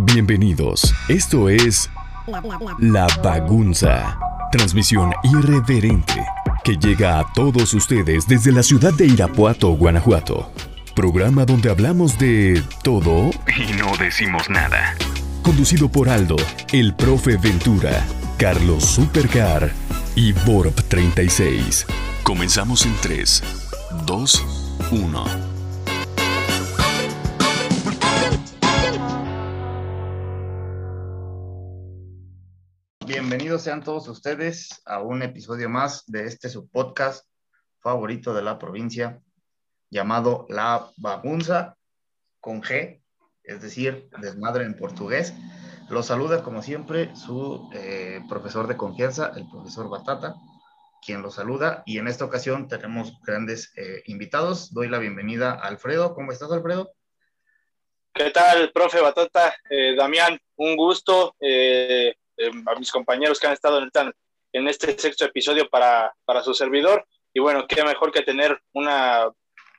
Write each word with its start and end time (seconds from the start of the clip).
Bienvenidos. 0.00 0.94
Esto 1.08 1.48
es 1.48 1.90
La 2.78 3.08
Bagunza. 3.20 4.16
Transmisión 4.52 5.12
irreverente 5.24 6.24
que 6.62 6.76
llega 6.76 7.18
a 7.18 7.32
todos 7.32 7.74
ustedes 7.74 8.28
desde 8.28 8.52
la 8.52 8.62
ciudad 8.62 8.94
de 8.94 9.06
Irapuato, 9.06 9.70
Guanajuato. 9.70 10.52
Programa 10.94 11.44
donde 11.44 11.68
hablamos 11.68 12.16
de 12.16 12.62
todo 12.84 13.30
y 13.56 13.72
no 13.72 13.96
decimos 13.98 14.48
nada. 14.48 14.94
Conducido 15.42 15.88
por 15.88 16.08
Aldo, 16.08 16.36
el 16.72 16.94
profe 16.94 17.36
Ventura, 17.36 18.06
Carlos 18.38 18.84
Supercar 18.84 19.72
y 20.14 20.32
Borb 20.32 20.74
36. 20.74 21.86
Comenzamos 22.22 22.86
en 22.86 22.94
3, 23.02 23.42
2, 24.06 24.46
1. 24.92 25.47
Bienvenidos 33.20 33.62
sean 33.62 33.82
todos 33.82 34.06
ustedes 34.06 34.80
a 34.86 35.02
un 35.02 35.24
episodio 35.24 35.68
más 35.68 36.06
de 36.06 36.26
este 36.26 36.48
su 36.48 36.70
podcast 36.70 37.26
favorito 37.80 38.32
de 38.32 38.42
la 38.42 38.60
provincia 38.60 39.20
llamado 39.90 40.46
La 40.48 40.88
Bagunza 40.98 41.76
con 42.38 42.62
G, 42.62 43.02
es 43.42 43.60
decir, 43.60 44.08
desmadre 44.20 44.66
en 44.66 44.76
portugués. 44.76 45.34
Los 45.90 46.06
saluda 46.06 46.44
como 46.44 46.62
siempre 46.62 47.12
su 47.16 47.68
eh, 47.74 48.20
profesor 48.28 48.68
de 48.68 48.76
confianza, 48.76 49.32
el 49.34 49.48
profesor 49.50 49.90
Batata, 49.90 50.36
quien 51.04 51.20
los 51.20 51.34
saluda 51.34 51.82
y 51.86 51.98
en 51.98 52.06
esta 52.06 52.24
ocasión 52.24 52.68
tenemos 52.68 53.20
grandes 53.26 53.72
eh, 53.76 54.04
invitados. 54.06 54.72
Doy 54.72 54.88
la 54.88 55.00
bienvenida 55.00 55.54
a 55.54 55.66
Alfredo. 55.66 56.14
¿Cómo 56.14 56.30
estás, 56.30 56.52
Alfredo? 56.52 56.92
¿Qué 58.14 58.30
tal, 58.30 58.70
profe 58.70 59.00
Batata? 59.00 59.56
Eh, 59.68 59.96
Damián, 59.96 60.38
un 60.54 60.76
gusto. 60.76 61.34
Eh, 61.40 62.14
a 62.66 62.78
mis 62.78 62.90
compañeros 62.90 63.38
que 63.38 63.46
han 63.46 63.52
estado 63.52 63.78
en, 63.78 63.90
en 64.52 64.68
este 64.68 64.98
sexto 64.98 65.24
episodio 65.24 65.68
para, 65.68 66.14
para, 66.24 66.42
su 66.42 66.54
servidor. 66.54 67.06
Y 67.32 67.40
bueno, 67.40 67.66
qué 67.68 67.82
mejor 67.84 68.12
que 68.12 68.22
tener 68.22 68.60
una 68.72 69.30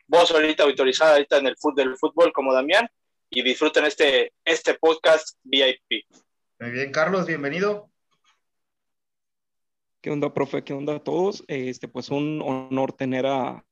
voz 0.07 0.31
ahorita 0.31 0.63
autorizada 0.63 1.13
ahorita 1.13 1.37
en 1.37 1.47
el 1.47 1.57
fútbol, 1.57 1.75
del 1.75 1.97
fútbol 1.97 2.33
como 2.33 2.53
Damián 2.53 2.87
y 3.29 3.43
disfruten 3.43 3.85
este, 3.85 4.33
este 4.43 4.73
podcast 4.75 5.37
VIP. 5.43 6.05
Muy 6.59 6.71
bien, 6.71 6.91
Carlos, 6.91 7.25
bienvenido. 7.25 7.89
¿Qué 10.01 10.11
onda, 10.11 10.33
profe? 10.33 10.63
¿Qué 10.63 10.73
onda 10.73 10.95
a 10.95 11.03
todos? 11.03 11.43
Este, 11.47 11.87
pues 11.87 12.09
un 12.09 12.41
honor 12.41 12.93
tener 12.93 13.25
a, 13.25 13.63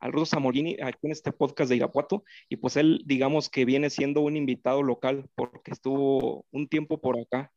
al 0.00 0.12
Rudo 0.12 0.26
Zamorini 0.26 0.76
aquí 0.82 0.98
en 1.02 1.12
este 1.12 1.32
podcast 1.32 1.70
de 1.70 1.76
Irapuato 1.76 2.24
y 2.48 2.56
pues 2.56 2.76
él 2.76 3.02
digamos 3.04 3.48
que 3.48 3.64
viene 3.64 3.90
siendo 3.90 4.22
un 4.22 4.36
invitado 4.36 4.82
local 4.82 5.28
porque 5.34 5.72
estuvo 5.72 6.46
un 6.50 6.68
tiempo 6.68 7.00
por 7.00 7.18
acá 7.18 7.52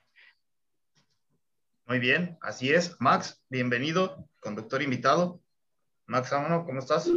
muy 1.90 1.98
bien, 1.98 2.38
así 2.42 2.70
es. 2.70 2.96
Max, 3.02 3.44
bienvenido, 3.50 4.16
conductor 4.42 4.84
invitado. 4.84 5.40
Max 6.06 6.30
vámonos, 6.32 6.64
¿cómo 6.68 6.78
estás? 6.78 7.12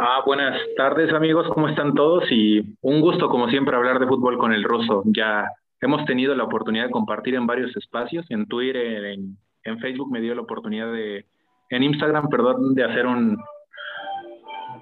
Ah, 0.00 0.22
buenas 0.24 0.58
tardes 0.74 1.12
amigos, 1.12 1.46
¿cómo 1.52 1.68
están 1.68 1.92
todos? 1.92 2.24
Y 2.30 2.78
un 2.80 3.02
gusto 3.02 3.28
como 3.28 3.50
siempre 3.50 3.76
hablar 3.76 3.98
de 4.00 4.06
fútbol 4.06 4.38
con 4.38 4.54
el 4.54 4.64
ruso. 4.64 5.02
Ya 5.04 5.50
hemos 5.82 6.02
tenido 6.06 6.34
la 6.34 6.44
oportunidad 6.44 6.86
de 6.86 6.92
compartir 6.92 7.34
en 7.34 7.46
varios 7.46 7.76
espacios, 7.76 8.24
en 8.30 8.46
Twitter, 8.46 9.04
en, 9.04 9.36
en 9.64 9.78
Facebook 9.80 10.10
me 10.10 10.22
dio 10.22 10.34
la 10.34 10.40
oportunidad 10.40 10.90
de, 10.90 11.26
en 11.68 11.82
Instagram, 11.82 12.30
perdón, 12.30 12.74
de 12.74 12.84
hacer 12.84 13.06
un, 13.06 13.38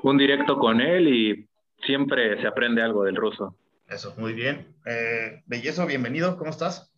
un 0.04 0.16
directo 0.16 0.60
con 0.60 0.80
él 0.80 1.08
y 1.08 1.48
siempre 1.84 2.40
se 2.40 2.46
aprende 2.46 2.80
algo 2.80 3.02
del 3.02 3.16
ruso. 3.16 3.56
Eso, 3.88 4.14
muy 4.16 4.32
bien. 4.32 4.76
Eh, 4.86 5.42
Bellezo, 5.46 5.88
bienvenido, 5.88 6.38
¿cómo 6.38 6.50
estás? 6.50 6.91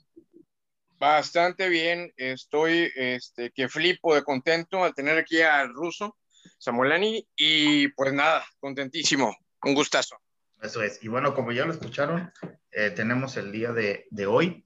Bastante 0.98 1.68
bien, 1.68 2.12
estoy 2.16 2.90
este, 2.94 3.50
que 3.50 3.68
flipo 3.68 4.14
de 4.14 4.22
contento 4.22 4.84
al 4.84 4.94
tener 4.94 5.18
aquí 5.18 5.40
al 5.42 5.72
ruso 5.74 6.16
Samuelani 6.58 7.26
y 7.36 7.88
pues 7.88 8.12
nada, 8.12 8.44
contentísimo, 8.60 9.36
un 9.62 9.74
gustazo. 9.74 10.16
Eso 10.62 10.82
es, 10.82 11.02
y 11.02 11.08
bueno, 11.08 11.34
como 11.34 11.52
ya 11.52 11.66
lo 11.66 11.72
escucharon, 11.72 12.32
eh, 12.70 12.90
tenemos 12.90 13.36
el 13.36 13.52
día 13.52 13.72
de, 13.72 14.06
de, 14.10 14.26
hoy 14.26 14.64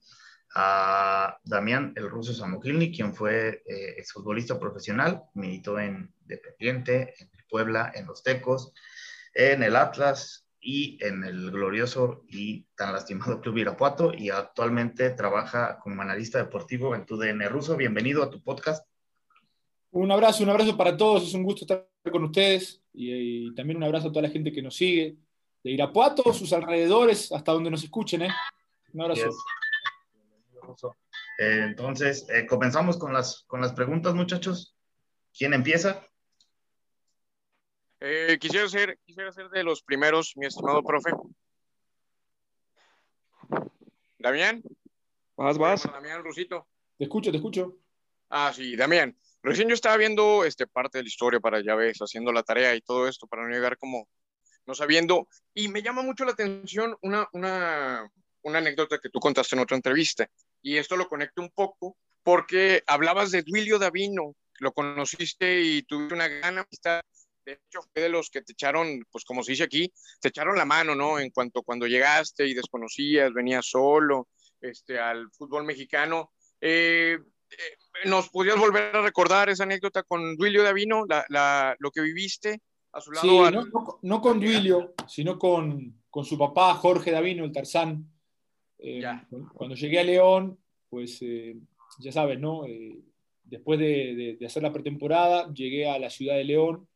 a 0.55 1.37
Damián 1.43 1.93
el 1.95 2.09
ruso 2.09 2.33
Samokilny, 2.33 2.95
quien 2.95 3.13
fue 3.13 3.63
eh, 3.65 3.95
exfutbolista 3.97 4.59
profesional, 4.59 5.23
militó 5.33 5.79
en 5.79 6.13
Dependiente, 6.21 7.13
en 7.19 7.29
Puebla, 7.49 7.91
en 7.93 8.05
Los 8.05 8.23
Tecos, 8.23 8.71
en 9.33 9.63
el 9.63 9.75
Atlas, 9.75 10.47
y 10.61 10.97
en 11.03 11.23
el 11.23 11.51
glorioso 11.51 12.23
y 12.27 12.63
tan 12.75 12.93
lastimado 12.93 13.41
Club 13.41 13.57
Irapuato 13.57 14.13
y 14.13 14.29
actualmente 14.29 15.09
trabaja 15.11 15.79
como 15.79 16.01
analista 16.01 16.37
deportivo 16.37 16.95
en 16.95 17.05
tu 17.05 17.17
DN 17.17 17.47
Ruso. 17.47 17.77
Bienvenido 17.77 18.23
a 18.23 18.29
tu 18.29 18.41
podcast. 18.41 18.85
Un 19.91 20.11
abrazo, 20.11 20.43
un 20.43 20.49
abrazo 20.49 20.77
para 20.77 20.95
todos, 20.95 21.23
es 21.23 21.33
un 21.33 21.43
gusto 21.43 21.61
estar 21.61 21.87
con 22.11 22.23
ustedes 22.23 22.83
y, 22.93 23.53
también 23.55 23.77
un 23.77 23.83
abrazo 23.83 24.09
a 24.09 24.11
toda 24.11 24.23
la 24.23 24.29
gente 24.29 24.51
que 24.51 24.61
nos 24.61 24.75
sigue 24.75 25.15
de 25.63 25.71
Irapuato, 25.71 26.33
sus 26.33 26.53
alrededores, 26.53 27.31
hasta 27.31 27.51
donde 27.51 27.71
nos 27.71 27.83
escuchen. 27.83 28.23
¿eh? 28.23 28.29
Un 28.93 29.01
abrazo. 29.01 29.29
Eh, 31.39 31.63
entonces, 31.63 32.27
eh, 32.29 32.45
comenzamos 32.45 32.97
con 32.97 33.13
las, 33.13 33.45
con 33.47 33.61
las 33.61 33.73
preguntas, 33.73 34.13
muchachos. 34.13 34.75
¿Quién 35.35 35.53
empieza? 35.53 36.05
Eh, 38.01 38.37
quisiera, 38.39 38.67
ser, 38.69 38.97
quisiera 39.05 39.31
ser 39.31 39.49
de 39.49 39.63
los 39.63 39.83
primeros, 39.83 40.33
mi 40.37 40.45
estimado 40.45 40.83
profe. 40.83 41.11
Damián. 44.17 44.63
Vas, 45.35 45.57
vas. 45.57 45.83
Damián 45.83 46.23
Rusito. 46.23 46.67
Te 46.97 47.05
escucho, 47.05 47.31
te 47.31 47.37
escucho. 47.37 47.77
Ah, 48.29 48.51
sí, 48.55 48.75
Damián. 48.75 49.17
Recién 49.41 49.67
yo 49.67 49.73
estaba 49.73 49.97
viendo 49.97 50.45
este, 50.45 50.67
parte 50.67 50.97
de 50.97 51.03
la 51.03 51.07
historia 51.07 51.39
para, 51.39 51.61
ya 51.61 51.75
ves, 51.75 51.99
haciendo 51.99 52.31
la 52.31 52.43
tarea 52.43 52.75
y 52.75 52.81
todo 52.81 53.07
esto, 53.07 53.27
para 53.27 53.43
no 53.43 53.49
llegar 53.49 53.77
como 53.77 54.07
no 54.65 54.73
sabiendo. 54.75 55.27
Y 55.53 55.67
me 55.67 55.81
llama 55.81 56.01
mucho 56.01 56.25
la 56.25 56.31
atención 56.31 56.95
una, 57.01 57.27
una, 57.33 58.09
una 58.43 58.57
anécdota 58.59 58.99
que 58.99 59.09
tú 59.09 59.19
contaste 59.19 59.55
en 59.55 59.61
otra 59.61 59.75
entrevista. 59.75 60.29
Y 60.61 60.77
esto 60.77 60.95
lo 60.95 61.07
conecto 61.07 61.41
un 61.41 61.49
poco 61.51 61.97
porque 62.23 62.83
hablabas 62.85 63.31
de 63.31 63.43
Duilio 63.43 63.79
Davino, 63.79 64.35
lo 64.59 64.73
conociste 64.73 65.61
y 65.61 65.83
tuviste 65.83 66.13
una 66.13 66.27
gran 66.27 66.57
amistad 66.57 67.01
de 67.49 67.59
hecho 67.67 67.81
fue 67.81 68.03
de 68.03 68.09
los 68.09 68.29
que 68.29 68.41
te 68.41 68.53
echaron, 68.53 69.03
pues 69.11 69.25
como 69.25 69.43
se 69.43 69.53
dice 69.53 69.63
aquí, 69.63 69.91
te 70.21 70.29
echaron 70.29 70.55
la 70.55 70.65
mano, 70.65 70.95
¿no? 70.95 71.19
En 71.19 71.31
cuanto 71.31 71.63
cuando 71.63 71.87
llegaste 71.87 72.47
y 72.47 72.53
desconocías, 72.53 73.33
venías 73.33 73.65
solo 73.65 74.27
este, 74.61 74.99
al 74.99 75.29
fútbol 75.31 75.63
mexicano. 75.63 76.31
Eh, 76.61 77.17
eh, 77.49 78.05
¿Nos 78.05 78.29
podrías 78.29 78.57
volver 78.57 78.95
a 78.95 79.01
recordar 79.01 79.49
esa 79.49 79.63
anécdota 79.63 80.03
con 80.03 80.35
Duilio 80.35 80.63
Davino, 80.63 81.05
la, 81.07 81.25
la, 81.29 81.75
lo 81.79 81.91
que 81.91 82.01
viviste 82.01 82.61
a 82.91 83.01
su 83.01 83.11
lado? 83.11 83.27
Sí, 83.27 83.55
no, 83.55 83.99
no, 84.01 84.21
con 84.21 84.39
Duilio, 84.39 84.93
sino 85.07 85.39
con, 85.39 86.03
con, 86.09 86.25
su 86.25 86.37
papá, 86.37 86.75
Jorge 86.75 87.11
Davino, 87.11 87.43
el 87.43 87.51
Tarzán. 87.51 88.07
Eh, 88.77 89.03
cuando 89.53 89.75
llegué 89.75 89.99
a 89.99 90.03
León, 90.03 90.59
pues 90.89 91.19
ya 91.99 92.11
sabes, 92.11 92.39
¿no? 92.39 92.63
después 93.43 93.79
de, 93.79 94.13
de, 94.15 94.37
de, 94.39 94.45
hacer 94.45 94.61
la 94.61 94.71
pretemporada, 94.71 95.51
llegué 95.51 95.89
a 95.89 95.97
la 95.97 96.11
ciudad 96.11 96.35
de 96.35 96.43
León 96.43 96.87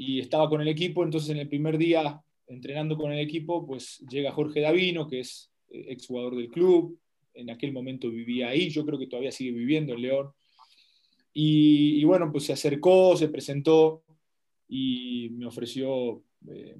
y 0.00 0.18
estaba 0.18 0.48
con 0.48 0.62
el 0.62 0.68
equipo, 0.68 1.04
entonces 1.04 1.28
en 1.28 1.36
el 1.36 1.48
primer 1.48 1.76
día 1.76 2.22
entrenando 2.46 2.96
con 2.96 3.12
el 3.12 3.18
equipo, 3.18 3.66
pues 3.66 3.98
llega 4.08 4.32
Jorge 4.32 4.60
Davino, 4.60 5.06
que 5.06 5.20
es 5.20 5.52
eh, 5.68 5.84
exjugador 5.88 6.36
del 6.36 6.48
club, 6.48 6.98
en 7.34 7.50
aquel 7.50 7.70
momento 7.70 8.08
vivía 8.08 8.48
ahí, 8.48 8.70
yo 8.70 8.86
creo 8.86 8.98
que 8.98 9.08
todavía 9.08 9.30
sigue 9.30 9.52
viviendo 9.52 9.92
en 9.92 10.00
León, 10.00 10.30
y, 11.34 12.02
bueno, 12.04 12.32
pues 12.32 12.44
se 12.44 12.54
acercó, 12.54 13.14
se 13.14 13.28
presentó 13.28 14.02
y 14.68 15.28
me 15.32 15.46
ofreció 15.46 16.22
eh, 16.48 16.78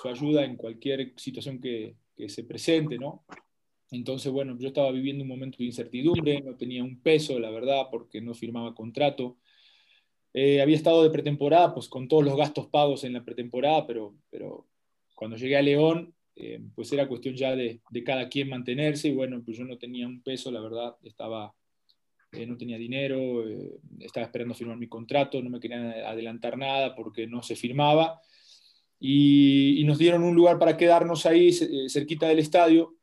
su 0.00 0.08
ayuda 0.08 0.44
en 0.44 0.56
cualquier 0.56 1.14
situación 1.16 1.60
que, 1.60 1.96
que 2.14 2.28
se 2.28 2.44
presente, 2.44 2.98
¿no? 2.98 3.24
Entonces, 3.90 4.30
bueno, 4.30 4.56
yo 4.58 4.68
estaba 4.68 4.92
viviendo 4.92 5.24
un 5.24 5.28
momento 5.28 5.56
de 5.58 5.64
incertidumbre, 5.64 6.42
no 6.42 6.54
tenía 6.56 6.84
un 6.84 7.00
peso, 7.00 7.40
la 7.40 7.50
verdad, 7.50 7.86
porque 7.90 8.20
no 8.20 8.34
firmaba 8.34 8.74
contrato. 8.74 9.38
Eh, 10.32 10.60
había 10.60 10.76
estado 10.76 11.02
de 11.02 11.10
pretemporada, 11.10 11.74
pues 11.74 11.88
con 11.88 12.06
todos 12.06 12.24
los 12.24 12.36
gastos 12.36 12.68
pagos 12.68 13.02
en 13.04 13.14
la 13.14 13.24
pretemporada, 13.24 13.86
pero, 13.86 14.14
pero 14.30 14.66
cuando 15.14 15.36
llegué 15.36 15.56
a 15.56 15.62
León, 15.62 16.14
eh, 16.36 16.60
pues 16.74 16.92
era 16.92 17.08
cuestión 17.08 17.34
ya 17.34 17.56
de, 17.56 17.80
de, 17.90 18.04
cada 18.04 18.28
quien 18.28 18.48
mantenerse 18.48 19.08
y 19.08 19.14
bueno, 19.14 19.42
pues 19.44 19.58
yo 19.58 19.64
no 19.64 19.76
tenía 19.76 20.06
un 20.06 20.22
peso, 20.22 20.50
la 20.52 20.60
verdad, 20.60 20.94
estaba, 21.02 21.52
eh, 22.32 22.46
no 22.46 22.56
tenía 22.56 22.78
dinero, 22.78 23.44
estaba 23.98 24.26
esperando 24.26 24.54
firmar 24.54 24.76
mi 24.76 24.88
contrato, 24.88 25.42
no 25.42 25.50
me 25.50 25.58
querían 25.58 25.90
adelantar 25.90 26.56
nada 26.56 26.94
porque 26.94 27.26
no 27.26 27.42
se 27.42 27.56
firmaba 27.56 28.20
y, 29.00 29.80
y 29.80 29.84
nos 29.84 29.98
dieron 29.98 30.22
un 30.22 30.36
lugar 30.36 30.58
para 30.60 30.76
quedarnos 30.76 31.26
ahí 31.26 31.52
cerquita 31.88 32.28
del 32.28 32.38
estadio. 32.38 32.96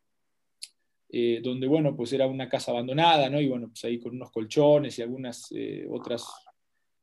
donde, 1.43 1.67
bueno, 1.67 1.95
pues 1.95 2.13
era 2.13 2.27
una 2.27 2.47
casa 2.47 2.71
abandonada, 2.71 3.29
¿no? 3.29 3.41
Y 3.41 3.47
bueno, 3.47 3.67
pues 3.69 3.83
ahí 3.83 3.99
con 3.99 4.15
unos 4.15 4.31
colchones 4.31 4.97
y 4.97 5.01
algunas 5.01 5.49
otras 5.89 6.46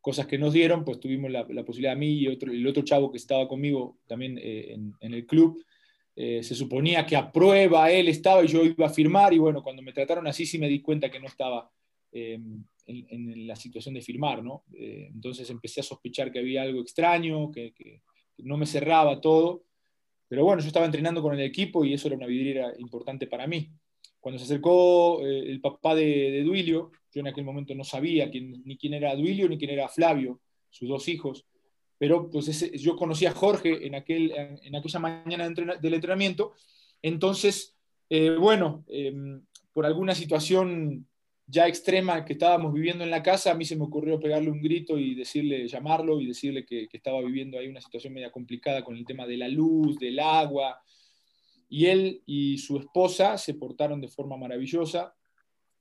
cosas 0.05 0.27
que 0.27 0.37
nos 0.37 0.53
dieron, 0.53 0.85
pues 0.85 1.01
tuvimos 1.01 1.31
la, 1.31 1.47
posibilidad 1.65 1.95
a 1.95 1.97
mí 1.97 2.11
y 2.11 2.29
otro, 2.29 2.53
el 2.53 2.67
otro 2.67 2.85
chavo 2.85 3.11
que 3.11 3.17
estaba 3.17 3.49
conmigo 3.49 3.97
también 4.06 4.39
eh, 4.39 4.77
en, 5.01 5.15
el 5.15 5.25
club, 5.25 5.65
eh, 6.15 6.43
se 6.43 6.55
suponía 6.55 7.06
que 7.06 7.17
a 7.17 7.33
prueba 7.33 7.91
él 7.91 8.09
estaba 8.09 8.45
y 8.45 8.49
yo 8.49 8.62
iba 8.67 8.85
a 8.85 8.91
firmar, 8.91 9.33
y 9.33 9.39
bueno, 9.39 9.62
cuando 9.62 9.81
me 9.81 9.95
trataron 9.95 10.27
así 10.27 10.45
sí 10.45 10.59
me 10.59 10.69
di 10.69 10.83
cuenta 10.83 11.11
que 11.11 11.19
no 11.19 11.27
estaba 11.27 11.71
eh, 12.12 12.39
en, 12.87 13.47
la 13.47 13.56
situación 13.56 13.95
de 13.95 14.03
firmar, 14.03 14.45
¿no? 14.45 14.65
Entonces 14.75 15.49
empecé 15.49 15.81
a 15.81 15.85
sospechar 15.85 16.31
que 16.31 16.41
había 16.41 16.61
algo 16.61 16.83
extraño, 16.83 17.51
que, 17.51 17.73
no 18.37 18.59
me 18.59 18.67
cerraba 18.67 19.23
todo, 19.23 19.65
pero 20.29 20.45
bueno, 20.45 20.61
yo 20.61 20.67
estaba 20.67 20.85
entrenando 20.85 21.23
con 21.23 21.33
el 21.33 21.41
equipo 21.41 21.83
y 21.83 21.95
eso 21.95 22.09
era 22.09 22.17
una 22.19 22.27
vidriera 22.27 22.75
importante 22.77 23.27
para 23.27 23.47
mí. 23.47 23.71
Cuando 24.21 24.39
se 24.39 24.45
acercó 24.45 25.23
el 25.25 25.62
papá 25.62 25.95
de, 25.95 26.43
Duilio, 26.43 26.91
yo 27.14 27.20
en 27.20 27.28
aquel 27.28 27.44
momento 27.44 27.75
no 27.75 27.84
sabía 27.84 28.31
quién, 28.31 28.62
ni 28.64 28.76
quién 28.76 28.94
era 28.94 29.14
Duilio 29.14 29.49
ni 29.49 29.56
quién 29.56 29.70
era 29.70 29.88
Flavio, 29.88 30.40
sus 30.70 30.88
dos 30.88 31.08
hijos, 31.08 31.46
pero 31.96 32.28
pues 32.28 32.72
yo 32.72 32.96
conocí 32.96 33.25
a 33.26 33.32
Jorge 33.32 33.87
en, 33.87 33.94
aquel, 33.94 34.32
en, 34.32 34.75
aquella 34.75 34.99
mañana 34.99 35.49
del 35.49 35.94
entrenamiento, 35.94 36.52
entonces, 37.00 37.76
eh, 38.11 38.31
bueno, 38.31 38.84
em, 38.88 39.43
por 39.72 39.87
alguna 39.87 40.14
situación 40.14 41.06
ya 41.46 41.69
extrema 41.69 42.25
que 42.25 42.32
estábamos 42.32 42.72
viviendo 42.72 43.05
en 43.05 43.11
la 43.11 43.22
casa, 43.22 43.50
a 43.50 43.55
mí 43.55 43.64
se 43.64 43.76
me 43.76 43.84
ocurrió 43.84 44.19
pegarle 44.19 44.50
un 44.50 44.62
grito 44.62 44.99
y 44.99 45.14
decirle, 45.14 45.69
llamarlo 45.69 46.20
y 46.20 46.26
decirle 46.26 46.64
que, 46.64 46.88
estaba 46.93 47.20
viviendo 47.20 47.58
ahí 47.58 47.69
una 47.69 47.81
situación 47.81 48.14
media 48.14 48.32
complicada 48.32 48.82
con 48.82 48.96
el 48.96 49.05
tema 49.05 49.26
de 49.26 49.37
la 49.37 49.49
luz, 49.49 49.99
del 49.99 50.19
agua, 50.19 50.81
y 51.69 51.87
él 51.87 52.22
y 52.26 52.58
su 52.58 52.78
esposa 52.78 53.37
se 53.37 53.55
portaron 53.55 54.00
de 54.00 54.08
forma 54.08 54.37
maravillosa, 54.37 55.14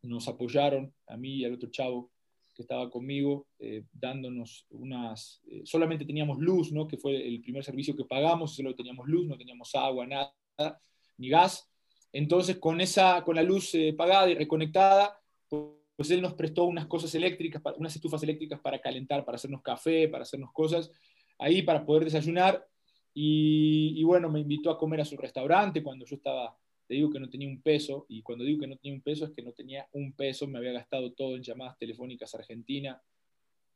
nos 0.04 0.28
apoyaron, 0.28 0.94
a 1.08 1.18
mí 1.18 1.38
y 1.38 1.46
al 1.46 1.54
otro 1.54 1.70
chavo, 1.70 2.12
que 2.54 2.62
estaba 2.62 2.90
conmigo, 2.90 3.48
eh, 3.60 3.84
dándonos 3.92 4.68
unas, 4.70 5.42
eh, 5.48 5.62
solamente 5.66 6.06
teníamos 6.06 6.38
luz, 6.38 6.72
¿no? 6.72 6.88
que 6.88 6.98
fue 6.98 7.28
el 7.28 7.42
primer 7.42 7.64
servicio 7.64 7.96
que 7.96 8.06
pagamos, 8.06 8.56
solo 8.56 8.76
teníamos 8.76 9.08
luz, 9.08 9.26
no 9.26 9.38
teníamos 9.38 9.74
agua, 9.74 10.06
nada, 10.06 10.82
ni 11.18 11.30
gas. 11.30 11.68
Entonces, 12.12 12.58
con, 12.58 12.80
esa, 12.80 13.24
con 13.24 13.36
la 13.36 13.44
luz 13.44 13.74
eh, 13.74 13.94
pagada 13.98 14.30
y 14.30 14.36
reconectada, 14.36 15.20
pues 15.50 16.12
él 16.12 16.22
nos 16.22 16.34
prestó 16.34 16.66
unas 16.66 16.86
cosas 16.86 17.14
eléctricas, 17.16 17.62
unas 17.78 17.96
estufas 17.96 18.22
eléctricas 18.24 18.60
para 18.60 18.80
calentar, 18.80 19.26
para 19.26 19.36
hacernos 19.36 19.62
café, 19.62 20.08
para 20.08 20.24
hacernos 20.24 20.52
cosas, 20.52 20.92
ahí 21.40 21.64
para 21.64 21.86
poder 21.86 22.04
desayunar. 22.04 22.68
Y, 23.16 23.94
y 23.96 24.04
bueno, 24.04 24.30
me 24.30 24.40
invitó 24.40 24.70
a 24.70 24.78
comer 24.78 25.02
a 25.02 25.06
su 25.06 25.18
restaurante 25.18 25.84
cuando 25.84 26.06
yo 26.06 26.16
estaba 26.16 26.56
te 26.88 26.96
digo 26.96 27.10
que 27.10 27.20
no 27.20 27.30
tenía 27.30 27.48
un 27.48 27.62
peso, 27.62 28.06
y 28.10 28.22
cuando 28.22 28.44
digo 28.44 28.62
que 28.62 28.68
no 28.68 28.78
tenía 28.78 28.96
un 28.96 29.02
peso 29.02 29.26
es 29.26 29.32
que 29.32 29.42
no 29.42 29.54
tenía 29.54 29.88
un 29.94 30.14
peso, 30.14 30.48
me 30.48 30.58
había 30.58 30.74
gastado 30.74 31.12
todo 31.14 31.36
en 31.36 31.44
llamadas 31.44 31.78
telefónicas 31.78 32.34
a 32.34 32.40
Argentina, 32.40 33.02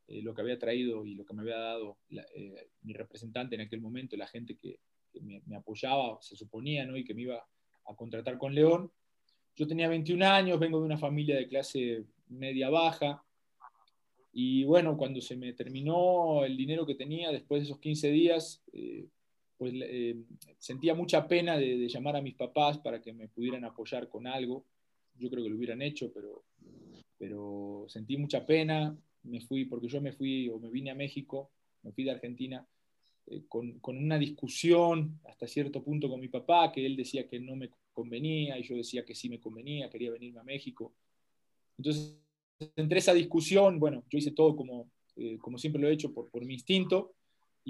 eh, 0.07 0.21
lo 0.21 0.33
que 0.33 0.42
había 0.42 0.57
traído 0.57 1.06
y 1.06 1.15
lo 1.15 1.25
que 1.25 1.33
me 1.33 1.42
había 1.42 1.57
dado 1.57 1.98
eh, 2.09 2.69
mi 2.81 2.94
representante 2.94 3.56
en 3.56 3.62
aquel 3.62 3.81
momento, 3.81 4.15
la 4.18 4.27
gente 4.27 4.56
que, 4.56 4.80
me, 5.21 5.56
apoyaba, 5.56 6.19
se 6.21 6.36
suponía, 6.36 6.86
¿no? 6.86 6.95
y 6.95 7.04
que 7.04 7.15
me 7.15 7.24
iba 7.24 7.44
a 7.88 7.95
contratar 7.95 8.38
con 8.38 8.54
León. 8.54 8.92
Yo 9.56 9.65
tenía 9.65 9.89
21 9.89 10.24
años, 10.24 10.60
vengo 10.60 10.80
de 10.80 10.86
una 10.86 10.98
familia 10.98 11.36
de 11.36 11.48
clase 11.48 12.06
media-baja, 12.27 13.24
y 14.39 14.65
bueno, 14.65 14.95
cuando 14.98 15.19
se 15.19 15.36
me 15.36 15.53
terminó 15.53 16.44
el 16.45 16.56
dinero 16.56 16.86
que 16.86 16.94
tenía 16.94 17.31
después 17.31 17.62
de 17.62 17.65
esos 17.65 17.80
15 17.80 18.12
días, 18.12 18.63
eh, 18.71 19.07
pues 19.57 19.74
eh, 19.75 20.15
sentía 20.59 20.94
mucha 20.94 21.27
pena 21.27 21.57
de, 21.57 21.88
llamar 21.88 22.15
a 22.15 22.21
mis 22.21 22.36
papás 22.36 22.77
para 22.77 23.01
que 23.01 23.13
me 23.13 23.27
pudieran 23.27 23.65
apoyar 23.65 24.07
con 24.07 24.27
algo. 24.27 24.65
Yo 25.15 25.30
creo 25.30 25.44
que 25.44 25.50
lo 25.50 25.57
hubieran 25.57 25.81
hecho, 25.81 26.12
pero, 26.13 26.44
pero 27.18 27.86
sentí 27.88 28.18
mucha 28.18 28.45
pena. 28.45 28.95
Me 29.24 29.42
fui, 29.42 29.65
porque 29.65 29.88
yo 29.88 30.00
me 30.00 30.13
fui 30.13 30.48
o 30.50 30.59
me 30.59 30.69
vine 30.69 30.92
a 30.92 30.95
México, 30.95 31.51
me 31.81 31.92
fui 31.92 32.04
de 32.04 32.12
Argentina, 32.12 32.65
eh, 33.25 33.44
con, 33.48 33.80
con, 33.80 33.98
una 33.98 34.18
discusión 34.19 35.19
hasta 35.25 35.48
cierto 35.48 35.83
punto 35.83 36.07
con 36.07 36.19
mi 36.19 36.30
papá, 36.30 36.71
que 36.71 36.86
él 36.86 36.95
decía 36.95 37.27
que 37.27 37.39
no 37.39 37.56
me 37.56 37.71
convenía 37.92 38.57
y 38.60 38.63
yo 38.63 38.75
decía 38.75 39.03
que 39.03 39.15
sí 39.15 39.27
me 39.27 39.39
convenía, 39.39 39.89
quería 39.89 40.12
venirme 40.12 40.39
a 40.39 40.44
México. 40.44 40.94
Entonces, 41.77 42.15
entre 42.75 43.00
esa 43.00 43.13
discusión, 43.13 43.80
bueno, 43.80 44.03
yo 44.10 44.19
hice 44.19 44.31
todo 44.31 44.56
como, 44.56 44.92
eh, 45.15 45.38
como 45.39 45.57
siempre 45.57 45.81
lo 45.81 45.89
he 45.89 45.94
hecho 45.94 46.13
por, 46.13 46.30
por 46.30 46.45
mi 46.45 46.53
instinto 46.53 47.15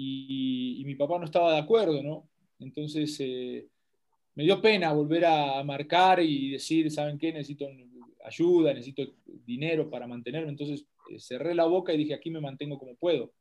y, 0.00 0.84
mi 0.84 0.94
papá 0.94 1.18
no 1.18 1.24
estaba 1.24 1.52
de 1.52 1.58
acuerdo, 1.58 2.02
¿no? 2.02 2.28
Entonces 2.60 3.16
eh, 3.18 3.66
me 4.36 4.44
dio 4.44 4.60
pena 4.62 4.92
volver 4.92 5.24
a 5.24 5.62
marcar 5.64 6.20
y 6.20 6.52
decir, 6.52 6.88
¿saben 6.90 7.18
qué? 7.18 7.32
Necesito 7.32 7.66
ayuda, 8.24 8.72
necesito 8.72 9.02
dinero 9.44 9.90
para 9.90 10.06
mantenerme. 10.06 10.50
Entonces 10.50 10.86
eh, 11.10 11.18
cerré 11.18 11.52
la 11.52 11.64
boca 11.64 11.92
y 11.92 11.98
dije, 11.98 12.14
aquí 12.14 12.30
me 12.30 12.40
mantengo 12.40 12.78
como 12.78 12.94
puedo. 12.94 13.32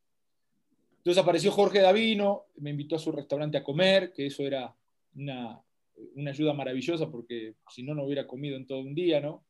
Entonces 0.98 1.22
apareció 1.22 1.52
Jorge 1.52 1.80
Davino, 1.80 2.46
me 2.56 2.72
invitó 2.72 2.96
a 2.96 3.00
su 3.00 3.12
restaurante 3.12 3.58
a 3.58 3.64
comer, 3.64 4.12
que 4.12 4.26
eso 4.26 4.44
era 4.44 4.76
una, 5.16 5.62
una 6.16 6.32
ayuda 6.32 6.54
maravillosa 6.54 7.10
porque 7.12 7.54
si 7.70 7.84
no, 7.84 7.94
no 7.94 8.04
hubiera 8.04 8.26
comido 8.26 8.58
en 8.58 8.66
todo 8.66 8.80
un 8.80 8.96
día, 8.96 9.22
¿no? 9.22 9.46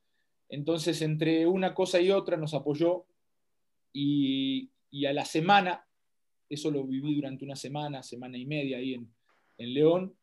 Entonces, 0.50 1.02
entre 1.02 1.48
una 1.48 1.74
cosa 1.74 2.02
y 2.02 2.12
otra 2.12 2.36
nos 2.36 2.54
apoyó 2.54 3.06
y, 3.94 4.70
y 4.92 5.06
a 5.06 5.14
la 5.14 5.24
semana 5.24 5.87
eso 6.50 6.72
lo 6.72 6.84
viví 6.86 7.16
durante 7.16 7.46
una 7.46 7.56
semana, 7.56 8.04
semana 8.04 8.38
y 8.38 8.46
media 8.46 8.78
ahí 8.78 8.94
en, 8.94 9.10
en 9.58 9.74
León. 9.74 10.16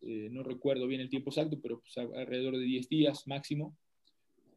Eh, 0.00 0.28
no 0.30 0.42
recuerdo 0.42 0.86
bien 0.86 1.00
el 1.00 1.08
tiempo 1.08 1.30
exacto, 1.30 1.58
pero 1.60 1.80
pues, 1.80 1.96
alrededor 1.96 2.56
de 2.58 2.64
10 2.64 2.88
días 2.88 3.26
máximo. 3.26 3.76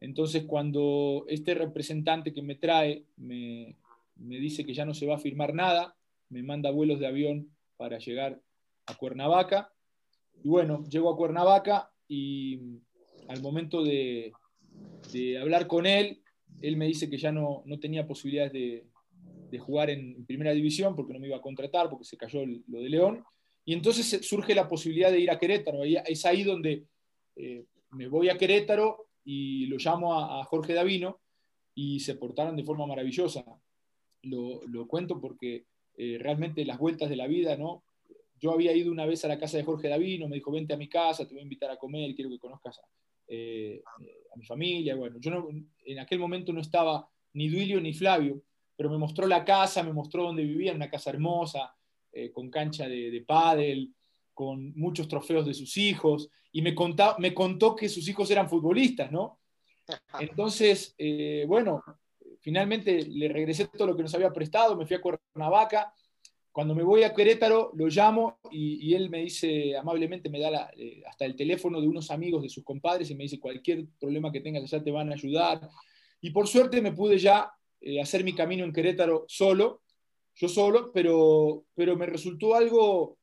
Entonces, 0.00 0.44
cuando 0.44 1.24
este 1.28 1.54
representante 1.54 2.32
que 2.32 2.42
me 2.42 2.56
trae 2.56 3.04
me, 3.16 3.76
me 4.16 4.38
dice 4.38 4.64
que 4.64 4.74
ya 4.74 4.84
no 4.84 4.94
se 4.94 5.06
va 5.06 5.16
a 5.16 5.20
firmar 5.20 5.54
nada, 5.54 5.96
me 6.28 6.42
manda 6.42 6.70
vuelos 6.70 6.98
de 6.98 7.06
avión 7.06 7.50
para 7.76 7.98
llegar 7.98 8.40
a 8.86 8.94
Cuernavaca. 8.94 9.72
Y 10.42 10.48
bueno, 10.48 10.84
llego 10.84 11.10
a 11.10 11.16
Cuernavaca 11.16 11.90
y 12.08 12.80
al 13.28 13.40
momento 13.40 13.82
de, 13.82 14.32
de 15.12 15.38
hablar 15.38 15.66
con 15.66 15.86
él, 15.86 16.22
él 16.60 16.76
me 16.76 16.86
dice 16.86 17.08
que 17.08 17.18
ya 17.18 17.32
no, 17.32 17.62
no 17.66 17.78
tenía 17.78 18.06
posibilidades 18.06 18.52
de, 18.52 18.86
de 19.50 19.58
jugar 19.58 19.90
en 19.90 20.24
primera 20.26 20.52
división 20.52 20.94
porque 20.94 21.12
no 21.12 21.20
me 21.20 21.28
iba 21.28 21.36
a 21.36 21.42
contratar, 21.42 21.88
porque 21.88 22.04
se 22.04 22.16
cayó 22.16 22.44
lo 22.44 22.80
de 22.80 22.88
León. 22.88 23.24
Y 23.64 23.72
entonces 23.72 24.26
surge 24.26 24.54
la 24.54 24.68
posibilidad 24.68 25.10
de 25.10 25.20
ir 25.20 25.30
a 25.30 25.38
Querétaro. 25.38 25.82
Es 25.82 26.24
ahí 26.24 26.44
donde 26.44 26.84
eh, 27.34 27.64
me 27.90 28.06
voy 28.08 28.28
a 28.28 28.38
Querétaro 28.38 29.08
y 29.24 29.66
lo 29.66 29.76
llamo 29.76 30.20
a, 30.20 30.44
Jorge 30.44 30.72
Davino 30.72 31.20
y 31.74 32.00
se 32.00 32.14
portaron 32.14 32.56
de 32.56 32.64
forma 32.64 32.86
maravillosa. 32.86 33.44
Lo, 34.22 34.86
cuento 34.86 35.20
porque 35.20 35.66
eh, 35.96 36.16
realmente 36.20 36.64
las 36.64 36.78
vueltas 36.78 37.10
de 37.10 37.16
la 37.16 37.26
vida, 37.26 37.56
¿no? 37.56 37.82
Yo 38.38 38.52
había 38.52 38.72
ido 38.72 38.92
una 38.92 39.06
vez 39.06 39.24
a 39.24 39.28
la 39.28 39.38
casa 39.38 39.56
de 39.56 39.64
Jorge 39.64 39.88
Davino, 39.88 40.28
me 40.28 40.36
dijo, 40.36 40.52
vente 40.52 40.74
a 40.74 40.76
mi 40.76 40.88
casa, 40.88 41.26
te 41.26 41.34
voy 41.34 41.40
a 41.40 41.44
invitar 41.44 41.70
a 41.70 41.78
comer, 41.78 42.14
quiero 42.14 42.30
que 42.30 42.38
conozcas 42.38 42.78
a, 42.78 42.82
eh, 43.28 43.82
mi 44.36 44.44
familia. 44.44 44.94
Bueno, 44.94 45.16
yo 45.18 45.30
no, 45.30 45.48
en 45.84 45.98
aquel 45.98 46.18
momento 46.18 46.52
no 46.52 46.60
estaba 46.60 47.08
ni 47.32 47.48
Duilio 47.48 47.80
ni 47.80 47.92
Flavio, 47.92 48.42
pero 48.76 48.90
me 48.90 48.98
mostró 48.98 49.26
la 49.26 49.44
casa, 49.44 49.82
me 49.82 49.92
mostró 49.92 50.24
dónde 50.24 50.44
vivía, 50.44 50.74
una 50.74 50.90
casa 50.90 51.10
hermosa, 51.10 51.74
eh, 52.12 52.30
con 52.30 52.50
cancha 52.50 52.88
de, 52.88 53.10
de 53.10 53.20
pádel, 53.22 53.94
con 54.34 54.72
muchos 54.76 55.08
trofeos 55.08 55.46
de 55.46 55.54
sus 55.54 55.76
hijos, 55.78 56.28
y 56.52 56.62
me, 56.62 56.74
contó, 56.74 57.16
me 57.18 57.32
contó 57.32 57.74
que 57.74 57.88
sus 57.88 58.06
hijos 58.08 58.30
eran 58.30 58.48
futbolistas, 58.48 59.10
¿no? 59.10 59.40
Entonces, 60.20 60.94
eh, 60.98 61.44
bueno, 61.48 61.82
finalmente 62.40 63.02
le 63.06 63.28
regresé 63.28 63.66
todo 63.68 63.86
lo 63.88 63.96
que 63.96 64.02
nos 64.02 64.14
había 64.14 64.32
prestado, 64.32 64.76
me 64.76 64.86
fui 64.86 64.96
a 64.96 65.00
Cuernavaca, 65.00 65.92
cuando 66.52 66.74
me 66.74 66.82
voy 66.82 67.02
a 67.02 67.12
Querétaro 67.12 67.72
lo 67.74 67.86
llamo 67.88 68.38
y, 68.50 68.94
él 68.94 69.10
me 69.10 69.18
dice 69.18 69.76
amablemente, 69.76 70.30
me 70.30 70.40
da 70.40 70.70
eh, 70.74 71.02
hasta 71.06 71.26
el 71.26 71.36
teléfono 71.36 71.82
de 71.82 71.86
unos 71.86 72.10
amigos 72.10 72.42
de 72.42 72.48
sus 72.48 72.64
compadres 72.64 73.10
y 73.10 73.14
me 73.14 73.24
dice, 73.24 73.38
cualquier 73.38 73.86
problema 74.00 74.32
que 74.32 74.40
tengas 74.40 74.62
allá 74.62 74.82
te 74.82 74.90
van 74.90 75.10
a 75.10 75.14
ayudar. 75.14 75.68
Y 76.22 76.30
por 76.30 76.46
suerte 76.46 76.80
me 76.80 76.92
pude 76.92 77.18
ya 77.18 77.52
eh, 77.80 78.00
hacer 78.00 78.24
mi 78.24 78.34
camino 78.34 78.64
en 78.64 78.72
Querétaro 78.72 79.24
solo, 79.28 79.82
yo 80.34 80.48
solo, 80.48 80.92
pero, 80.92 81.64
pero 81.74 81.96
me 81.96 82.06
resultó 82.06 82.54
algo 82.54 83.18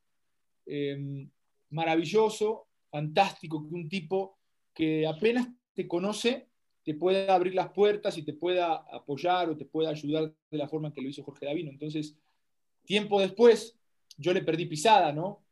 eh, 0.65 1.27
maravilloso, 1.69 2.67
fantástico, 2.89 3.67
que 3.67 3.75
un 3.75 3.89
tipo 3.89 4.37
que 4.73 5.05
apenas 5.05 5.47
te 5.73 5.87
conoce 5.87 6.47
te 6.83 6.95
pueda 6.95 7.33
abrir 7.33 7.55
las 7.55 7.71
puertas 7.71 8.17
y 8.17 8.23
te 8.23 8.33
pueda 8.33 8.75
apoyar 8.91 9.49
o 9.49 9.55
te 9.55 9.65
pueda 9.65 9.89
ayudar 9.89 10.33
de 10.51 10.57
la 10.57 10.67
forma 10.67 10.89
en 10.89 10.93
que 10.93 11.01
lo 11.01 11.07
hizo 11.07 11.23
Jorge 11.23 11.45
Davino. 11.45 11.71
Entonces, 11.71 12.17
tiempo 12.83 13.21
después, 13.21 13.77
yo 14.17 14.33
le 14.33 14.41
perdí 14.41 14.65
pisada, 14.65 15.13
¿no? 15.13 15.45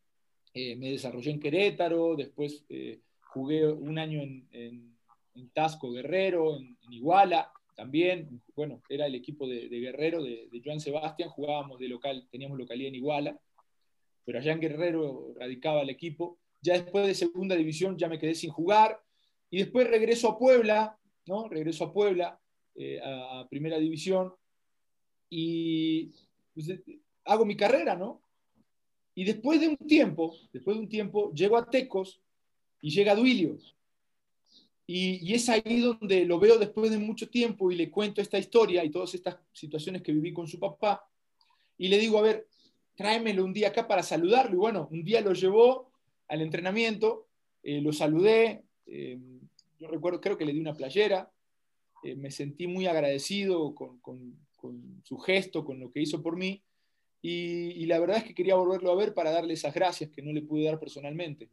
Eh, 0.54 0.76
me 0.76 0.92
desarrollé 0.92 1.32
en 1.32 1.40
Querétaro, 1.40 2.18
después 2.18 2.66
jugué 3.22 3.66
un 3.66 3.98
año 3.98 4.22
en, 4.22 4.92
Tasco 5.54 5.92
Guerrero, 5.92 6.58
en 6.58 6.78
Iguala, 6.90 7.52
también, 7.76 8.42
bueno, 8.56 8.82
era 8.90 9.08
el 9.08 9.16
equipo 9.16 9.48
de, 9.48 9.68
Guerrero, 9.68 10.24
de, 10.24 10.62
Joan 10.64 10.80
Sebastián, 10.80 11.30
jugábamos 11.30 11.80
de 11.80 11.88
local, 11.88 12.28
teníamos 12.30 12.58
localidad 12.58 12.90
en 12.90 12.96
Iguala, 12.96 13.40
pero 14.26 14.40
allá 14.40 14.52
en 14.52 14.60
Guerrero 14.60 15.34
radicaba 15.36 15.82
el 15.82 15.90
equipo. 15.90 16.38
Ya 16.62 16.74
después 16.74 17.08
de 17.08 17.16
segunda 17.16 17.56
división 17.56 17.98
ya 17.98 18.08
me 18.08 18.20
quedé 18.20 18.36
sin 18.36 18.52
jugar 18.52 19.02
y 19.50 19.58
después 19.60 19.90
regreso 19.90 20.30
a 20.30 20.38
Puebla, 20.38 20.98
¿no? 21.26 21.50
Regreso 21.50 21.86
a 21.86 21.94
Puebla, 21.94 22.40
eh, 22.76 23.00
a, 23.04 23.48
primera 23.50 23.80
división 23.80 24.34
y 25.30 26.12
pues, 26.54 26.70
eh, 26.70 27.00
hago 27.26 27.46
mi 27.46 27.56
carrera, 27.56 27.96
¿no? 27.96 28.22
Y 29.16 29.26
después 29.26 29.60
de 29.60 29.70
un 29.70 29.78
tiempo, 29.78 30.36
después 30.54 30.78
de 30.78 30.84
un 30.84 30.90
tiempo, 30.90 31.34
llego 31.34 31.58
a 31.58 31.70
Tecos 31.70 32.22
y 32.82 32.92
llega 32.92 33.16
Duilio. 33.16 33.58
Y, 34.88 35.20
y, 35.22 35.36
es 35.36 35.48
ahí 35.48 35.80
donde 35.80 36.26
lo 36.26 36.40
veo 36.40 36.58
después 36.58 36.92
de 36.92 36.98
mucho 36.98 37.30
tiempo 37.30 37.72
y 37.72 37.76
le 37.76 37.90
cuento 37.90 38.22
esta 38.22 38.38
historia 38.38 38.84
y 38.84 38.90
todas 38.90 39.14
estas 39.14 39.38
situaciones 39.54 40.02
que 40.02 40.12
viví 40.12 40.34
con 40.34 40.48
su 40.48 40.60
papá. 40.60 41.08
Y 41.78 41.88
le 41.88 41.98
digo, 41.98 42.18
a 42.18 42.24
ver, 42.24 42.48
tráemelo 42.96 43.44
un 43.44 43.54
día 43.54 43.70
acá 43.70 43.88
para 43.88 44.04
saludarlo. 44.04 44.56
Y 44.56 44.60
bueno, 44.60 44.88
un 44.92 45.04
día 45.04 45.22
lo 45.22 45.34
llevó 45.34 45.92
al 46.28 46.42
entrenamiento, 46.42 47.28
eh, 47.64 47.82
lo 47.82 47.92
saludé, 47.92 48.64
eh, 48.88 49.20
yo 49.80 49.88
recuerdo, 49.88 50.22
creo 50.22 50.38
que 50.38 50.46
le 50.46 50.54
di 50.54 50.60
una 50.60 50.76
playera, 50.76 51.32
eh, 52.04 52.16
me 52.16 52.32
sentí 52.32 52.68
muy 52.68 52.86
agradecido 52.86 53.74
con, 53.74 54.00
con, 54.00 54.38
con, 54.56 55.02
su 55.04 55.18
gesto, 55.18 55.66
con 55.66 55.80
lo 55.80 55.92
que 55.92 56.02
hizo 56.02 56.22
por 56.22 56.38
mí. 56.38 56.62
Y, 57.22 57.72
y, 57.72 57.86
la 57.86 58.00
verdad 58.00 58.18
es 58.18 58.24
que 58.24 58.34
quería 58.34 58.56
volverlo 58.56 58.92
a 58.92 58.96
ver 58.96 59.14
para 59.14 59.32
darle 59.32 59.54
esas 59.54 59.74
gracias 59.74 60.10
que 60.10 60.22
no 60.22 60.32
le 60.32 60.42
pude 60.42 60.64
dar 60.64 60.80
personalmente. 60.80 61.50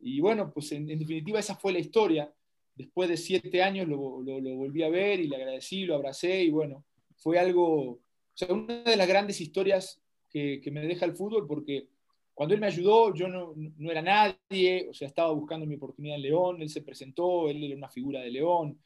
Y 0.00 0.20
bueno, 0.20 0.52
pues 0.52 0.72
en, 0.72 0.90
en 0.90 0.98
definitiva 0.98 1.38
esa 1.38 1.54
fue 1.54 1.72
la 1.72 1.78
historia 1.78 2.32
después 2.74 3.08
de 3.08 3.16
siete 3.16 3.62
años 3.62 3.88
lo, 3.88 3.98
volví 3.98 4.82
a 4.82 4.88
ver 4.88 5.20
y 5.20 5.28
le 5.28 5.36
agradecí, 5.36 5.84
lo 5.84 5.94
abracé 5.94 6.42
y 6.44 6.50
bueno, 6.50 6.84
fue 7.16 7.38
algo, 7.38 7.90
o 7.90 8.00
sea, 8.34 8.52
una 8.52 8.82
de 8.82 8.96
las 8.96 9.08
grandes 9.08 9.40
historias 9.40 10.00
que, 10.30 10.60
que, 10.62 10.70
me 10.70 10.86
deja 10.86 11.04
el 11.04 11.14
fútbol 11.14 11.46
porque 11.46 11.88
cuando 12.34 12.54
él 12.54 12.60
me 12.60 12.66
ayudó 12.66 13.14
yo 13.14 13.28
no, 13.28 13.54
no, 13.56 13.90
era 13.90 14.02
nadie, 14.02 14.88
o 14.88 14.94
sea, 14.94 15.06
estaba 15.08 15.32
buscando 15.32 15.66
mi 15.66 15.76
oportunidad 15.76 16.16
en 16.16 16.22
León, 16.22 16.62
él 16.62 16.70
se 16.70 16.82
presentó, 16.82 17.48
él 17.48 17.62
era 17.62 17.76
una 17.76 17.90
figura 17.90 18.20
de 18.20 18.30
León. 18.30 18.78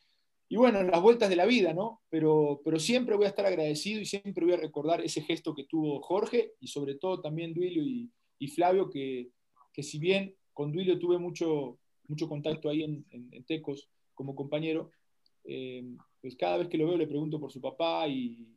Y 0.48 0.56
bueno, 0.56 0.82
las 0.82 1.02
vueltas 1.02 1.28
de 1.28 1.34
la 1.34 1.44
vida, 1.44 1.74
¿no? 1.74 2.02
Pero, 2.08 2.60
pero 2.64 2.78
siempre 2.78 3.16
voy 3.16 3.24
a 3.24 3.30
estar 3.30 3.46
agradecido 3.46 4.00
y 4.00 4.04
siempre 4.04 4.44
voy 4.44 4.54
a 4.54 4.58
recordar 4.58 5.00
ese 5.00 5.22
gesto 5.22 5.54
que 5.54 5.64
tuvo 5.64 6.00
Jorge 6.00 6.52
y 6.60 6.68
sobre 6.68 6.94
todo 6.94 7.20
también 7.20 7.52
Duilio 7.52 7.82
y, 7.82 8.12
y 8.38 8.48
Flavio, 8.48 8.88
que, 8.88 9.30
que 9.72 9.82
si 9.82 9.98
bien 9.98 10.36
con 10.52 10.72
Duilio 10.72 10.98
tuve 10.98 11.18
mucho, 11.18 11.78
mucho 12.08 12.28
contacto 12.28 12.68
ahí 12.68 12.82
en, 12.82 13.04
en, 13.10 13.28
en 13.32 13.44
Tecos 13.44 13.88
como 14.14 14.34
compañero, 14.34 14.90
eh, 15.44 15.84
pues 16.20 16.36
cada 16.36 16.56
vez 16.58 16.68
que 16.68 16.78
lo 16.78 16.86
veo 16.86 16.96
le 16.96 17.06
pregunto 17.06 17.38
por 17.38 17.52
su 17.52 17.60
papá 17.60 18.08
y 18.08 18.56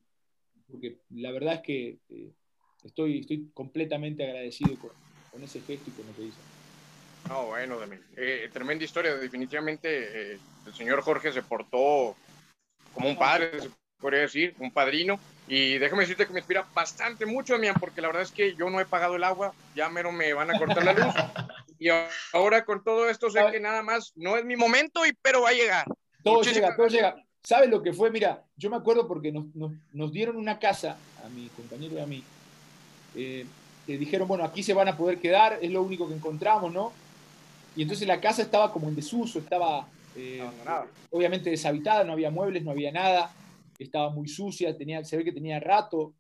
porque 0.70 0.98
la 1.12 1.32
verdad 1.32 1.56
es 1.56 1.62
que 1.62 2.00
eh, 2.10 2.32
estoy, 2.84 3.20
estoy 3.20 3.50
completamente 3.54 4.24
agradecido 4.24 4.76
con, 4.78 4.92
con, 5.32 5.44
ese 5.44 5.62
gesto 5.62 5.90
y 5.90 5.94
con 5.94 6.08
lo 6.08 6.16
que 6.16 6.24
hizo. 6.24 6.38
No, 7.28 7.48
bueno, 7.48 7.78
eh, 8.16 8.50
tremenda 8.52 8.86
historia. 8.86 9.16
Definitivamente 9.16 10.34
eh, 10.34 10.40
el 10.66 10.74
señor 10.74 11.02
Jorge 11.02 11.32
se 11.32 11.42
portó 11.42 12.16
como 12.94 13.10
un 13.10 13.18
padre, 13.18 13.60
se 13.62 13.70
podría 14.00 14.22
decir, 14.22 14.56
un 14.60 14.72
padrino. 14.72 15.20
Y 15.48 15.78
déjame 15.80 16.04
decirte 16.04 16.28
que 16.28 16.34
me 16.34 16.40
inspira 16.40 16.68
bastante 16.74 17.26
mucho, 17.26 17.54
Damián, 17.54 17.76
porque 17.80 18.02
la 18.02 18.08
verdad 18.08 18.24
es 18.24 18.32
que 18.32 18.56
yo 18.56 18.70
no 18.70 18.80
he 18.80 18.86
pagado 18.86 19.16
el 19.16 19.24
agua, 19.24 19.54
ya 19.76 19.90
mero 19.90 20.12
me 20.12 20.34
van 20.34 20.52
a 20.52 20.58
cortar 20.58 20.84
la 20.84 20.94
luz. 20.94 21.14
y 21.80 21.88
ahora 22.34 22.66
con 22.66 22.84
todo 22.84 23.10
esto 23.10 23.30
sé 23.30 23.40
que 23.52 23.60
nada 23.60 23.82
más 23.82 24.12
no 24.16 24.38
es 24.38 24.46
mi 24.46 24.56
momento, 24.56 25.06
y, 25.06 25.14
pero 25.22 25.42
va 25.42 25.50
a 25.50 25.54
llegar. 25.54 25.86
Todo 26.24 26.36
Muchísimas 26.36 26.72
llega, 26.72 26.76
todo 26.76 26.88
llega. 26.88 27.26
¿Sabes 27.42 27.70
lo 27.70 27.82
que 27.82 27.94
fue? 27.94 28.12
Mira, 28.12 28.44
yo 28.58 28.70
me 28.70 28.76
acuerdo 28.76 29.08
porque 29.08 29.32
nos, 29.32 29.46
nos, 29.56 29.72
nos 29.94 30.12
dieron 30.12 30.36
una 30.36 30.60
casa, 30.60 30.98
a 31.24 31.30
mi 31.30 31.48
compañero 31.48 31.96
y 31.96 32.00
a 32.00 32.06
mí, 32.06 32.24
eh, 33.16 33.46
que 33.88 33.98
dijeron, 33.98 34.28
bueno, 34.28 34.44
aquí 34.44 34.62
se 34.62 34.74
van 34.74 34.90
a 34.90 34.98
poder 34.98 35.20
quedar, 35.20 35.58
es 35.62 35.72
lo 35.72 35.82
único 35.82 36.08
que 36.08 36.16
encontramos, 36.16 36.72
¿no? 36.72 36.92
Y 37.76 37.84
entonces 37.84 38.08
la 38.08 38.20
casa 38.20 38.42
estaba 38.42 38.74
como 38.74 38.90
en 38.90 38.96
desuso, 38.96 39.40
estaba 39.40 39.88
eh, 40.16 40.46
obviamente 41.10 41.50
deshabitada, 41.50 42.04
no 42.04 42.12
había 42.12 42.30
muebles, 42.30 42.64
no 42.64 42.72
había 42.72 42.92
nada, 42.92 43.34
estaba 43.80 44.10
muy 44.10 44.28
sucia, 44.28 44.78
tenía, 44.78 45.04
se 45.06 45.18
ve 45.18 45.24
que 45.24 45.32
tenía 45.32 45.60
rato, 45.60 46.14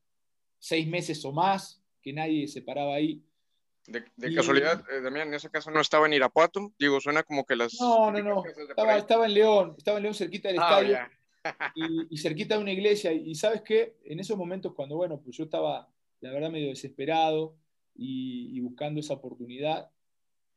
seis 0.57 0.87
meses 0.87 1.23
o 1.25 1.31
más, 1.31 1.81
que 2.01 2.13
nadie 2.13 2.47
se 2.47 2.61
paraba 2.61 2.95
ahí. 2.95 3.21
De, 3.88 4.03
de 4.17 4.31
y, 4.31 4.36
casualidad, 4.36 4.83
eh, 4.91 5.01
Damián, 5.01 5.29
en 5.29 5.33
esa 5.33 5.50
casa 5.50 5.71
no 5.71 5.81
estaba 5.81 6.05
en 6.05 6.13
Irapuato, 6.13 6.74
digo, 6.77 7.00
suena 7.01 7.24
como 7.24 7.45
que 7.45 7.55
las... 7.55 7.74
No, 7.79 8.12
no, 8.12 8.21
no, 8.21 8.43
estaba, 8.45 8.98
estaba, 8.98 9.25
en 9.25 9.33
León, 9.33 9.75
estaba 9.77 9.98
en 9.98 10.03
León 10.03 10.15
cerquita 10.15 10.50
del 10.50 10.59
ah, 10.59 10.63
estadio 10.63 10.98
y, 11.75 12.13
y, 12.13 12.17
cerquita 12.17 12.55
de 12.55 12.62
una 12.62 12.71
iglesia. 12.71 13.12
Y, 13.12 13.33
sabes 13.36 13.62
qué, 13.62 13.98
en 14.05 14.19
esos 14.19 14.38
momentos 14.38 14.74
cuando, 14.75 14.95
bueno, 14.95 15.19
pues 15.19 15.38
yo 15.38 15.45
estaba, 15.45 15.89
la 16.21 16.31
verdad, 16.31 16.51
medio 16.51 16.69
desesperado 16.69 17.55
y, 17.95 18.55
y 18.55 18.59
buscando 18.59 19.00
esa 19.00 19.15
oportunidad 19.15 19.89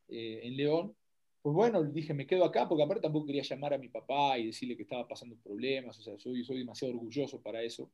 eh, 0.08 0.40
en 0.44 0.56
León, 0.56 0.94
pues 1.42 1.54
bueno, 1.54 1.82
dije, 1.82 2.14
me 2.14 2.26
quedo 2.26 2.44
acá, 2.44 2.68
porque 2.68 2.84
aparte 2.84 3.02
tampoco 3.02 3.26
quería 3.26 3.42
llamar 3.42 3.74
a 3.74 3.78
mi 3.78 3.88
papá 3.88 4.38
y 4.38 4.46
decirle 4.46 4.76
que 4.76 4.82
estaba 4.82 5.08
pasando 5.08 5.36
problemas, 5.36 5.98
o 5.98 6.02
sea, 6.02 6.16
soy, 6.18 6.44
soy 6.44 6.58
demasiado 6.58 6.94
orgulloso 6.94 7.42
para 7.42 7.62
eso. 7.62 7.90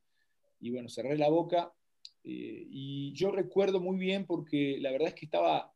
Y 0.60 0.70
bueno, 0.70 0.88
cerré 0.90 1.16
la 1.16 1.30
boca 1.30 1.72
eh, 2.30 2.66
y 2.70 3.12
yo 3.14 3.30
recuerdo 3.30 3.80
muy 3.80 3.96
bien 3.96 4.26
porque 4.26 4.76
la 4.80 4.90
verdad 4.90 5.08
es 5.08 5.14
que 5.14 5.24
estaba, 5.24 5.72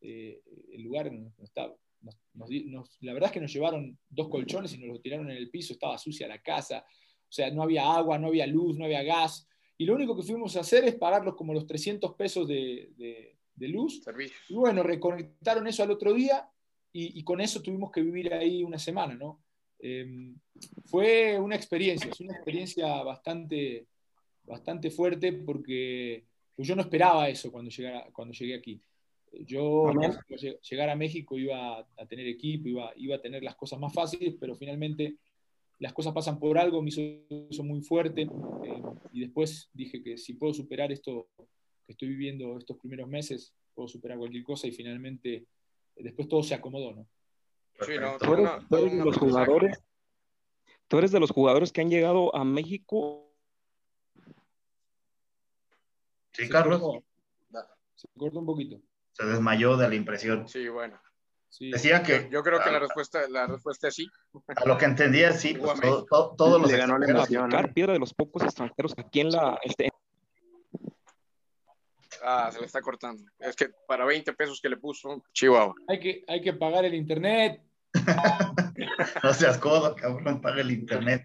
eh, 0.00 0.40
el 0.72 0.82
lugar 0.82 1.12
no 1.12 1.32
estaba, 1.42 1.74
nos, 2.00 2.16
nos, 2.34 2.50
nos, 2.66 2.98
la 3.00 3.12
verdad 3.12 3.28
es 3.28 3.32
que 3.32 3.40
nos 3.40 3.52
llevaron 3.52 3.98
dos 4.08 4.28
colchones 4.28 4.72
y 4.74 4.78
nos 4.78 4.88
los 4.88 5.02
tiraron 5.02 5.28
en 5.30 5.36
el 5.36 5.50
piso, 5.50 5.72
estaba 5.72 5.98
sucia 5.98 6.28
la 6.28 6.40
casa, 6.40 6.84
o 6.86 7.32
sea, 7.32 7.50
no 7.50 7.62
había 7.62 7.92
agua, 7.92 8.16
no 8.18 8.28
había 8.28 8.46
luz, 8.46 8.78
no 8.78 8.84
había 8.84 9.02
gas, 9.02 9.48
y 9.76 9.86
lo 9.86 9.94
único 9.94 10.16
que 10.16 10.22
fuimos 10.22 10.56
a 10.56 10.60
hacer 10.60 10.84
es 10.84 10.94
pagarlos 10.94 11.34
como 11.34 11.52
los 11.52 11.66
300 11.66 12.14
pesos 12.14 12.46
de, 12.46 12.92
de, 12.96 13.36
de 13.54 13.68
luz. 13.68 14.02
Servicio. 14.02 14.36
Y 14.48 14.54
bueno, 14.54 14.82
reconectaron 14.82 15.66
eso 15.66 15.82
al 15.82 15.90
otro 15.90 16.14
día 16.14 16.48
y, 16.92 17.18
y, 17.18 17.24
con 17.24 17.40
eso 17.40 17.60
tuvimos 17.60 17.90
que 17.90 18.02
vivir 18.02 18.32
ahí 18.32 18.62
una 18.62 18.78
semana, 18.78 19.14
¿no? 19.14 19.42
Eh, 19.80 20.34
fue 20.86 21.38
una 21.38 21.54
experiencia, 21.54 22.10
es 22.10 22.20
una 22.20 22.34
experiencia 22.34 23.02
bastante, 23.02 23.86
bastante 24.48 24.90
fuerte 24.90 25.32
porque 25.32 26.24
pues 26.56 26.66
yo 26.66 26.74
no 26.74 26.82
esperaba 26.82 27.28
eso 27.28 27.52
cuando, 27.52 27.70
llegara, 27.70 28.08
cuando 28.12 28.34
llegué 28.34 28.54
aquí. 28.54 28.80
Yo 29.46 29.92
llegar 30.68 30.88
a 30.88 30.96
México 30.96 31.38
iba 31.38 31.78
a 31.78 32.06
tener 32.08 32.26
equipo, 32.26 32.68
iba, 32.68 32.92
iba 32.96 33.16
a 33.16 33.20
tener 33.20 33.42
las 33.42 33.56
cosas 33.56 33.78
más 33.78 33.92
fáciles, 33.92 34.34
pero 34.40 34.56
finalmente 34.56 35.16
las 35.78 35.92
cosas 35.92 36.12
pasan 36.12 36.38
por 36.38 36.58
algo, 36.58 36.82
me 36.82 36.88
hizo 36.88 37.00
eso 37.50 37.62
muy 37.62 37.80
fuerte 37.82 38.22
eh, 38.22 38.82
y 39.12 39.20
después 39.20 39.70
dije 39.72 40.02
que 40.02 40.16
si 40.16 40.34
puedo 40.34 40.52
superar 40.52 40.90
esto 40.90 41.28
que 41.86 41.92
estoy 41.92 42.08
viviendo 42.08 42.58
estos 42.58 42.78
primeros 42.78 43.08
meses, 43.08 43.54
puedo 43.74 43.86
superar 43.86 44.18
cualquier 44.18 44.42
cosa 44.42 44.66
y 44.66 44.72
finalmente 44.72 45.46
después 45.96 46.26
todo 46.28 46.42
se 46.42 46.54
acomodó, 46.54 46.94
¿no? 46.94 47.06
Sí, 47.80 47.92
no, 48.00 48.18
tú 48.18 48.34
eres, 48.34 48.50
tú 48.68 48.76
eres 48.76 48.92
de 48.92 49.04
los 49.04 49.16
jugadores, 49.16 49.84
tú 50.88 50.98
eres 50.98 51.12
de 51.12 51.20
los 51.20 51.30
jugadores 51.30 51.72
que 51.72 51.80
han 51.80 51.90
llegado 51.90 52.34
a 52.34 52.44
México. 52.44 53.27
Sí, 56.38 56.48
Carlos. 56.48 56.80
Se 57.94 58.08
cortó 58.16 58.38
un 58.38 58.46
poquito. 58.46 58.80
Se 59.12 59.24
desmayó 59.26 59.76
de 59.76 59.88
la 59.88 59.94
impresión. 59.96 60.48
Sí, 60.48 60.68
bueno. 60.68 61.00
Sí. 61.48 61.70
Decía 61.70 62.02
que. 62.02 62.28
Yo 62.30 62.42
creo 62.42 62.62
que 62.62 62.70
la 62.70 62.78
respuesta, 62.78 63.28
la 63.28 63.46
respuesta 63.46 63.88
es 63.88 63.94
sí. 63.94 64.08
A 64.54 64.64
lo 64.64 64.78
que 64.78 64.84
entendía, 64.84 65.32
sí. 65.32 65.54
Pues, 65.54 65.80
todo, 65.80 66.04
todo, 66.04 66.34
todos 66.36 66.60
los. 66.60 66.70
Le 66.70 66.78
ganó 66.78 66.96
la 66.98 67.06
emoción. 67.06 67.48
¿no? 67.48 67.62
Piedra 67.74 67.94
de 67.94 67.98
los 67.98 68.14
pocos 68.14 68.44
extranjeros 68.44 68.94
aquí 68.96 69.20
en 69.20 69.30
la. 69.30 69.58
Este, 69.64 69.90
Ah, 72.22 72.50
se 72.52 72.60
le 72.60 72.66
está 72.66 72.80
cortando. 72.80 73.22
Es 73.38 73.56
que 73.56 73.70
para 73.86 74.04
20 74.04 74.32
pesos 74.34 74.60
que 74.60 74.68
le 74.68 74.76
puso, 74.76 75.24
Chihuahua. 75.32 75.74
Hay 75.88 76.00
que, 76.00 76.24
hay 76.28 76.40
que 76.40 76.52
pagar 76.52 76.84
el 76.84 76.94
internet. 76.94 77.62
no 79.22 79.32
seas 79.32 79.58
codo, 79.58 79.94
cabrón, 79.94 80.40
paga 80.40 80.60
el 80.60 80.70
internet. 80.70 81.24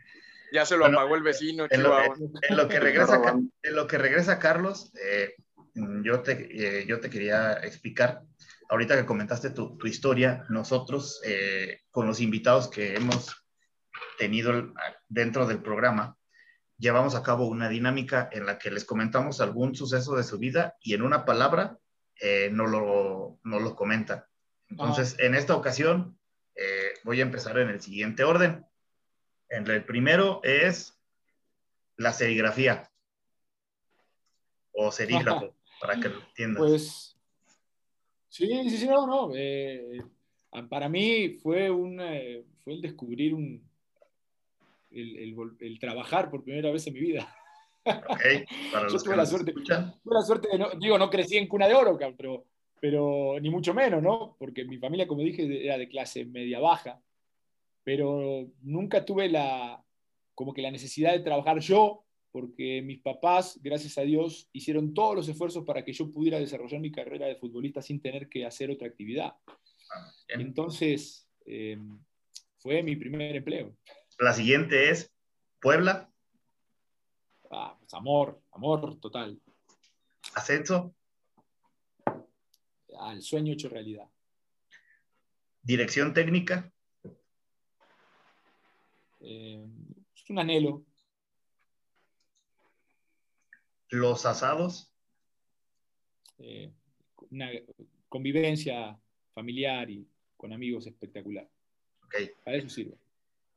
Ya 0.54 0.66
se 0.66 0.78
lo 0.78 0.82
bueno, 0.82 1.00
apagó 1.00 1.16
el 1.16 1.24
vecino, 1.24 1.66
en. 1.70 1.84
Lo, 1.84 2.00
en, 2.00 2.14
en, 2.48 2.56
lo 2.56 2.68
que 2.68 2.80
regresa, 2.80 3.20
en 3.64 3.76
lo 3.76 3.88
que 3.88 3.98
regresa 3.98 4.38
Carlos, 4.40 4.94
eh, 5.04 5.34
yo, 5.74 6.22
te, 6.22 6.82
eh, 6.82 6.86
yo 6.86 7.00
te 7.00 7.10
quería 7.10 7.54
explicar, 7.54 8.22
ahorita 8.70 8.96
que 8.96 9.06
comentaste 9.06 9.50
tu, 9.50 9.78
tu 9.78 9.88
historia, 9.88 10.46
nosotros 10.50 11.20
eh, 11.26 11.82
con 11.90 12.06
los 12.06 12.22
invitados 12.22 12.70
que 12.70 12.96
hemos 12.96 13.36
tenido 14.20 14.74
dentro 15.10 15.48
del 15.48 15.62
programa, 15.62 16.18
llevamos 16.78 17.16
a 17.16 17.24
cabo 17.24 17.48
una 17.48 17.70
dinámica 17.70 18.30
en 18.32 18.46
la 18.46 18.58
que 18.60 18.70
les 18.70 18.86
comentamos 18.86 19.42
algún 19.42 19.76
suceso 19.76 20.16
de 20.16 20.24
su 20.24 20.38
vida 20.38 20.76
y 20.82 20.94
en 20.94 21.02
una 21.02 21.26
palabra 21.26 21.78
eh, 22.20 22.50
no, 22.52 22.68
lo, 22.68 23.40
no 23.44 23.60
lo 23.60 23.76
comentan. 23.76 24.24
Entonces, 24.70 25.16
oh. 25.20 25.24
en 25.24 25.36
esta 25.36 25.56
ocasión, 25.56 26.18
eh, 26.56 26.94
voy 27.04 27.20
a 27.20 27.24
empezar 27.24 27.58
en 27.58 27.70
el 27.70 27.82
siguiente 27.82 28.24
orden. 28.24 28.66
El 29.54 29.86
primero 29.86 30.42
es 30.44 30.98
la 31.98 32.12
serigrafía 32.12 32.90
o 34.72 34.92
serígrafo, 34.92 35.54
para 35.82 36.00
que 36.00 36.10
lo 36.10 36.20
entiendas. 36.20 36.60
Pues, 36.60 37.18
sí, 38.30 38.48
sí, 38.70 38.78
sí, 38.78 38.88
no, 38.88 39.06
no. 39.06 39.32
Eh, 39.36 40.02
para 40.70 40.90
mí 40.90 41.38
fue, 41.42 41.70
un, 41.70 42.00
eh, 42.02 42.44
fue 42.64 42.74
el 42.74 42.82
descubrir 42.82 43.36
un, 43.36 43.64
el, 44.90 45.18
el, 45.18 45.36
el, 45.60 45.80
trabajar 45.80 46.32
por 46.32 46.44
primera 46.44 46.72
vez 46.72 46.88
en 46.88 46.94
mi 46.94 47.00
vida. 47.02 47.36
Okay, 47.86 48.46
Yo 48.92 48.98
tuve 48.98 49.16
la, 49.16 49.26
suerte, 49.26 49.54
tuve 49.54 50.16
la 50.16 50.22
suerte 50.22 50.48
de, 50.52 50.58
no, 50.58 50.72
digo, 50.80 50.98
no 50.98 51.12
crecí 51.12 51.38
en 51.38 51.48
cuna 51.48 51.68
de 51.68 51.76
oro, 51.76 51.96
pero, 52.18 52.46
pero 52.80 53.36
ni 53.40 53.52
mucho 53.52 53.74
menos, 53.76 54.02
¿no? 54.02 54.36
Porque 54.40 54.66
mi 54.66 54.80
familia, 54.80 55.08
como 55.08 55.22
dije, 55.22 55.64
era 55.64 55.78
de 55.78 55.88
clase 55.88 56.26
media 56.26 56.60
baja, 56.60 57.00
pero 57.84 58.48
nunca 58.62 59.06
tuve 59.06 59.30
la, 59.30 59.84
como 60.36 60.54
que 60.54 60.62
la 60.62 60.72
necesidad 60.72 61.14
de 61.14 61.20
trabajar 61.20 61.60
yo 61.60 62.04
porque 62.34 62.82
mis 62.82 63.00
papás, 63.00 63.60
gracias 63.62 63.96
a 64.00 64.02
Dios, 64.02 64.50
hicieron 64.54 64.96
todos 64.96 65.16
los 65.16 65.30
esfuerzos 65.30 65.64
para 65.66 65.86
que 65.86 65.94
yo 65.94 66.12
pudiera 66.12 66.40
desarrollar 66.40 66.82
mi 66.82 66.92
carrera 66.92 67.28
de 67.28 67.36
futbolista 67.36 67.80
sin 67.80 68.02
tener 68.02 68.28
que 68.28 68.44
hacer 68.44 68.72
otra 68.72 68.88
actividad. 68.88 69.36
Entonces, 70.28 71.30
eh, 71.46 71.78
fue 72.58 72.82
mi 72.82 72.96
primer 72.96 73.36
empleo. 73.36 73.78
La 74.18 74.34
siguiente 74.34 74.90
es 74.90 75.14
Puebla. 75.62 76.12
Ah, 77.52 77.78
pues 77.80 77.94
amor, 77.94 78.42
amor 78.52 79.00
total. 79.00 79.40
Ascenso. 80.34 80.96
Al 83.00 83.22
sueño 83.22 83.54
hecho 83.54 83.70
realidad. 83.70 84.10
Dirección 85.62 86.16
técnica. 86.16 86.73
Eh, 89.26 89.66
es 90.16 90.30
un 90.30 90.40
anhelo. 90.40 90.86
Los 93.90 94.26
asados. 94.26 94.94
Eh, 96.40 96.72
una 97.32 97.50
convivencia 98.10 99.00
familiar 99.34 99.90
y 99.90 100.06
con 100.36 100.52
amigos 100.52 100.86
espectacular. 100.88 101.50
Ok. 102.06 102.16
Para 102.44 102.58
eso 102.58 102.70
sirve. 102.70 102.98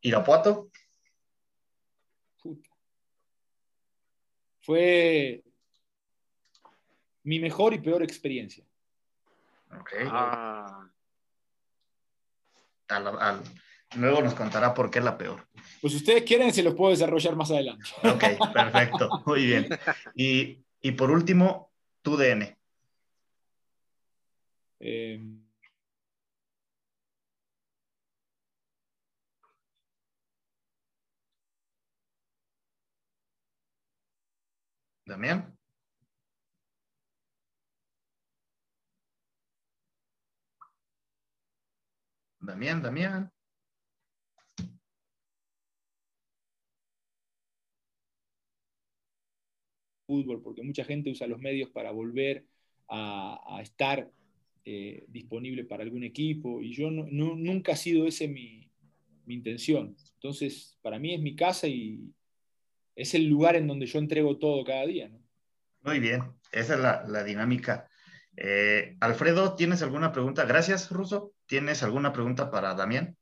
Irapuato. 0.03 0.71
Puta. 2.43 2.71
Fue 4.61 5.43
mi 7.25 7.41
mejor 7.41 7.75
y 7.75 7.79
peor 7.79 8.03
experiencia. 8.03 8.65
Ok. 9.81 9.93
Ah, 10.07 10.89
Al- 12.89 13.07
al- 13.19 13.43
luego 13.95 14.23
nos 14.23 14.35
contará 14.35 14.75
por 14.75 14.91
qué 14.91 14.99
es 14.99 15.05
la 15.05 15.17
peor. 15.17 15.47
Pues 15.81 15.93
si 15.93 15.99
ustedes 15.99 16.23
quieren, 16.25 16.53
se 16.53 16.63
los 16.63 16.75
puedo 16.75 16.91
desarrollar 16.91 17.37
más 17.37 17.51
adelante. 17.51 17.89
Ok, 18.03 18.53
perfecto. 18.53 19.09
Muy 19.27 19.47
bien. 19.47 19.69
Y, 20.15 20.65
y 20.81 20.93
por 20.93 21.11
último, 21.11 21.71
tu 22.03 22.17
DN. 22.17 22.57
Eh, 24.81 25.21
Damián. 35.05 35.57
Damián, 42.41 42.83
Damián. 42.83 43.33
Fútbol, 50.07 50.43
porque 50.43 50.63
mucha 50.63 50.85
gente 50.85 51.11
usa 51.11 51.27
los 51.27 51.41
medios 51.41 51.71
para 51.71 51.91
volver 51.91 52.45
a, 52.89 53.59
estar 53.61 54.11
eh, 54.65 55.05
disponible 55.09 55.65
para 55.65 55.83
algún 55.83 56.05
equipo, 56.05 56.63
y 56.63 56.73
yo 56.73 56.91
no- 56.91 57.07
nunca 57.11 57.73
ha 57.73 57.77
sido 57.77 58.07
esa 58.07 58.27
mi, 58.27 58.71
mi 59.27 59.35
intención. 59.35 59.97
Entonces, 60.15 60.79
para 60.83 60.99
mí 60.99 61.15
es 61.15 61.21
mi 61.21 61.37
casa 61.37 61.69
y 61.69 62.01
es 62.95 63.15
el 63.15 63.27
lugar 63.27 63.57
en 63.57 63.67
donde 63.67 63.87
yo 63.87 63.99
entrego 63.99 64.39
todo 64.39 64.65
cada 64.65 64.87
día. 64.87 65.11
Muy 65.83 66.01
bien, 66.01 66.23
esa 66.53 66.75
es 66.75 66.81
la, 66.81 67.05
la 67.07 67.23
dinámica. 67.23 67.89
Eh, 68.37 68.97
Alfredo, 69.01 69.55
¿tienes 69.55 69.83
alguna 69.83 70.13
pregunta? 70.13 70.45
Gracias, 70.45 70.91
Ruso. 70.91 71.33
¿Tienes 71.47 71.83
alguna 71.83 72.13
pregunta 72.13 72.51
para 72.51 72.75
Damián? 72.75 73.17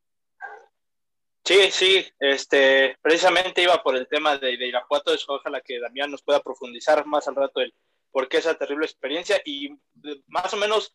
Sí, 1.44 1.70
sí, 1.70 2.06
este, 2.20 2.96
precisamente 3.02 3.62
iba 3.62 3.82
por 3.82 3.96
el 3.96 4.08
tema 4.08 4.38
de, 4.38 4.56
de 4.56 4.66
Irapuato, 4.66 5.12
eso 5.12 5.34
ojalá 5.34 5.60
que 5.60 5.78
Damián 5.78 6.10
nos 6.10 6.22
pueda 6.22 6.40
profundizar 6.40 7.04
más 7.04 7.28
al 7.28 7.34
rato 7.34 7.60
el 7.60 7.74
por 8.10 8.28
qué 8.28 8.38
esa 8.38 8.54
terrible 8.54 8.86
experiencia 8.86 9.40
y 9.44 9.72
eh, 9.72 10.22
más 10.28 10.54
o 10.54 10.56
menos 10.56 10.94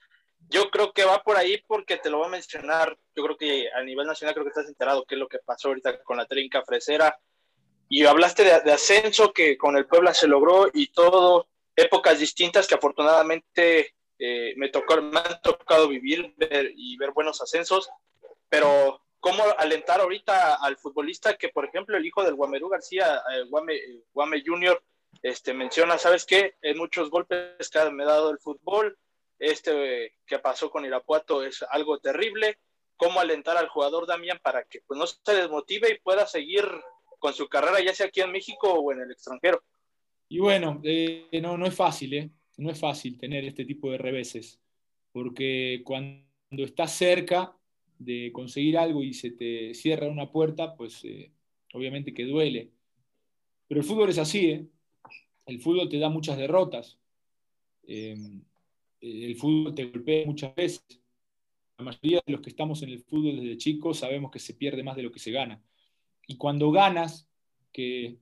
yo 0.50 0.72
creo 0.72 0.94
que 0.94 1.04
va 1.04 1.22
por 1.22 1.36
ahí 1.36 1.62
porque 1.68 1.98
te 1.98 2.10
lo 2.10 2.20
voy 2.20 2.28
a 2.28 2.32
mencionar, 2.32 2.98
yo 3.16 3.24
creo 3.24 3.38
que 3.38 3.70
a 3.72 3.84
nivel 3.84 4.08
nacional 4.08 4.34
creo 4.34 4.46
que 4.46 4.50
estás 4.50 4.68
enterado 4.68 5.06
qué 5.06 5.16
es 5.16 5.20
lo 5.20 5.28
que 5.28 5.40
pasó 5.40 5.68
ahorita 5.68 6.02
con 6.02 6.18
la 6.18 6.26
trinca 6.26 6.64
fresera 6.64 7.20
y 7.90 8.06
hablaste 8.06 8.44
de, 8.44 8.62
de 8.62 8.72
ascenso 8.72 9.34
que 9.34 9.58
con 9.58 9.76
el 9.76 9.86
Puebla 9.86 10.14
se 10.14 10.28
logró 10.28 10.70
y 10.74 10.88
todo, 10.88 11.48
épocas 11.76 12.20
distintas 12.20 12.68
que 12.68 12.76
afortunadamente 12.76 13.94
eh, 14.18 14.54
me, 14.58 14.70
tocó, 14.70 15.02
me 15.02 15.20
han 15.20 15.42
tocado 15.42 15.88
vivir 15.88 16.34
ver, 16.38 16.72
y 16.76 16.98
ver 16.98 17.12
buenos 17.12 17.42
ascensos, 17.42 17.90
pero 18.50 19.02
cómo 19.20 19.44
alentar 19.58 20.00
ahorita 20.02 20.56
al 20.56 20.78
futbolista 20.78 21.36
que, 21.36 21.50
por 21.50 21.66
ejemplo, 21.66 21.98
el 21.98 22.06
hijo 22.06 22.24
del 22.24 22.36
Guamerú 22.36 22.70
García, 22.70 23.22
Guame, 23.50 23.80
Guame 24.14 24.44
Junior, 24.46 24.82
este, 25.22 25.54
menciona, 25.54 25.98
¿sabes 25.98 26.26
qué? 26.26 26.56
En 26.62 26.78
muchos 26.78 27.10
golpes 27.10 27.70
que 27.70 27.92
me 27.92 28.04
ha 28.04 28.08
dado 28.08 28.32
el 28.32 28.40
fútbol, 28.40 28.98
este 29.38 30.16
que 30.26 30.40
pasó 30.40 30.70
con 30.70 30.86
Irapuato 30.86 31.44
es 31.44 31.64
algo 31.70 32.00
terrible. 32.00 32.58
¿Cómo 32.96 33.22
alentar 33.22 33.56
al 33.56 33.70
jugador 33.70 34.06
Damián 34.06 34.40
para 34.44 34.66
que 34.66 34.82
pues, 34.86 34.98
no 34.98 35.08
se 35.08 35.34
desmotive 35.34 35.92
y 35.92 36.00
pueda 36.00 36.28
seguir 36.28 36.66
con 37.18 37.34
su 37.34 37.48
carrera, 37.48 37.82
ya 37.82 37.94
sea 37.94 38.08
aquí 38.08 38.20
en 38.22 38.32
México 38.32 38.74
o 38.74 38.92
en 38.92 39.02
el 39.02 39.12
extranjero? 39.12 39.64
Y 40.28 40.40
bueno, 40.40 40.82
eh, 40.84 41.28
no, 41.42 41.58
no 41.58 41.66
es 41.66 41.74
fácil, 41.74 42.14
¿eh? 42.14 42.30
No 42.58 42.70
es 42.70 42.80
fácil 42.80 43.18
tener 43.18 43.46
este 43.46 43.66
tipo 43.66 43.90
de 43.90 43.98
reveses, 43.98 44.60
porque 45.14 45.82
cuando 45.86 46.26
estás 46.52 46.92
cerca 46.92 47.58
de 48.00 48.32
conseguir 48.34 48.78
algo 48.78 49.04
y 49.04 49.14
se 49.14 49.32
te 49.32 49.74
cierra 49.74 50.08
una 50.08 50.32
puerta, 50.32 50.76
pues 50.76 51.04
eh, 51.04 51.32
obviamente 51.74 52.14
que 52.14 52.26
duele. 52.26 52.72
Pero 53.68 53.82
el 53.82 53.86
fútbol 53.86 54.10
es 54.10 54.18
así, 54.18 54.46
¿eh? 54.48 54.66
El 55.46 55.60
fútbol 55.60 55.90
te 55.90 56.00
da 56.00 56.10
muchas 56.10 56.38
derrotas. 56.38 56.98
Eh, 57.86 58.16
el 59.02 59.36
fútbol 59.36 59.76
te 59.76 59.86
golpea 59.86 60.26
muchas 60.26 60.56
veces. 60.56 61.02
La 61.78 61.86
mayoría 61.86 62.22
de 62.26 62.32
los 62.32 62.42
que 62.42 62.50
estamos 62.50 62.82
en 62.82 62.90
el 62.90 63.00
fútbol 63.00 63.40
desde 63.40 63.58
chicos 63.58 64.00
sabemos 64.00 64.32
que 64.32 64.40
se 64.40 64.54
pierde 64.54 64.84
más 64.84 64.96
de 64.96 65.04
lo 65.04 65.12
que 65.12 65.20
se 65.20 65.32
gana. 65.32 65.62
Y 66.28 66.38
cuando 66.38 66.72
ganas, 66.72 67.28
que 67.72 68.18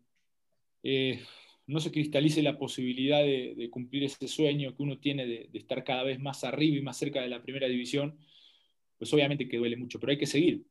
no 1.67 1.81
se 1.81 1.91
cristalice 1.91 2.41
la 2.41 2.57
posibilidad 2.57 3.21
de, 3.21 3.67
cumplir 3.69 4.05
ese 4.05 4.27
sueño 4.27 4.75
que 4.75 4.83
uno 4.83 4.97
tiene 4.99 5.25
de, 5.25 5.49
estar 5.53 5.83
cada 5.83 6.03
vez 6.03 6.19
más 6.19 6.43
arriba 6.43 6.77
y 6.77 6.81
más 6.81 6.97
cerca 6.97 7.21
de 7.21 7.27
la 7.27 7.41
primera 7.41 7.67
división, 7.67 8.17
pues 8.97 9.13
obviamente 9.13 9.47
que 9.47 9.57
duele 9.57 9.77
mucho, 9.77 9.99
pero 9.99 10.11
hay 10.11 10.17
que 10.17 10.25
seguir. 10.25 10.65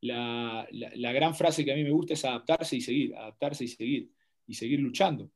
La, 0.00 0.66
la, 0.72 1.12
gran 1.12 1.34
frase 1.34 1.64
que 1.64 1.72
a 1.72 1.76
mí 1.76 1.84
me 1.84 1.90
gusta 1.90 2.14
es 2.14 2.24
adaptarse 2.24 2.76
y 2.76 2.80
seguir, 2.80 3.14
adaptarse 3.14 3.64
y 3.64 3.68
seguir, 3.68 4.10
y 4.48 4.54
seguir 4.54 4.80
luchando, 4.80 5.30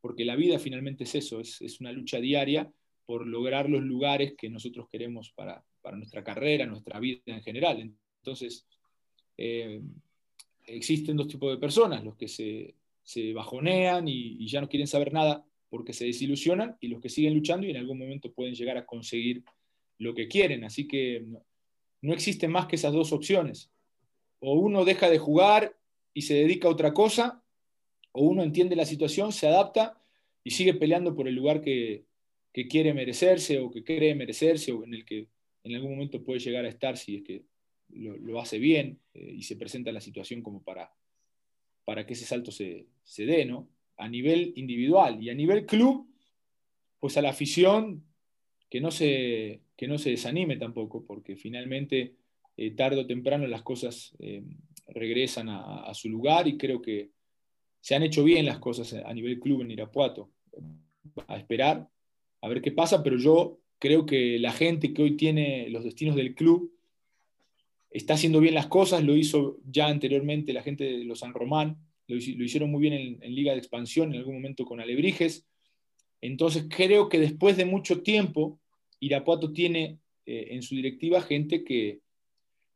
porque 0.00 0.24
la 0.24 0.34
vida 0.34 0.58
finalmente 0.58 1.04
es 1.04 1.14
eso, 1.14 1.40
es, 1.40 1.62
es 1.62 1.80
una 1.80 1.92
lucha 1.92 2.18
diaria 2.18 2.70
por 3.06 3.26
lograr 3.26 3.70
los 3.70 3.82
lugares 3.82 4.34
que 4.36 4.50
nosotros 4.50 4.88
queremos 4.90 5.30
para, 5.30 5.64
para 5.80 5.96
nuestra 5.96 6.22
carrera, 6.22 6.66
nuestra 6.66 6.98
vida 7.00 7.20
en 7.26 7.42
general. 7.42 7.94
Entonces, 8.18 8.66
eh, 9.36 9.80
existen 10.66 11.16
dos 11.16 11.28
tipos 11.28 11.50
de 11.50 11.58
personas, 11.58 12.04
los 12.04 12.16
que 12.16 12.28
se, 12.28 12.74
se 13.02 13.32
bajonean 13.32 14.06
y, 14.06 14.46
ya 14.46 14.60
no 14.60 14.68
quieren 14.68 14.86
saber 14.86 15.12
nada 15.12 15.44
porque 15.70 15.92
se 15.92 16.06
desilusionan 16.06 16.76
y 16.80 16.88
los 16.88 17.00
que 17.00 17.08
siguen 17.08 17.34
luchando 17.34 17.66
y 17.66 17.70
en 17.70 17.76
algún 17.76 17.98
momento 17.98 18.32
pueden 18.32 18.54
llegar 18.54 18.76
a 18.76 18.86
conseguir 18.86 19.44
lo 19.98 20.14
que 20.14 20.28
quieren. 20.28 20.64
Así 20.64 20.86
que 20.86 21.24
no, 22.00 22.12
existen 22.12 22.50
más 22.50 22.66
que 22.66 22.76
esas 22.76 22.92
dos 22.92 23.12
opciones. 23.12 23.70
O 24.40 24.54
uno 24.54 24.84
deja 24.84 25.10
de 25.10 25.18
jugar 25.18 25.76
y 26.14 26.22
se 26.22 26.34
dedica 26.34 26.68
a 26.68 26.70
otra 26.70 26.92
cosa, 26.94 27.42
o 28.12 28.24
uno 28.24 28.42
entiende 28.42 28.76
la 28.76 28.86
situación, 28.86 29.32
se 29.32 29.46
adapta 29.46 30.00
y 30.44 30.50
sigue 30.50 30.74
peleando 30.74 31.14
por 31.14 31.28
el 31.28 31.34
lugar 31.34 31.60
que, 31.60 32.04
que 32.52 32.68
quiere 32.68 32.94
merecerse 32.94 33.58
o 33.58 33.70
que 33.70 33.84
cree 33.84 34.14
merecerse 34.14 34.72
o 34.72 34.84
en 34.84 34.94
el 34.94 35.04
que 35.04 35.28
en 35.64 35.74
algún 35.74 35.92
momento 35.92 36.22
puede 36.22 36.40
llegar 36.40 36.64
a 36.64 36.68
estar 36.68 36.96
si 36.96 37.16
es 37.16 37.22
que 37.22 37.44
lo, 37.90 38.16
lo 38.16 38.40
hace 38.40 38.58
bien 38.58 39.00
eh, 39.14 39.34
y 39.36 39.42
se 39.42 39.56
presenta 39.56 39.92
la 39.92 40.00
situación 40.00 40.42
como 40.42 40.62
para, 40.62 40.92
para 41.84 42.06
que 42.06 42.14
ese 42.14 42.24
salto 42.24 42.50
se, 42.50 42.86
se 43.02 43.26
dé, 43.26 43.44
¿no? 43.44 43.68
A 43.96 44.08
nivel 44.08 44.52
individual 44.56 45.22
y 45.22 45.30
a 45.30 45.34
nivel 45.34 45.66
club, 45.66 46.08
pues 47.00 47.16
a 47.16 47.22
la 47.22 47.30
afición 47.30 48.04
que 48.70 48.80
no 48.80 48.90
se, 48.90 49.60
que 49.76 49.88
no 49.88 49.98
se 49.98 50.10
desanime 50.10 50.56
tampoco, 50.56 51.04
porque 51.04 51.36
finalmente 51.36 52.14
eh, 52.56 52.72
tarde 52.72 53.00
o 53.00 53.06
temprano 53.06 53.46
las 53.46 53.62
cosas 53.62 54.14
eh, 54.18 54.42
regresan 54.88 55.48
a, 55.48 55.92
su 55.94 56.08
lugar 56.08 56.48
y 56.48 56.56
creo 56.56 56.80
que 56.82 57.10
se 57.80 57.94
han 57.94 58.02
hecho 58.02 58.24
bien 58.24 58.46
las 58.46 58.58
cosas 58.58 58.92
a 58.92 59.14
nivel 59.14 59.38
club 59.38 59.62
en 59.62 59.70
Irapuato. 59.70 60.30
A 61.26 61.36
esperar, 61.36 61.88
a 62.40 62.48
ver 62.48 62.60
qué 62.60 62.72
pasa, 62.72 63.02
pero 63.02 63.16
yo 63.16 63.60
creo 63.78 64.06
que 64.06 64.38
la 64.38 64.52
gente 64.52 64.92
que 64.92 65.02
hoy 65.02 65.16
tiene 65.16 65.68
los 65.70 65.84
destinos 65.84 66.16
del 66.16 66.34
club 66.34 66.72
está 67.90 68.14
haciendo 68.14 68.40
bien 68.40 68.54
las 68.54 68.66
cosas, 68.66 69.02
lo 69.04 69.16
hizo 69.16 69.58
ya 69.64 69.86
anteriormente 69.86 70.52
la 70.52 70.62
gente 70.62 70.84
de 70.84 71.04
los 71.04 71.20
San 71.20 71.32
Román, 71.32 71.78
lo, 72.06 72.16
hicieron 72.16 72.70
muy 72.70 72.80
bien 72.80 72.94
en, 72.94 73.22
en, 73.22 73.34
Liga 73.34 73.52
de 73.52 73.58
Expansión, 73.58 74.12
en 74.12 74.18
algún 74.18 74.34
momento 74.34 74.64
con 74.64 74.80
Alebrijes. 74.80 75.46
Entonces 76.20 76.66
creo 76.68 77.08
que 77.08 77.18
después 77.18 77.56
de 77.56 77.64
mucho 77.64 78.02
tiempo, 78.02 78.60
Irapuato 79.00 79.52
tiene 79.52 79.98
eh, 80.26 80.48
en 80.50 80.62
su 80.62 80.74
directiva 80.74 81.20
gente 81.22 81.64
que, 81.64 82.00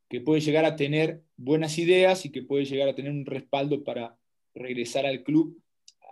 que 0.08 0.20
puede 0.20 0.40
llegar 0.40 0.64
a 0.64 0.76
tener 0.76 1.22
buenas 1.36 1.78
ideas 1.78 2.24
y 2.24 2.30
que 2.30 2.42
puede 2.42 2.64
llegar 2.64 2.88
a 2.88 2.94
tener 2.94 3.10
un 3.10 3.26
respaldo 3.26 3.82
para 3.82 4.16
regresar 4.54 5.06
al 5.06 5.22
club 5.22 5.60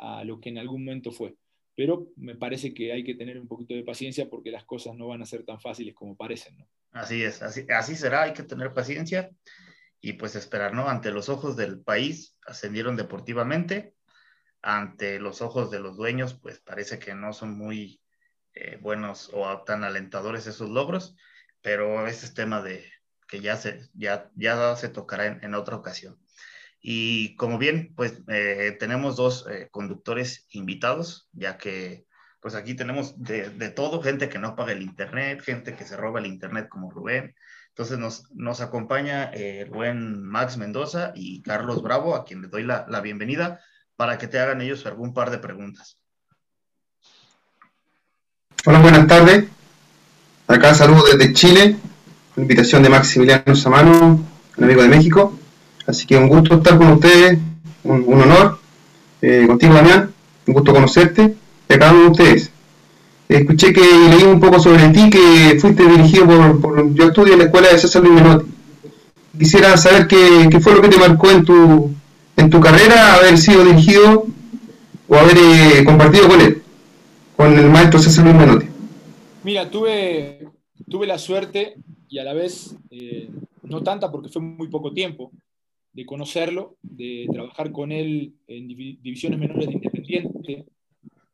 a 0.01 0.25
lo 0.25 0.41
que 0.41 0.49
en 0.49 0.59
algún 0.59 0.85
momento 0.85 1.13
fue. 1.13 1.35
Pero 1.77 2.09
me 2.17 2.35
parece 2.35 2.75
que 2.75 2.93
hay 2.93 3.05
que 3.05 3.15
tener 3.15 3.39
un 3.39 3.47
poquito 3.47 3.75
de 3.75 3.85
paciencia 3.85 4.29
porque 4.29 4.51
las 4.51 4.65
cosas 4.65 4.97
no 4.97 5.09
van 5.09 5.23
a 5.23 5.27
ser 5.27 5.45
tan 5.45 5.61
fáciles 5.61 5.95
como 5.95 6.17
parecen. 6.17 6.57
Así 6.93 7.23
es, 7.23 7.43
así, 7.43 7.65
así 7.69 7.95
será, 7.95 8.23
hay 8.23 8.33
que 8.33 8.43
tener 8.43 8.73
paciencia 8.75 9.31
y 10.01 10.15
pues 10.15 10.35
esperar, 10.35 10.75
¿no? 10.75 10.89
Ante 10.89 11.13
los 11.13 11.29
ojos 11.29 11.57
del 11.57 11.81
país 11.81 12.37
ascendieron 12.47 12.97
deportivamente, 12.97 13.95
ante 14.63 15.19
los 15.19 15.43
ojos 15.43 15.71
de 15.71 15.81
los 15.81 15.97
dueños, 15.97 16.35
pues 16.35 16.61
parece 16.61 16.99
que 16.99 17.15
no 17.15 17.33
son 17.33 17.57
muy 17.57 18.01
eh, 18.55 18.79
buenos 18.81 19.31
o 19.33 19.63
tan 19.65 19.85
alentadores 19.85 20.47
esos 20.47 20.71
logros, 20.71 21.17
pero 21.63 22.07
ese 22.07 22.27
es 22.27 22.35
tema 22.35 22.63
de 22.63 22.85
que 23.29 23.41
ya 23.41 23.57
se, 23.57 23.89
ya, 23.95 24.31
ya 24.35 24.75
se 24.77 24.89
tocará 24.89 25.27
en, 25.27 25.55
otra 25.55 25.77
ocasión. 25.77 26.19
Y 26.81 27.37
como 27.37 27.59
bien, 27.59 27.95
pues 27.95 28.23
eh, 28.29 28.77
tenemos 28.79 29.17
dos 29.17 29.47
eh, 29.49 29.69
conductores 29.71 30.47
invitados, 30.51 31.29
ya 31.33 31.59
que 31.59 32.07
pues 32.41 32.55
aquí 32.55 32.75
tenemos 32.75 33.23
de, 33.23 33.51
todo, 33.71 34.03
gente 34.03 34.31
que 34.31 34.39
no 34.39 34.57
paga 34.57 34.73
el 34.73 34.83
Internet, 34.83 35.43
gente 35.43 35.77
que 35.77 35.85
se 35.85 35.97
roba 35.97 36.21
el 36.21 36.27
Internet 36.27 36.69
como 36.71 36.91
Rubén. 36.91 37.35
Entonces 37.69 37.99
nos, 37.99 38.33
nos 38.33 38.63
acompaña 38.63 39.31
buen 39.69 40.23
Max 40.23 40.57
Mendoza 40.57 41.13
y 41.15 41.43
Carlos 41.43 41.83
Bravo, 41.83 42.17
a 42.17 42.25
quien 42.25 42.41
le 42.41 42.49
doy 42.49 42.65
la, 42.65 42.87
la 42.89 43.03
bienvenida 43.03 43.61
para 44.01 44.17
que 44.17 44.29
te 44.29 44.39
hagan 44.39 44.63
ellos 44.63 44.87
algún 44.87 45.13
par 45.13 45.31
de 45.31 45.37
preguntas. 45.37 45.99
Hola, 48.65 48.79
buenas 48.79 49.07
tardes. 49.07 49.45
Acá 50.47 50.73
saludo 50.73 51.03
desde 51.05 51.35
Chile, 51.35 51.77
invitación 52.39 52.83
de 52.83 52.89
Maximiliano 52.89 53.55
Samano, 53.55 54.25
un 54.57 54.65
amigo 54.65 54.81
de 54.81 54.89
México. 54.89 55.39
Así 55.87 56.07
que 56.07 56.17
un 56.17 56.29
gusto 56.29 56.55
estar 56.55 56.79
con 56.79 56.93
ustedes, 56.93 57.39
un, 57.85 58.23
honor. 58.23 58.59
Eh, 59.21 59.45
contigo, 59.47 59.75
Damián, 59.75 60.11
un 60.47 60.55
gusto 60.55 60.73
conocerte 60.73 61.37
y 61.69 61.73
a 61.75 61.79
cada 61.79 61.93
uno 61.93 62.05
de 62.05 62.09
ustedes. 62.09 62.51
Escuché 63.29 63.71
que 63.75 63.83
leí 63.83 64.23
un 64.23 64.41
poco 64.41 64.61
sobre 64.61 64.89
ti, 64.89 65.11
que 65.11 65.59
fuiste 65.61 65.87
dirigido 65.87 66.59
por, 66.59 66.95
yo 66.95 67.09
estudio 67.09 67.35
en 67.35 67.41
la 67.41 67.45
escuela 67.45 67.69
de 67.69 67.79
César 67.79 68.01
Luis 68.01 68.15
Menotti. 68.15 68.51
Quisiera 69.39 69.77
saber 69.77 70.07
qué, 70.07 70.49
qué, 70.51 70.59
fue 70.59 70.75
lo 70.75 70.81
que 70.81 70.89
te 70.89 70.97
marcó 70.97 71.31
en 71.31 71.45
tu, 71.45 71.95
en 72.41 72.49
tu 72.49 72.59
carrera 72.59 73.17
haber 73.17 73.37
sido 73.37 73.65
dirigido 73.65 74.27
o 75.09 75.15
haber 75.15 75.37
eh, 75.37 75.85
compartido 75.85 76.27
con 76.27 76.41
él 76.41 76.63
con 77.37 77.59
el 77.59 77.69
maestro 77.71 77.99
César 77.99 78.25
Luis 78.25 78.37
Menotti? 78.37 78.67
Mira, 79.45 79.71
tuve, 79.71 80.49
tuve 80.89 81.07
la 81.07 81.19
suerte 81.19 81.77
y 82.09 82.19
a 82.19 82.25
la 82.25 82.35
vez 82.35 82.77
eh, 82.91 83.31
no 83.63 83.83
tanta 83.83 84.11
porque 84.11 84.29
fue 84.29 84.43
muy 84.43 84.69
poco 84.69 84.93
tiempo 84.93 85.33
de 85.93 86.07
conocerlo, 86.07 86.77
de 86.83 87.27
trabajar 87.33 87.73
con 87.73 87.93
él 87.93 88.35
en 88.47 88.69
divisiones 88.69 89.39
menores 89.39 89.67
de 89.67 89.73
Independiente, 89.73 90.67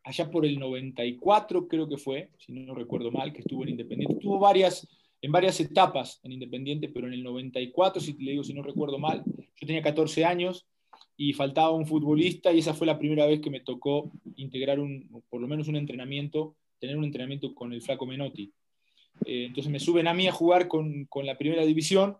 allá 0.02 0.30
por 0.30 0.46
el 0.46 0.58
94 0.58 1.68
creo 1.68 1.88
que 1.88 1.98
fue, 1.98 2.30
si 2.38 2.52
no 2.52 2.74
recuerdo 2.74 3.10
mal, 3.10 3.32
que 3.32 3.40
estuvo 3.40 3.64
en 3.64 3.70
Independiente. 3.70 4.16
Tuvo 4.20 4.38
varias, 4.38 4.88
en 5.20 5.32
varias 5.32 5.60
etapas 5.60 6.20
en 6.22 6.32
Independiente, 6.32 6.88
pero 6.88 7.06
en 7.06 7.14
el 7.14 7.22
94, 7.22 8.00
si 8.00 8.12
le 8.14 8.32
digo 8.32 8.44
si 8.44 8.54
no 8.54 8.62
recuerdo 8.62 8.98
mal, 8.98 9.22
yo 9.26 9.66
tenía 9.66 9.82
14 9.82 10.24
años 10.24 10.66
y 11.16 11.32
faltaba 11.32 11.70
un 11.70 11.86
futbolista 11.86 12.52
y 12.52 12.58
esa 12.58 12.74
fue 12.74 12.86
la 12.86 12.98
primera 12.98 13.26
vez 13.26 13.40
que 13.40 13.50
me 13.50 13.60
tocó 13.60 14.12
integrar 14.36 14.80
un, 14.80 15.22
por 15.30 15.40
lo 15.40 15.48
menos 15.48 15.68
un 15.68 15.76
entrenamiento, 15.76 16.56
tener 16.78 16.96
un 16.96 17.04
entrenamiento 17.04 17.54
con 17.54 17.72
el 17.72 17.82
flaco 17.82 18.06
Menotti. 18.06 18.52
Eh, 19.24 19.46
entonces 19.46 19.72
me 19.72 19.80
suben 19.80 20.08
a 20.08 20.14
mí 20.14 20.26
a 20.26 20.32
jugar 20.32 20.68
con, 20.68 21.06
con, 21.06 21.24
la 21.24 21.38
primera 21.38 21.64
división 21.64 22.18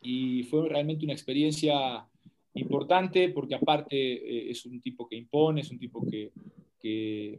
y 0.00 0.44
fue 0.44 0.66
realmente 0.68 1.04
una 1.04 1.12
experiencia 1.12 2.06
importante 2.54 3.28
porque 3.28 3.54
aparte 3.54 3.96
eh, 3.96 4.50
es 4.50 4.64
un 4.64 4.80
tipo 4.80 5.06
que 5.06 5.16
impone, 5.16 5.60
es 5.60 5.70
un 5.70 5.78
tipo 5.78 6.06
que, 6.08 6.32
que 6.80 7.38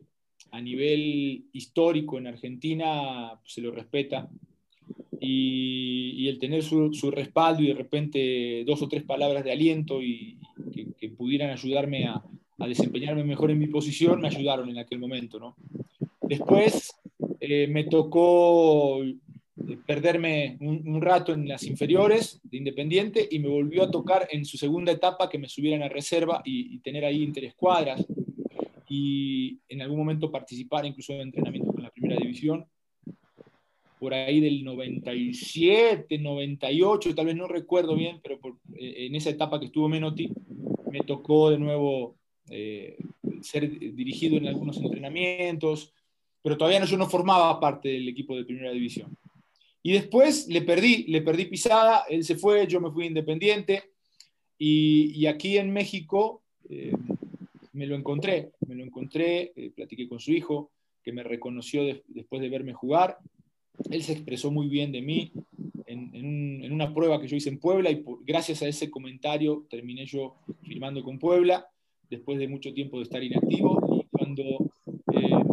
a 0.51 0.61
nivel 0.61 1.45
histórico 1.53 2.19
en 2.19 2.27
Argentina 2.27 3.39
se 3.43 3.61
lo 3.61 3.71
respeta 3.71 4.29
y, 5.19 6.27
el 6.27 6.39
tener 6.39 6.63
su, 6.63 6.91
respaldo 7.11 7.63
y 7.63 7.67
de 7.67 7.73
repente 7.73 8.63
dos 8.65 8.81
o 8.81 8.87
tres 8.87 9.03
palabras 9.03 9.43
de 9.43 9.51
aliento 9.51 10.01
y, 10.01 10.37
que, 10.99 11.09
pudieran 11.09 11.49
ayudarme 11.51 12.05
a, 12.05 12.23
desempeñarme 12.67 13.23
mejor 13.23 13.51
en 13.51 13.59
mi 13.59 13.67
posición, 13.67 14.19
me 14.19 14.27
ayudaron 14.27 14.69
en 14.69 14.79
aquel 14.79 14.99
momento. 14.99 15.39
¿no? 15.39 15.55
Después 16.21 16.95
eh, 17.39 17.67
me 17.67 17.85
tocó 17.85 19.03
eh, 19.03 19.15
perderme 19.85 20.57
un, 20.59 21.01
rato 21.01 21.33
en 21.33 21.47
las 21.47 21.63
inferiores 21.63 22.41
de 22.43 22.57
Independiente 22.57 23.27
y 23.29 23.39
me 23.39 23.47
volvió 23.47 23.83
a 23.83 23.91
tocar 23.91 24.27
en 24.31 24.43
su 24.43 24.57
segunda 24.57 24.91
etapa 24.91 25.29
que 25.29 25.37
me 25.37 25.47
subieran 25.47 25.83
a 25.83 25.89
reserva 25.89 26.41
y, 26.43 26.75
y 26.75 26.79
tener 26.79 27.05
ahí 27.05 27.23
interescuadras 27.23 28.05
y 28.89 29.59
en 29.69 29.81
algún 29.81 29.97
momento 29.97 30.31
participar 30.31 30.85
incluso 30.85 31.13
en 31.13 31.21
entrenamiento 31.21 31.73
con 31.73 31.83
la 31.83 31.91
primera 31.91 32.19
división 32.19 32.65
por 33.99 34.13
ahí 34.13 34.39
del 34.39 34.63
97, 34.63 36.17
98, 36.19 37.15
tal 37.15 37.25
vez 37.25 37.35
no 37.35 37.47
recuerdo 37.47 37.95
bien, 37.95 38.19
pero 38.21 38.39
eh, 38.75 39.07
en 39.07 39.15
esa 39.15 39.29
etapa 39.29 39.59
que 39.59 39.67
estuvo 39.67 39.89
Menotti, 39.89 40.31
me 40.91 41.01
tocó 41.01 41.49
de 41.49 41.57
nuevo 41.57 42.15
eh, 42.49 42.97
ser 43.41 43.69
dirigido 43.79 44.37
en 44.37 44.47
algunos 44.47 44.77
entrenamientos, 44.77 45.93
pero 46.41 46.57
todavía 46.57 46.79
no, 46.79 46.85
yo 46.85 46.97
no 46.97 47.09
formaba 47.09 47.59
parte 47.59 47.89
del 47.89 48.07
equipo 48.07 48.35
de 48.35 48.45
primera 48.45 48.71
división. 48.71 49.17
Y 49.81 49.93
después 49.93 50.47
le 50.47 50.61
perdí, 50.61 51.05
le 51.07 51.21
perdí 51.21 51.45
pisada, 51.45 52.03
él 52.09 52.23
se 52.23 52.35
fue, 52.35 52.67
yo 52.67 52.79
me 52.79 52.91
fui 52.91 53.05
independiente, 53.05 53.83
y, 54.59 55.25
aquí 55.27 55.57
en 55.57 55.71
México 55.71 56.41
eh, 56.67 56.91
me 57.73 57.85
lo 57.85 57.95
encontré, 57.95 58.51
me 58.67 58.73
lo 58.73 58.83
encontré, 58.83 59.53
platiqué 59.75 60.07
con 60.07 60.19
su 60.19 60.31
hijo, 60.31 60.71
que 61.03 61.11
me 61.11 61.21
reconoció 61.21 61.83
después 62.07 62.41
de 62.41 62.49
verme 62.49 62.73
jugar, 62.73 63.19
él 63.89 64.03
se 64.03 64.13
expresó 64.13 64.51
muy 64.51 64.67
bien 64.67 64.91
de 64.91 65.01
mí 65.01 65.31
en, 65.87 66.71
una 66.71 66.93
prueba 66.93 67.19
que 67.19 67.27
yo 67.27 67.35
hice 67.35 67.49
en 67.49 67.59
Puebla 67.59 67.89
y 67.89 68.03
gracias 68.23 68.61
a 68.61 68.67
ese 68.67 68.91
comentario 68.91 69.65
terminé 69.69 70.05
yo 70.05 70.35
firmando 70.61 71.03
con 71.03 71.17
Puebla 71.17 71.67
después 72.09 72.37
de 72.37 72.47
mucho 72.47 72.73
tiempo 72.73 72.97
de 72.97 73.03
estar 73.03 73.23
inactivo. 73.23 73.99
Y 73.99 74.05
cuando 74.11 74.43
eh, 75.13 75.43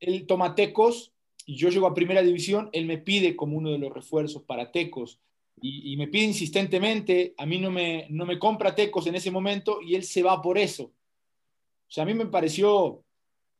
él 0.00 0.26
toma 0.26 0.54
Tecos 0.54 1.12
y 1.46 1.56
yo 1.56 1.68
llego 1.68 1.86
a 1.86 1.94
primera 1.94 2.22
división, 2.22 2.70
él 2.72 2.86
me 2.86 2.98
pide 2.98 3.36
como 3.36 3.58
uno 3.58 3.70
de 3.70 3.78
los 3.78 3.92
refuerzos 3.92 4.42
para 4.44 4.70
Tecos 4.70 5.18
y, 5.64 5.96
me 5.96 6.08
pide 6.08 6.24
insistentemente, 6.24 7.34
a 7.36 7.46
mí 7.46 7.58
no 7.58 7.70
me, 7.70 8.06
no 8.10 8.26
me 8.26 8.36
compra 8.36 8.74
Tecos 8.74 9.06
en 9.06 9.14
ese 9.14 9.30
momento 9.30 9.80
y 9.80 9.94
él 9.94 10.02
se 10.02 10.22
va 10.22 10.42
por 10.42 10.58
eso. 10.58 10.84
O 10.84 11.90
sea, 11.94 12.02
a 12.02 12.06
mí 12.06 12.14
me 12.14 12.26
pareció 12.26 13.04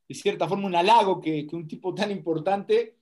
de 0.08 0.14
cierta 0.16 0.48
forma 0.48 0.66
un 0.66 0.74
halago 0.74 1.20
que, 1.20 1.46
que 1.46 1.54
un 1.54 1.68
tipo 1.68 1.94
tan 1.94 2.10
importante 2.10 2.96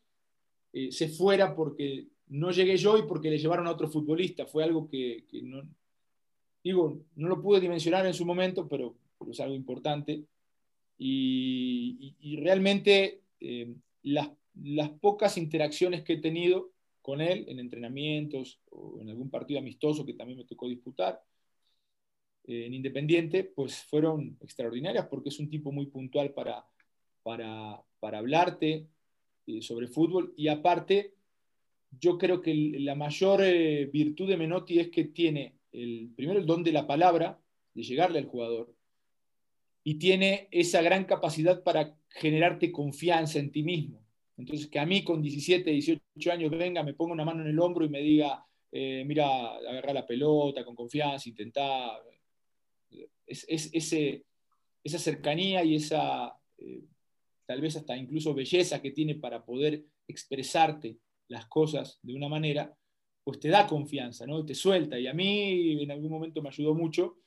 eh, 0.72 0.92
se 0.92 1.09
fuera 1.09 1.54
porque 1.54 2.06
no 2.28 2.52
llegué 2.52 2.76
yo 2.76 2.96
y 2.96 3.02
porque 3.02 3.30
le 3.30 3.38
llevaron 3.38 3.66
a 3.66 3.72
otro 3.72 3.88
futbolista. 3.88 4.46
Fue 4.46 4.64
algo 4.64 4.88
que, 4.88 5.24
no, 5.42 5.62
digo, 6.62 7.00
no 7.16 7.28
lo 7.28 7.42
pude 7.42 7.61
dimensionar 7.61 8.06
en 8.06 8.14
su 8.14 8.24
momento, 8.24 8.68
pero, 8.68 8.94
es 9.30 9.40
algo 9.40 9.54
importante. 9.54 10.24
Y, 10.96 12.37
realmente 12.40 13.22
eh, 13.40 13.74
las, 14.02 14.30
pocas 15.00 15.37
interacciones 15.38 16.02
que 16.02 16.14
he 16.14 16.18
tenido 16.18 16.70
con 17.02 17.20
él 17.20 17.46
en 17.48 17.59
entrenamientos 17.59 18.61
o 18.70 19.00
en 19.00 19.09
algún 19.09 19.30
partido 19.30 19.59
amistoso 19.59 20.04
que 20.04 20.14
también 20.14 20.38
me 20.38 20.44
tocó 20.44 20.68
disputar 20.68 21.22
eh, 22.44 22.66
en 22.66 22.74
Independiente, 22.74 23.44
pues 23.44 23.83
fueron 23.85 24.37
extraordinarias 24.40 25.06
porque 25.09 25.30
es 25.30 25.38
un 25.40 25.48
tipo 25.48 25.72
muy 25.72 25.87
puntual 25.87 26.33
para, 26.35 26.64
para, 27.22 27.83
para 27.98 28.18
hablarte, 28.18 28.87
eh, 29.58 29.62
sobre 29.62 29.88
fútbol. 29.88 30.32
Y 30.36 30.48
aparte, 30.48 31.14
yo 31.98 32.18
creo 32.18 32.40
que 32.40 32.54
la 32.54 32.94
mayor 32.94 33.42
eh, 33.42 33.86
virtud 33.86 34.28
de 34.28 34.36
Menotti 34.36 34.78
es 34.78 34.88
que 34.88 35.04
tiene 35.04 35.56
el, 35.72 36.12
primero 36.16 36.38
el 36.38 36.46
don 36.46 36.62
de 36.62 36.72
la 36.72 36.86
palabra, 36.86 37.40
de 37.74 37.82
llegarle 37.82 38.18
al 38.18 38.26
jugador, 38.26 38.74
y 39.82 39.94
tiene 39.94 40.48
esa 40.50 40.82
gran 40.82 41.04
capacidad 41.04 41.62
para 41.62 41.96
generarte 42.08 42.70
confianza 42.70 43.38
en 43.38 43.50
ti 43.50 43.62
mismo. 43.62 44.04
Entonces, 44.36 44.68
que 44.68 44.78
a 44.78 44.86
mí 44.86 45.04
con 45.04 45.22
17, 45.22 45.70
18 45.70 46.32
años 46.32 46.50
venga, 46.50 46.82
me 46.82 46.94
ponga 46.94 47.12
una 47.12 47.24
mano 47.24 47.42
en 47.42 47.48
el 47.48 47.58
hombro 47.58 47.84
y 47.84 47.88
me 47.88 48.00
diga, 48.00 48.44
eh, 48.72 49.04
mira, 49.06 49.56
agarra 49.56 49.92
la 49.92 50.06
pelota 50.06 50.64
con 50.64 50.74
confianza, 50.74 51.28
intenta. 51.28 51.98
Es, 53.26 53.46
ese, 53.48 54.24
esa 54.82 54.98
cercanía 54.98 55.62
y 55.62 55.76
esa 55.76 56.34
tal 57.50 57.60
vez 57.60 57.74
hasta 57.74 57.96
incluso 57.96 58.32
belleza 58.32 58.80
que 58.80 58.92
tiene 58.92 59.16
para 59.16 59.44
poder 59.44 59.84
expresarte 60.06 60.98
las 61.26 61.46
cosas 61.46 61.98
de 62.00 62.14
una 62.14 62.28
manera, 62.28 62.72
pues 63.24 63.40
te 63.40 63.48
da 63.48 63.66
confianza, 63.66 64.24
¿no? 64.24 64.46
Te 64.46 64.54
suelta. 64.54 64.96
Y 65.00 65.08
a 65.08 65.14
mí 65.14 65.82
en 65.82 65.90
algún 65.90 66.12
momento 66.12 66.40
me 66.42 66.50
ayudó 66.50 66.76
mucho. 66.76 67.18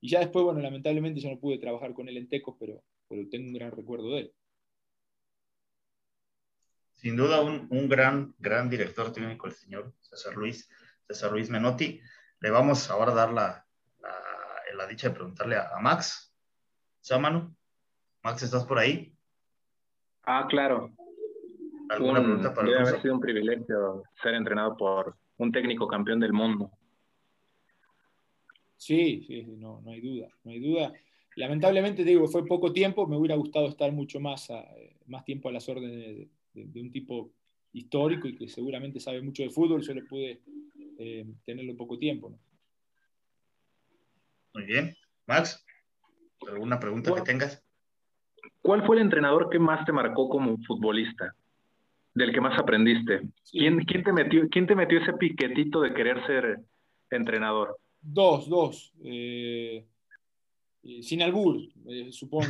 Y 0.00 0.08
ya 0.08 0.20
después, 0.20 0.44
bueno, 0.44 0.60
lamentablemente 0.60 1.18
ya 1.20 1.30
no 1.30 1.40
pude 1.40 1.58
trabajar 1.58 1.94
con 1.94 2.08
él 2.08 2.16
en 2.16 2.28
Tecos, 2.28 2.54
pero, 2.60 2.84
pero 3.08 3.28
tengo 3.28 3.48
un 3.48 3.54
gran 3.54 3.72
recuerdo 3.72 4.14
de 4.14 4.20
él. 4.20 4.34
Sin 6.92 7.16
duda, 7.16 7.42
un, 7.42 7.66
un 7.68 7.88
gran, 7.88 8.36
gran 8.38 8.70
director 8.70 9.12
técnico, 9.12 9.48
el 9.48 9.54
señor 9.54 9.92
César 10.00 10.36
Luis, 10.36 10.70
César 11.08 11.32
Luis 11.32 11.50
Menotti. 11.50 12.00
Le 12.38 12.50
vamos 12.50 12.88
ahora 12.88 13.10
a 13.10 13.16
dar 13.16 13.32
la, 13.32 13.66
la, 14.76 14.86
dicha 14.86 15.08
de 15.08 15.14
preguntarle 15.16 15.56
a, 15.56 15.76
Max 15.80 16.32
Sámano, 17.00 17.56
Max, 18.22 18.44
¿estás 18.44 18.64
por 18.64 18.78
ahí? 18.78 19.16
Ah, 20.24 20.46
claro. 20.48 20.90
¿Alguna 21.90 22.22
pregunta 22.22 22.54
para 22.54 22.68
Debe 22.68 22.80
haber 22.80 23.02
sido 23.02 23.14
un 23.14 23.20
privilegio 23.20 24.04
ser 24.22 24.34
entrenado 24.34 24.76
por 24.76 25.16
un 25.42 25.52
técnico 25.52 25.86
campeón 25.88 26.20
del 26.20 26.32
mundo. 26.32 26.70
Sí, 28.76 29.24
sí, 29.26 29.42
no, 29.42 29.80
no 29.82 29.90
hay 29.90 30.00
duda, 30.00 30.28
no 30.44 30.50
hay 30.50 30.60
duda. 30.60 30.92
Lamentablemente, 31.36 32.04
digo, 32.04 32.26
fue 32.28 32.46
poco 32.46 32.72
tiempo, 32.72 33.06
me 33.06 33.16
hubiera 33.16 33.36
gustado 33.36 33.68
estar 33.68 33.90
mucho 33.92 34.20
más, 34.20 34.48
más 35.06 35.24
tiempo 35.24 35.48
a 35.48 35.52
las 35.52 35.68
órdenes 35.68 36.28
de, 36.52 36.80
un 36.80 36.90
tipo 36.90 37.32
histórico 37.72 38.28
y 38.28 38.36
que 38.36 38.48
seguramente 38.48 39.00
sabe 39.00 39.22
mucho 39.22 39.42
de 39.42 39.50
fútbol, 39.50 39.82
solo 39.82 40.02
pude 40.08 40.40
eh, 40.98 41.26
tenerlo 41.44 41.76
poco 41.76 41.98
tiempo. 41.98 42.38
Muy 44.54 44.64
bien. 44.64 44.94
Max, 45.26 45.64
¿alguna 46.46 46.78
pregunta 46.78 47.14
que 47.14 47.22
tengas? 47.22 47.64
¿Cuál 48.60 48.86
fue 48.86 48.96
el 48.96 49.02
entrenador 49.02 49.50
que 49.50 49.58
más 49.58 49.84
te 49.84 49.92
marcó 49.92 50.28
como 50.28 50.56
futbolista? 50.66 51.34
Del 52.14 52.32
que 52.32 52.40
más 52.40 52.58
aprendiste. 52.58 53.22
¿Quién, 53.50 53.84
quién, 53.84 54.04
te 54.04 54.12
metió, 54.12 54.48
¿Quién 54.50 54.66
te 54.66 54.74
metió 54.74 55.00
ese 55.00 55.14
piquetito 55.14 55.80
de 55.80 55.94
querer 55.94 56.24
ser 56.26 56.60
entrenador? 57.10 57.76
Dos, 58.00 58.48
dos. 58.48 58.92
Eh, 59.04 59.86
sin 61.00 61.22
albur, 61.22 61.58
eh, 61.88 62.08
supongo. 62.10 62.46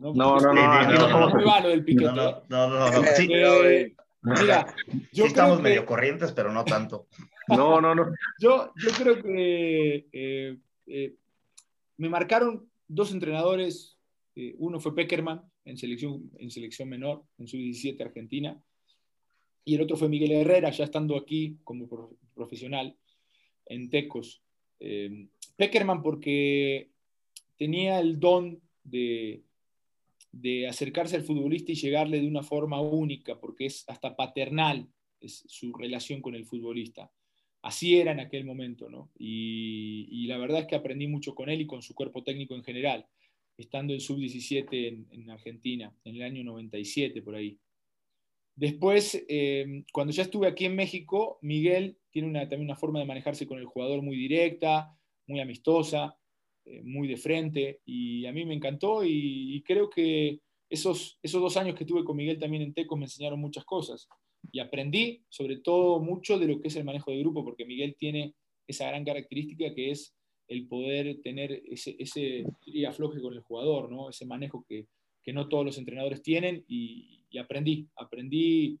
¿no? 0.00 0.14
No, 0.14 0.38
no, 0.38 0.52
no, 0.52 0.54
no, 0.54 1.08
no, 1.08 1.60
no, 1.60 1.68
del 1.68 1.84
piquete. 1.84 2.12
No, 2.12 2.42
no, 2.48 2.68
no, 2.68 2.90
no, 2.90 3.02
eh, 3.04 3.94
Mira, 4.22 4.66
yo 5.10 5.26
estamos 5.26 5.60
medio 5.60 5.84
corrientes, 5.84 6.32
pero 6.32 6.52
no 6.52 6.64
tanto. 6.64 7.06
No, 7.48 7.80
no, 7.80 7.92
no. 7.92 8.06
Yo, 8.38 8.72
yo 8.76 8.90
creo 8.92 9.20
que 9.20 10.60
me 11.96 12.08
marcaron 12.08 12.70
dos 12.86 13.12
entrenadores. 13.12 13.91
Uno 14.58 14.80
fue 14.80 14.94
Peckerman 14.94 15.42
en 15.64 15.76
selección, 15.76 16.30
en 16.38 16.50
selección 16.50 16.88
menor, 16.88 17.24
en 17.38 17.48
su 17.48 17.56
17 17.56 18.02
Argentina. 18.02 18.62
Y 19.64 19.74
el 19.74 19.82
otro 19.82 19.96
fue 19.96 20.08
Miguel 20.08 20.32
Herrera, 20.32 20.70
ya 20.70 20.84
estando 20.84 21.16
aquí 21.16 21.58
como 21.64 21.88
profesional 22.34 22.96
en 23.66 23.90
Tecos. 23.90 24.42
Eh, 24.80 25.28
Peckerman 25.56 26.02
porque 26.02 26.90
tenía 27.56 28.00
el 28.00 28.18
don 28.18 28.60
de, 28.82 29.42
de 30.32 30.66
acercarse 30.66 31.16
al 31.16 31.22
futbolista 31.22 31.72
y 31.72 31.76
llegarle 31.76 32.20
de 32.20 32.26
una 32.26 32.42
forma 32.42 32.80
única, 32.80 33.38
porque 33.38 33.66
es 33.66 33.84
hasta 33.88 34.16
paternal 34.16 34.88
es 35.22 35.44
su 35.46 35.72
relación 35.72 36.20
con 36.20 36.34
el 36.34 36.44
futbolista. 36.44 37.10
Así 37.62 37.96
era 37.96 38.12
en 38.12 38.20
aquel 38.20 38.44
momento, 38.44 38.90
¿no? 38.90 39.10
Y, 39.16 40.26
la 40.26 40.38
verdad 40.38 40.60
es 40.60 40.66
que 40.66 40.74
aprendí 40.74 41.06
mucho 41.06 41.34
con 41.34 41.48
él 41.48 41.60
y 41.60 41.66
con 41.66 41.82
su 41.82 41.94
cuerpo 41.94 42.24
técnico 42.24 42.54
en 42.54 42.64
general, 42.64 43.06
estando 43.56 43.92
en 43.92 44.00
sub-17 44.00 45.06
en, 45.10 45.30
Argentina, 45.30 45.94
en 46.04 46.16
el 46.16 46.22
año 46.22 46.44
97 46.44 47.22
por 47.22 47.34
ahí. 47.34 47.58
Después, 48.54 49.24
eh, 49.28 49.84
cuando 49.92 50.12
ya 50.12 50.22
estuve 50.22 50.46
aquí 50.46 50.66
en 50.66 50.76
México, 50.76 51.38
Miguel 51.42 51.96
tiene 52.10 52.28
una, 52.28 52.40
también 52.40 52.70
una 52.70 52.76
forma 52.76 52.98
de 52.98 53.06
manejarse 53.06 53.46
con 53.46 53.58
el 53.58 53.64
jugador 53.64 54.02
muy 54.02 54.16
directa, 54.16 54.96
muy 55.26 55.40
amistosa, 55.40 56.18
eh, 56.64 56.82
muy 56.82 57.08
de 57.08 57.16
frente, 57.16 57.80
y 57.84 58.26
a 58.26 58.32
mí 58.32 58.44
me 58.44 58.54
encantó 58.54 59.04
y, 59.04 59.62
creo 59.66 59.88
que 59.88 60.40
esos, 60.68 61.18
esos 61.22 61.40
dos 61.40 61.56
años 61.56 61.74
que 61.74 61.84
tuve 61.84 62.04
con 62.04 62.16
Miguel 62.16 62.38
también 62.38 62.62
en 62.62 62.74
Teco 62.74 62.96
me 62.96 63.04
enseñaron 63.04 63.40
muchas 63.40 63.64
cosas 63.64 64.08
y 64.50 64.58
aprendí 64.58 65.24
sobre 65.28 65.58
todo 65.58 66.00
mucho 66.00 66.38
de 66.38 66.46
lo 66.46 66.60
que 66.60 66.68
es 66.68 66.76
el 66.76 66.84
manejo 66.84 67.10
de 67.10 67.18
grupo, 67.18 67.44
porque 67.44 67.64
Miguel 67.64 67.96
tiene 67.98 68.34
esa 68.66 68.88
gran 68.88 69.04
característica 69.04 69.74
que 69.74 69.90
es 69.90 70.14
el 70.52 70.66
poder 70.66 71.20
tener 71.22 71.62
ese, 71.66 71.96
ese 71.98 72.44
afloje 72.86 73.20
con 73.20 73.34
el 73.34 73.40
jugador, 73.40 73.90
¿no? 73.90 74.10
ese 74.10 74.26
manejo 74.26 74.64
que, 74.68 74.86
que 75.22 75.32
no 75.32 75.48
todos 75.48 75.64
los 75.64 75.78
entrenadores 75.78 76.22
tienen 76.22 76.64
y, 76.68 77.20
aprendí, 77.38 77.88
aprendí 77.96 78.78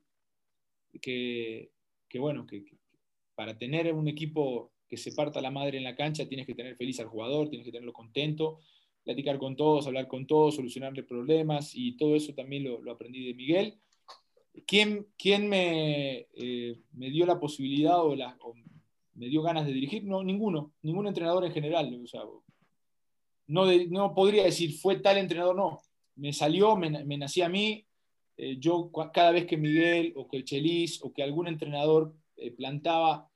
que, 1.00 1.70
que 2.08 2.18
bueno, 2.18 2.46
que, 2.46 2.64
para 3.34 3.56
tener 3.56 3.92
un 3.94 4.08
equipo 4.08 4.72
que 4.88 4.98
se 4.98 5.12
parta 5.12 5.40
la 5.40 5.50
madre 5.50 5.78
en 5.78 5.84
la 5.84 5.96
cancha 5.96 6.28
tienes 6.28 6.46
que 6.46 6.54
tener 6.54 6.76
feliz 6.76 7.00
al 7.00 7.06
jugador, 7.06 7.48
tienes 7.48 7.64
que 7.64 7.72
tenerlo 7.72 7.94
contento, 7.94 8.60
platicar 9.04 9.38
con 9.38 9.56
todos, 9.56 9.86
hablar 9.86 10.06
con 10.06 10.26
todos, 10.26 10.56
solucionarle 10.56 11.02
problemas 11.02 11.72
y 11.74 11.96
todo 11.96 12.14
eso 12.14 12.34
también 12.34 12.64
lo, 12.64 12.92
aprendí 12.92 13.26
de 13.26 13.34
Miguel 13.34 13.78
¿Quién, 14.66 15.06
quién 15.16 15.48
me, 15.48 16.26
eh, 16.34 16.78
me, 16.92 17.08
dio 17.08 17.24
la 17.24 17.40
posibilidad 17.40 18.00
o, 18.00 18.14
me 19.14 19.28
dio 19.28 19.42
ganas 19.42 19.66
de 19.66 19.72
dirigir? 19.72 20.04
No, 20.04 20.22
ninguno, 20.22 20.72
ningún 20.82 21.06
entrenador 21.06 21.44
en 21.44 21.52
general. 21.52 21.90
no, 23.46 23.66
no 23.90 24.14
podría 24.14 24.44
decir 24.44 24.78
fue 24.78 24.96
tal 24.96 25.18
entrenador, 25.18 25.56
no. 25.56 25.80
Me 26.16 26.32
salió, 26.32 26.76
me, 26.76 27.04
me 27.04 27.18
nací 27.18 27.42
a 27.42 27.48
mí. 27.48 27.86
Eh, 28.36 28.56
yo 28.58 28.90
cada 29.12 29.30
vez 29.30 29.46
que 29.46 29.56
Miguel 29.56 30.12
o 30.16 30.26
que 30.28 30.38
el 30.38 30.44
Chelis 30.44 31.02
o 31.02 31.12
que 31.12 31.22
algún 31.22 31.48
entrenador 31.48 32.14
eh, 32.36 32.50
plantaba 32.50 33.28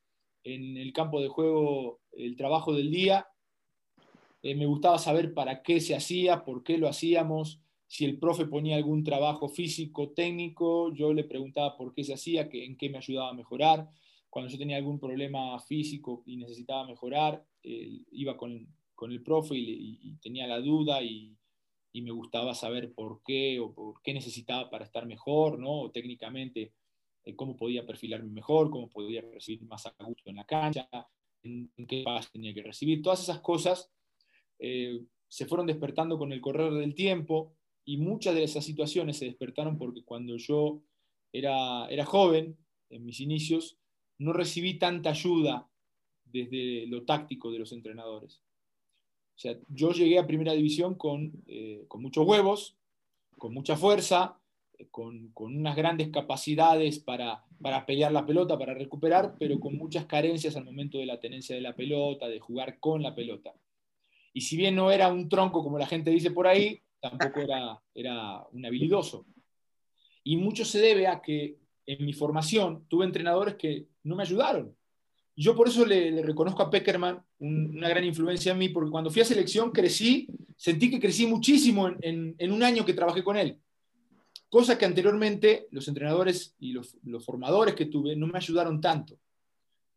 en 0.44 0.76
el 0.76 0.92
campo 0.92 1.20
de 1.20 1.28
juego 1.28 2.00
el 2.12 2.36
trabajo 2.36 2.72
del 2.72 2.90
día, 2.90 3.26
me 4.42 4.66
gustaba 4.66 4.96
saber 4.98 5.34
para 5.34 5.60
qué 5.64 5.80
se 5.80 5.96
hacía, 5.96 6.44
por 6.44 6.62
qué 6.62 6.78
lo 6.78 6.86
hacíamos, 6.86 7.60
si 7.88 8.04
el 8.04 8.18
profe 8.18 8.46
ponía 8.46 8.76
algún 8.76 9.04
trabajo 9.04 9.48
físico, 9.48 10.10
técnico, 10.10 10.92
yo 10.92 11.12
le 11.12 11.24
preguntaba 11.24 11.76
por 11.76 11.94
qué 11.94 12.02
se 12.02 12.14
hacía, 12.14 12.48
en 12.52 12.76
qué 12.76 12.90
me 12.90 12.98
ayudaba 12.98 13.30
a 13.30 13.34
mejorar. 13.34 13.88
Cuando 14.36 14.52
yo 14.52 14.58
tenía 14.58 14.76
algún 14.76 15.00
problema 15.00 15.58
físico 15.60 16.22
y 16.26 16.36
necesitaba 16.36 16.86
mejorar, 16.86 17.42
iba 17.62 18.36
con, 18.36 18.68
el 19.10 19.22
profe 19.22 19.54
y, 19.56 20.14
tenía 20.20 20.46
la 20.46 20.60
duda 20.60 21.02
y, 21.02 21.34
me 21.94 22.10
gustaba 22.10 22.54
saber 22.54 22.92
por 22.92 23.22
qué 23.24 23.58
o 23.60 23.72
por 23.72 24.02
qué 24.02 24.12
necesitaba 24.12 24.68
para 24.68 24.84
estar 24.84 25.06
mejor, 25.06 25.58
¿no? 25.58 25.90
técnicamente, 25.90 26.74
eh, 27.24 27.34
cómo 27.34 27.56
podía 27.56 27.86
perfilarme 27.86 28.28
mejor, 28.30 28.68
cómo 28.68 28.90
podía 28.90 29.22
recibir 29.22 29.64
más 29.64 29.86
a 29.86 30.04
gusto 30.04 30.28
en 30.28 30.36
la 30.36 30.44
cancha, 30.44 30.86
en, 31.42 31.72
qué 31.88 32.02
paso 32.04 32.28
tenía 32.30 32.52
que 32.52 32.62
recibir. 32.62 33.00
Todas 33.00 33.22
esas 33.22 33.40
cosas 33.40 33.90
eh, 34.58 35.00
se 35.28 35.46
fueron 35.46 35.66
despertando 35.66 36.18
con 36.18 36.30
el 36.34 36.42
correr 36.42 36.74
del 36.74 36.94
tiempo 36.94 37.54
y 37.86 37.96
muchas 37.96 38.34
de 38.34 38.44
esas 38.44 38.66
situaciones 38.66 39.16
se 39.16 39.24
despertaron 39.24 39.78
porque 39.78 40.04
cuando 40.04 40.36
yo 40.36 40.82
era, 41.32 41.86
era 41.88 42.04
joven, 42.04 42.58
en 42.90 43.02
mis 43.06 43.20
inicios, 43.20 43.78
no 44.18 44.32
recibí 44.32 44.74
tanta 44.74 45.10
ayuda 45.10 45.68
desde 46.24 46.86
lo 46.86 47.04
táctico 47.04 47.50
de 47.50 47.58
los 47.58 47.72
entrenadores. 47.72 48.42
O 49.36 49.38
sea, 49.38 49.56
yo 49.68 49.92
llegué 49.92 50.18
a 50.18 50.26
primera 50.26 50.52
división 50.52 50.94
con, 50.94 51.32
eh, 51.46 51.84
con 51.88 52.00
muchos 52.00 52.26
huevos, 52.26 52.76
con 53.36 53.52
mucha 53.52 53.76
fuerza, 53.76 54.38
eh, 54.78 54.88
con, 54.90 55.28
con, 55.32 55.54
unas 55.56 55.76
grandes 55.76 56.08
capacidades 56.08 56.98
para, 56.98 57.44
para 57.60 57.84
pelear 57.84 58.12
la 58.12 58.24
pelota, 58.24 58.58
para 58.58 58.74
recuperar, 58.74 59.36
pero 59.38 59.60
con 59.60 59.76
muchas 59.76 60.06
carencias 60.06 60.56
al 60.56 60.64
momento 60.64 60.98
de 60.98 61.06
la 61.06 61.20
tenencia 61.20 61.54
de 61.54 61.62
la 61.62 61.76
pelota, 61.76 62.28
de 62.28 62.40
jugar 62.40 62.78
con 62.80 63.02
la 63.02 63.14
pelota. 63.14 63.52
Y 64.32 64.42
si 64.42 64.56
bien 64.56 64.74
no 64.74 64.90
era 64.90 65.12
un 65.12 65.28
tronco 65.28 65.62
como 65.62 65.78
la 65.78 65.86
gente 65.86 66.10
dice 66.10 66.30
por 66.30 66.46
ahí, 66.46 66.80
tampoco 67.00 67.40
era, 67.40 67.80
era 67.94 68.46
un 68.52 68.64
habilidoso. 68.64 69.26
Y 70.24 70.36
mucho 70.36 70.64
se 70.64 70.80
debe 70.80 71.06
a 71.06 71.20
que 71.20 71.58
en 71.86 72.04
mi 72.04 72.12
formación 72.12 72.84
tuve 72.88 73.04
entrenadores 73.04 73.54
que 73.54 73.86
no 74.02 74.16
me 74.16 74.22
ayudaron. 74.22 74.74
Yo 75.36 75.54
por 75.54 75.68
eso 75.68 75.84
le, 75.84 76.22
reconozco 76.22 76.62
a 76.62 76.70
Peckerman 76.70 77.22
una 77.38 77.88
gran 77.88 78.04
influencia 78.04 78.52
en 78.52 78.58
mí, 78.58 78.70
porque 78.70 78.90
cuando 78.90 79.10
fui 79.10 79.22
a 79.22 79.26
selección 79.26 79.70
crecí, 79.70 80.26
sentí 80.56 80.90
que 80.90 80.98
crecí 80.98 81.26
muchísimo 81.26 81.90
en, 82.00 82.52
un 82.52 82.62
año 82.62 82.84
que 82.84 82.94
trabajé 82.94 83.22
con 83.22 83.36
él. 83.36 83.58
Cosa 84.48 84.78
que 84.78 84.86
anteriormente 84.86 85.68
los 85.70 85.86
entrenadores 85.88 86.54
y 86.58 86.72
los, 86.72 86.96
formadores 87.24 87.74
que 87.74 87.86
tuve 87.86 88.16
no 88.16 88.26
me 88.26 88.38
ayudaron 88.38 88.80
tanto. 88.80 89.18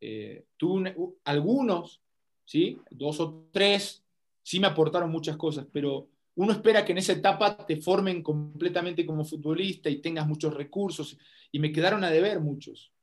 Eh, 0.02 0.44
tuve 0.58 0.96
algunos, 1.24 2.02
¿sí? 2.44 2.78
dos 2.92 3.20
o 3.22 3.48
tres, 3.52 4.04
sí 4.44 4.60
me 4.60 4.68
aportaron 4.68 5.10
muchas 5.10 5.38
cosas, 5.38 5.66
pero 5.72 6.10
uno 6.40 6.54
espera 6.54 6.86
que 6.86 6.94
en 6.94 7.00
esa 7.00 7.12
etapa 7.12 7.58
te 7.66 7.76
formen 7.82 8.24
completamente 8.24 9.06
como 9.06 9.26
futbolista 9.26 9.90
y 9.90 10.02
tengas 10.02 10.26
muchos 10.26 10.54
recursos, 10.54 11.18
y 11.52 11.60
me 11.60 11.70
quedaron 11.70 12.02
a 12.06 12.10
deber 12.10 12.40
muchos. 12.40 12.94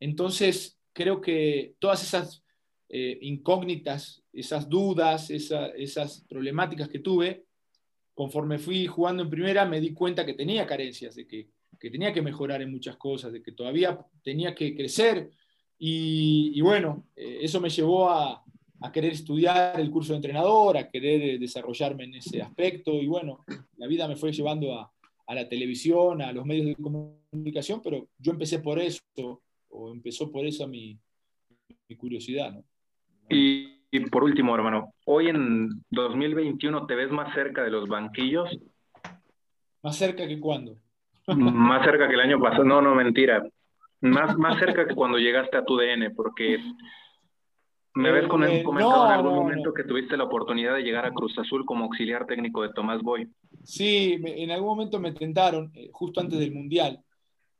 entonces, 0.00 0.76
creo 0.92 1.20
que 1.20 1.76
todas 1.78 2.02
esas 2.02 2.42
eh, 2.88 3.16
incógnitas, 3.22 4.24
esas 4.32 4.68
dudas, 4.68 5.30
esas 5.30 6.24
problemáticas 6.28 6.88
que 6.88 6.98
tuve, 6.98 7.44
conforme 8.12 8.58
fui 8.58 8.88
jugando 8.88 9.22
en 9.22 9.30
primera, 9.30 9.64
me 9.64 9.80
di 9.80 9.92
cuenta 9.92 10.26
que 10.26 10.34
tenía 10.34 10.66
carencias, 10.66 11.14
de 11.14 11.28
que, 11.28 11.48
tenía 11.78 12.12
que 12.12 12.22
mejorar 12.22 12.60
en 12.60 12.72
muchas 12.72 12.96
cosas, 12.96 13.32
de 13.32 13.40
que 13.40 13.52
todavía 13.52 14.04
tenía 14.24 14.52
que 14.52 14.74
crecer. 14.74 15.30
Y, 15.78 16.60
bueno, 16.60 17.06
eh, 17.14 17.38
eso 17.42 17.60
me 17.60 17.70
llevó 17.70 18.10
a, 18.10 18.41
a 18.82 18.90
querer 18.90 19.12
estudiar 19.12 19.78
el 19.80 19.90
curso 19.90 20.12
de 20.12 20.16
entrenador, 20.16 20.76
a 20.76 20.90
querer 20.90 21.22
eh, 21.22 21.38
desarrollarme 21.38 22.04
en 22.04 22.14
ese 22.14 22.42
aspecto. 22.42 22.94
Y 22.94 23.06
bueno, 23.06 23.44
la 23.76 23.86
vida 23.86 24.08
me 24.08 24.16
fue 24.16 24.32
llevando 24.32 24.78
a, 24.78 24.92
a 25.26 25.34
la 25.34 25.48
televisión, 25.48 26.20
a 26.20 26.32
los 26.32 26.44
medios 26.44 26.66
de 26.66 26.76
comunicación, 26.76 27.80
pero 27.82 28.08
yo 28.18 28.32
empecé 28.32 28.58
por 28.58 28.78
eso, 28.78 29.02
o 29.68 29.92
empezó 29.92 30.30
por 30.30 30.44
eso 30.44 30.66
mi, 30.66 30.98
mi 31.88 31.96
curiosidad. 31.96 32.52
¿no? 32.52 32.64
Y, 33.30 33.82
y 33.90 34.00
por 34.10 34.24
último, 34.24 34.54
hermano, 34.54 34.94
hoy 35.04 35.28
en 35.28 35.68
2021 35.90 36.86
te 36.86 36.94
ves 36.94 37.10
más 37.10 37.32
cerca 37.34 37.62
de 37.62 37.70
los 37.70 37.88
banquillos. 37.88 38.50
¿Más 39.82 39.96
cerca 39.96 40.26
que 40.26 40.40
cuándo? 40.40 40.76
más 41.36 41.84
cerca 41.84 42.08
que 42.08 42.14
el 42.14 42.20
año 42.20 42.40
pasado. 42.40 42.64
No, 42.64 42.82
no, 42.82 42.94
mentira. 42.94 43.42
Más, 44.00 44.36
más 44.36 44.58
cerca 44.58 44.86
que 44.86 44.94
cuando 44.94 45.18
llegaste 45.18 45.56
a 45.56 45.64
tu 45.64 45.76
DN, 45.76 46.10
porque 46.10 46.58
me 47.94 48.08
habías 48.08 48.24
eh, 48.24 48.62
comentado 48.62 49.06
en 49.06 49.12
algún 49.12 49.34
momento 49.34 49.74
que 49.74 49.84
tuviste 49.84 50.16
la 50.16 50.24
oportunidad 50.24 50.74
de 50.74 50.82
llegar 50.82 51.04
a 51.04 51.12
Cruz 51.12 51.38
Azul 51.38 51.64
como 51.66 51.84
auxiliar 51.84 52.26
técnico 52.26 52.62
de 52.62 52.70
Tomás 52.70 53.02
Boy. 53.02 53.28
Sí, 53.64 54.18
en 54.24 54.50
algún 54.50 54.70
momento 54.70 54.98
me 54.98 55.12
tentaron, 55.12 55.70
eh, 55.74 55.90
justo 55.92 56.20
antes 56.20 56.38
del 56.38 56.52
Mundial, 56.52 57.02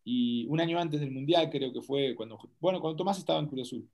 y 0.05 0.47
un 0.47 0.61
año 0.61 0.79
antes 0.79 1.01
del 1.01 1.13
Mundial 1.13 1.49
creo 1.51 1.73
que 1.73 1.83
fue 1.83 2.15
cuando, 2.15 2.39
bueno, 2.61 2.81
cuando 2.81 2.97
Tomás 2.97 3.19
estaba 3.19 3.41
en 3.41 3.47
Cruz 3.47 3.69
Azul. 3.69 3.89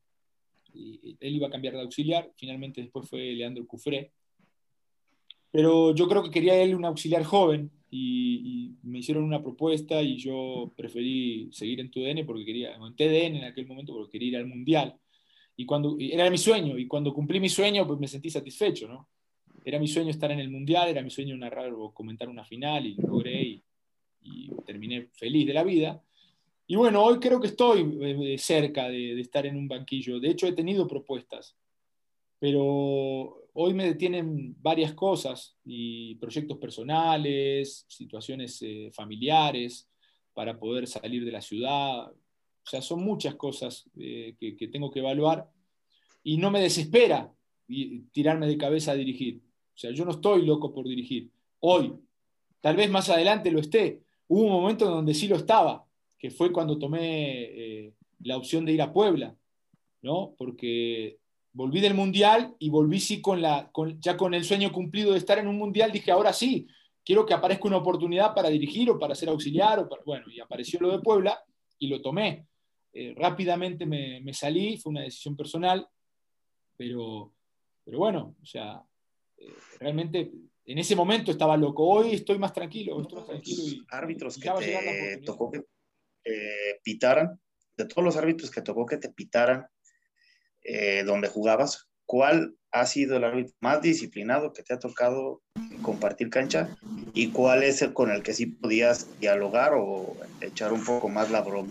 Y 0.72 1.16
él 1.18 1.37
iba 1.37 1.48
a 1.48 1.51
cambiar 1.51 1.74
de 1.74 1.81
auxiliar, 1.81 2.31
finalmente 2.37 2.81
después 2.81 3.09
fue 3.09 3.33
Leandro 3.33 3.66
Cufré. 3.66 4.12
Pero 5.51 5.94
yo 5.94 6.07
creo 6.09 6.22
que 6.22 6.31
quería 6.31 6.61
él 6.61 6.74
un 6.74 6.85
auxiliar 6.85 7.24
joven 7.24 7.70
y, 7.90 8.74
me 8.83 9.01
hicieron 9.01 9.24
una 9.24 9.42
propuesta 9.42 10.01
y 10.01 10.16
yo 10.16 10.72
preferí 10.74 11.48
seguir 11.53 11.81
en 11.81 11.90
TUDN 11.90 12.24
porque 12.24 12.44
quería, 12.44 12.74
en 12.74 12.96
TDN 12.96 13.37
en 13.37 13.44
aquel 13.44 13.66
momento 13.66 13.92
porque 13.92 14.12
quería 14.12 14.29
ir 14.29 14.37
al 14.37 14.46
Mundial. 14.46 14.94
Y 15.59 15.66
cuando, 15.66 15.97
era 15.99 16.31
mi 16.31 16.38
sueño, 16.38 16.79
y 16.79 16.87
cuando 16.87 17.12
cumplí 17.12 17.40
mi 17.40 17.49
sueño, 17.49 17.87
pues 17.87 17.99
me 17.99 18.07
sentí 18.07 18.31
satisfecho, 18.31 18.87
¿no? 18.87 19.09
Era 19.64 19.79
mi 19.79 19.88
sueño 19.88 20.11
estar 20.11 20.31
en 20.31 20.38
el 20.38 20.49
Mundial, 20.49 20.88
era 20.88 21.03
mi 21.03 21.11
sueño 21.11 21.37
narrar 21.37 21.73
o 21.73 21.92
comentar 21.92 22.29
una 22.29 22.44
final 22.44 22.87
y 22.87 22.94
lo 22.94 23.09
logré 23.09 23.42
y, 23.42 23.64
y 24.23 24.51
terminé 24.64 25.09
feliz 25.12 25.47
de 25.47 25.53
la 25.55 25.64
vida. 25.64 26.03
Y 26.71 26.77
bueno, 26.77 27.03
hoy 27.03 27.18
creo 27.18 27.40
que 27.40 27.47
estoy 27.47 27.99
eh, 28.03 28.38
cerca 28.38 28.88
de, 28.88 29.18
estar 29.18 29.47
en 29.47 29.57
un 29.57 29.66
banquillo. 29.66 30.21
De 30.21 30.29
hecho, 30.29 30.47
he 30.47 30.53
tenido 30.53 30.87
propuestas, 30.87 31.57
pero 32.38 33.49
hoy 33.55 33.75
me 33.75 33.87
detienen 33.87 34.55
varias 34.61 34.92
cosas 34.92 35.57
y 35.64 36.14
proyectos 36.16 36.59
personales, 36.59 37.87
situaciones 37.88 38.61
eh, 38.62 38.90
familiares 38.92 39.90
para 40.35 40.59
poder 40.59 40.87
salir 40.87 41.25
de 41.25 41.33
la 41.33 41.40
ciudad. 41.40 42.12
O 42.69 42.71
sea, 42.71 42.83
son 42.83 43.03
muchas 43.03 43.35
cosas 43.37 43.89
eh, 43.99 44.35
que, 44.39 44.69
tengo 44.69 44.91
que 44.91 44.99
evaluar 44.99 45.49
y 46.23 46.37
no 46.37 46.51
me 46.51 46.61
desespera 46.61 47.33
tirarme 48.13 48.47
de 48.47 48.59
cabeza 48.59 48.93
a 48.93 48.95
dirigir. 48.95 49.41
O 49.75 49.79
sea, 49.79 49.91
yo 49.91 50.05
no 50.05 50.11
estoy 50.11 50.45
loco 50.45 50.75
por 50.75 50.87
dirigir. 50.87 51.31
Hoy, 51.61 51.95
tal 52.61 52.77
vez 52.77 52.91
más 52.91 53.09
adelante 53.09 53.51
lo 53.51 53.61
esté. 53.61 54.03
Hubo 54.27 54.43
un 54.43 54.53
momento 54.53 54.85
en 54.85 54.91
donde 54.91 55.15
sí 55.15 55.29
lo 55.29 55.37
estaba, 55.37 55.87
que 56.19 56.31
fue 56.31 56.53
cuando 56.53 56.79
tomé 56.79 57.45
eh, 57.45 57.95
la 58.21 58.37
opción 58.37 58.67
de 58.67 58.73
ir 58.73 58.83
a 58.83 58.93
Puebla, 58.93 59.35
¿no? 60.03 60.35
Porque 60.37 61.21
volví 61.55 61.81
del 61.81 61.95
Mundial 61.95 62.55
y 62.59 62.69
volví 62.69 63.01
sí 63.01 63.23
con 63.23 63.41
la, 63.41 63.71
ya 63.99 64.19
con 64.19 64.35
el 64.35 64.45
sueño 64.45 64.71
cumplido 64.73 65.13
de 65.13 65.19
estar 65.19 65.39
en 65.39 65.49
un 65.49 65.57
Mundial, 65.57 65.91
dije, 65.91 66.11
ahora 66.11 66.35
sí, 66.35 66.67
quiero 67.03 67.25
que 67.25 67.33
aparezca 67.33 67.67
una 67.67 67.79
oportunidad 67.79 68.35
para 68.35 68.51
dirigir 68.51 68.91
o 68.91 68.99
para 68.99 69.15
ser 69.15 69.31
auxiliar, 69.31 69.79
o 69.79 69.89
bueno, 70.05 70.27
y 70.31 70.39
apareció 70.39 70.79
lo 70.81 70.91
de 70.91 70.99
Puebla 70.99 71.43
y 71.79 71.87
lo 71.87 72.03
tomé. 72.03 72.47
Eh, 73.01 73.15
rápidamente 73.17 73.87
me, 73.87 74.35
salí, 74.35 74.77
fue 74.77 74.91
una 74.91 75.03
decisión 75.03 75.37
personal, 75.37 75.87
pero, 76.77 77.33
pero 77.85 77.99
bueno, 77.99 78.35
o 78.43 78.45
sea, 78.45 78.83
eh, 79.37 79.55
realmente 79.79 80.33
en 80.65 80.79
ese 80.79 80.97
momento 80.97 81.31
estaba 81.31 81.57
loco, 81.57 81.87
hoy 81.87 82.15
estoy 82.15 82.41
más 82.41 82.53
tranquilo, 82.53 83.01
estoy 83.01 83.19
más 83.19 83.27
tranquilo. 83.29 83.63
Y, 83.63 83.87
árbitros 83.89 84.37
que 84.37 84.51
te 84.51 85.23
tocó 85.25 85.53
que 85.53 85.63
pitaran, 86.83 87.41
de 87.77 87.85
todos 87.85 88.03
los 88.03 88.17
árbitros 88.17 88.51
que 88.51 88.63
tocó 88.63 88.85
que 88.85 88.97
te 88.97 89.13
pitaran 89.13 89.69
eh, 90.65 91.05
donde 91.05 91.29
jugabas, 91.29 91.89
¿cuál 92.05 92.57
ha 92.73 92.85
sido 92.85 93.17
el 93.17 93.23
árbitro 93.23 93.55
más 93.61 93.81
disciplinado 93.81 94.53
que 94.53 94.65
te 94.65 94.75
ha 94.75 94.81
tocado 94.81 95.41
compartir 95.83 96.31
cancha 96.31 96.77
y 97.15 97.31
cuál 97.31 97.63
es 97.63 97.81
el 97.81 97.93
con 97.93 98.11
el 98.11 98.25
que 98.25 98.35
sí 98.35 98.47
podías 98.47 99.21
dialogar 99.21 99.75
o 99.77 100.17
echar 100.41 100.73
un 100.73 100.85
poco 100.85 101.09
más 101.09 101.31
la 101.31 101.43
broma? 101.43 101.71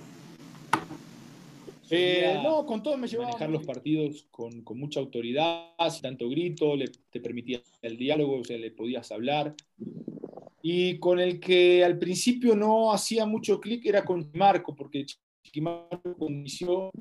Eh, 1.90 2.40
no, 2.44 2.66
con 2.66 2.84
todo 2.84 2.98
me 2.98 3.08
llevaba 3.08 3.30
manejar 3.30 3.50
los 3.50 3.66
partidos 3.66 4.28
con, 4.32 4.62
con 4.64 4.78
mucha 4.78 5.00
autoridad, 5.00 5.72
sin 5.90 6.02
tanto 6.02 6.30
grito, 6.30 6.76
le, 6.76 6.88
te 7.10 7.20
permitía 7.20 7.62
el 7.82 7.98
diálogo, 7.98 8.40
o 8.40 8.44
sea, 8.44 8.58
le 8.58 8.72
podías 8.72 9.12
hablar 9.12 9.56
y 10.70 11.00
con 11.00 11.20
el 11.20 11.40
que 11.40 11.82
al 11.84 11.98
principio 11.98 12.54
no 12.54 12.92
hacía 12.92 13.26
mucho 13.26 13.62
clic 13.62 13.86
era 13.86 14.04
con 14.04 14.30
Marco, 14.34 14.76
porque 14.76 15.06
Chiquimarco 15.42 16.28
inició 16.28 16.92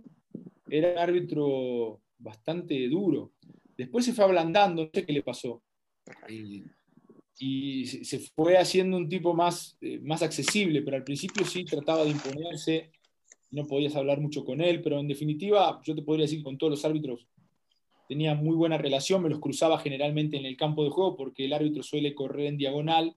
era 0.68 0.92
un 0.92 0.98
árbitro 0.98 2.00
bastante 2.16 2.88
duro. 2.88 3.32
Después 3.76 4.04
se 4.04 4.12
fue 4.12 4.24
ablandando, 4.24 4.84
no 4.84 4.90
sé 4.94 5.04
qué 5.04 5.12
le 5.12 5.22
pasó. 5.22 5.64
Y, 6.28 6.64
se 7.86 8.20
fue 8.20 8.56
haciendo 8.56 8.96
un 8.96 9.08
tipo 9.08 9.34
más, 9.34 9.76
eh, 9.80 9.98
más 9.98 10.22
accesible, 10.22 10.82
pero 10.82 10.96
al 10.96 11.04
principio 11.04 11.44
sí 11.44 11.64
trataba 11.64 12.04
de 12.04 12.10
imponerse, 12.10 12.92
no 13.50 13.66
podías 13.66 13.96
hablar 13.96 14.20
mucho 14.20 14.44
con 14.44 14.60
él, 14.60 14.82
pero 14.82 14.98
en 14.98 15.08
definitiva 15.08 15.80
yo 15.84 15.94
te 15.94 16.02
podría 16.02 16.24
decir 16.24 16.38
que 16.38 16.44
con 16.44 16.58
todos 16.58 16.70
los 16.70 16.84
árbitros 16.84 17.26
tenía 18.08 18.34
muy 18.34 18.54
buena 18.54 18.78
relación, 18.78 19.22
me 19.22 19.30
los 19.30 19.40
cruzaba 19.40 19.78
generalmente 19.78 20.36
en 20.36 20.46
el 20.46 20.56
campo 20.56 20.84
de 20.84 20.90
juego 20.90 21.16
porque 21.16 21.44
el 21.44 21.52
árbitro 21.52 21.82
suele 21.82 22.14
correr 22.14 22.46
en 22.46 22.58
diagonal 22.58 23.16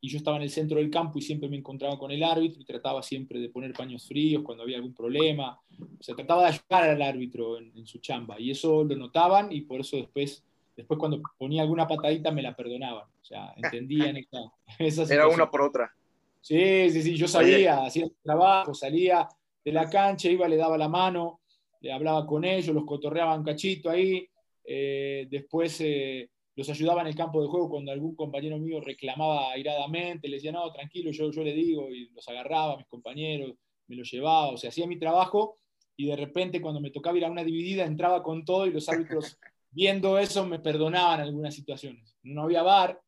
y 0.00 0.08
yo 0.08 0.18
estaba 0.18 0.36
en 0.36 0.44
el 0.44 0.50
centro 0.50 0.78
del 0.78 0.90
campo 0.90 1.18
y 1.18 1.22
siempre 1.22 1.48
me 1.48 1.56
encontraba 1.56 1.98
con 1.98 2.10
el 2.10 2.22
árbitro 2.22 2.60
y 2.60 2.64
trataba 2.64 3.02
siempre 3.02 3.40
de 3.40 3.48
poner 3.48 3.72
paños 3.72 4.06
fríos 4.06 4.42
cuando 4.44 4.62
había 4.62 4.76
algún 4.76 4.94
problema. 4.94 5.58
O 5.80 6.02
sea, 6.02 6.14
trataba 6.14 6.42
de 6.42 6.48
ayudar 6.48 6.90
al 6.90 7.02
árbitro 7.02 7.58
en, 7.58 7.86
su 7.86 7.98
chamba 7.98 8.38
y 8.38 8.50
eso 8.52 8.84
lo 8.84 8.96
notaban 8.96 9.50
y 9.50 9.62
por 9.62 9.80
eso 9.80 9.96
después, 9.96 10.44
después 10.76 10.98
cuando 10.98 11.20
ponía 11.36 11.62
alguna 11.62 11.88
patadita 11.88 12.30
me 12.30 12.42
la 12.42 12.54
perdonaban. 12.54 13.06
O 13.20 13.24
sea, 13.24 13.52
entendían 13.56 14.16
esa, 14.78 15.02
Era 15.12 15.26
una 15.26 15.50
por 15.50 15.62
otra. 15.62 15.92
Sí, 16.40 16.90
sí, 16.90 17.02
sí, 17.02 17.16
yo 17.16 17.26
salía, 17.26 17.84
hacía 17.84 18.04
el 18.04 18.12
trabajo, 18.22 18.72
salía 18.74 19.28
de 19.68 19.74
la 19.74 19.88
cancha, 19.88 20.28
iba, 20.30 20.48
le 20.48 20.56
daba 20.56 20.76
la 20.76 20.88
mano, 20.88 21.40
le 21.80 21.92
hablaba 21.92 22.26
con 22.26 22.44
ellos, 22.44 22.74
los 22.74 22.84
cotorreaba 22.84 23.36
un 23.36 23.44
cachito 23.44 23.90
ahí, 23.90 24.26
eh, 24.64 25.26
después... 25.30 25.80
Eh, 25.80 26.30
los 26.58 26.68
ayudaba 26.70 27.02
en 27.02 27.06
el 27.06 27.14
campo 27.14 27.40
de 27.40 27.46
juego 27.46 27.68
cuando 27.70 27.92
algún 27.92 28.16
compañero 28.16 28.58
mío 28.58 28.80
reclamaba 28.80 29.52
airadamente, 29.52 30.26
le 30.26 30.38
decía, 30.38 30.50
no, 30.50 30.72
tranquilo, 30.72 31.12
yo, 31.12 31.30
yo 31.30 31.44
le 31.44 31.52
digo, 31.52 31.88
y 31.88 32.10
los 32.10 32.28
agarraba 32.28 32.74
a 32.74 32.76
mis 32.78 32.86
compañeros, 32.88 33.54
me 33.86 33.94
los 33.94 34.10
llevaba, 34.10 34.48
o 34.48 34.56
sea, 34.56 34.70
hacía 34.70 34.88
mi 34.88 34.98
trabajo 34.98 35.54
y 35.96 36.06
de 36.06 36.16
repente 36.16 36.60
cuando 36.60 36.80
me 36.80 36.90
tocaba 36.90 37.16
ir 37.16 37.24
a 37.24 37.30
una 37.30 37.44
dividida 37.44 37.84
entraba 37.84 38.24
con 38.24 38.44
todo 38.44 38.66
y 38.66 38.72
los 38.72 38.88
árbitros 38.88 39.38
viendo 39.70 40.18
eso 40.18 40.46
me 40.46 40.58
perdonaban 40.58 41.20
algunas 41.20 41.54
situaciones. 41.54 42.16
No 42.24 42.42
había 42.42 42.62
bar, 42.62 43.00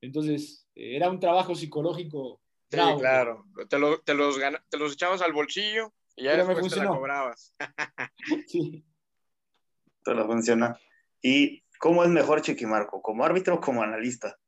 entonces 0.00 0.66
eh, 0.74 0.96
era 0.96 1.10
un 1.10 1.20
trabajo 1.20 1.54
psicológico. 1.54 2.40
Sí, 2.70 2.78
claro, 2.98 3.46
te, 3.68 3.78
lo, 3.78 4.00
te, 4.00 4.14
los, 4.14 4.38
te 4.68 4.76
los 4.78 4.92
echabas 4.92 5.22
al 5.22 5.32
bolsillo 5.32 5.92
y 6.16 6.24
ya 6.24 6.36
después 6.36 6.62
me 6.62 6.68
te 6.68 6.76
la 6.76 6.86
cobrabas. 6.86 7.54
sí. 8.46 8.84
Te 10.04 10.14
lo 10.14 10.26
funciona. 10.26 10.78
Y 11.20 11.62
¿Cómo 11.80 12.04
es 12.04 12.10
mejor 12.10 12.42
Chiquimarco? 12.42 13.00
¿Como 13.00 13.24
árbitro 13.24 13.54
o 13.54 13.60
como 13.60 13.82
analista? 13.82 14.38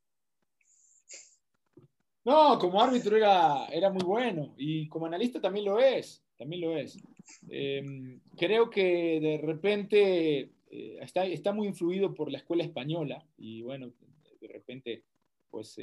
No, 2.27 2.59
como 2.59 2.83
árbitro 2.83 3.17
era, 3.17 3.69
era 3.69 3.89
muy 3.91 4.05
bueno 4.05 4.53
y 4.59 4.87
como 4.89 5.07
analista 5.07 5.41
también 5.41 5.65
lo 5.65 5.81
es, 5.81 6.23
también 6.37 6.61
lo 6.61 6.77
es. 6.77 6.99
Em, 7.49 8.21
creo 8.37 8.69
que 8.69 9.19
de 9.19 9.41
repente 9.43 10.41
eh, 10.71 10.99
está, 11.01 11.25
está 11.25 11.55
muy 11.55 11.69
influido 11.69 12.13
por 12.13 12.31
la 12.31 12.37
escuela 12.37 12.65
española 12.65 13.25
y 13.39 13.63
bueno, 13.63 13.91
de 14.39 14.49
repente 14.49 15.03
pues 15.53 15.79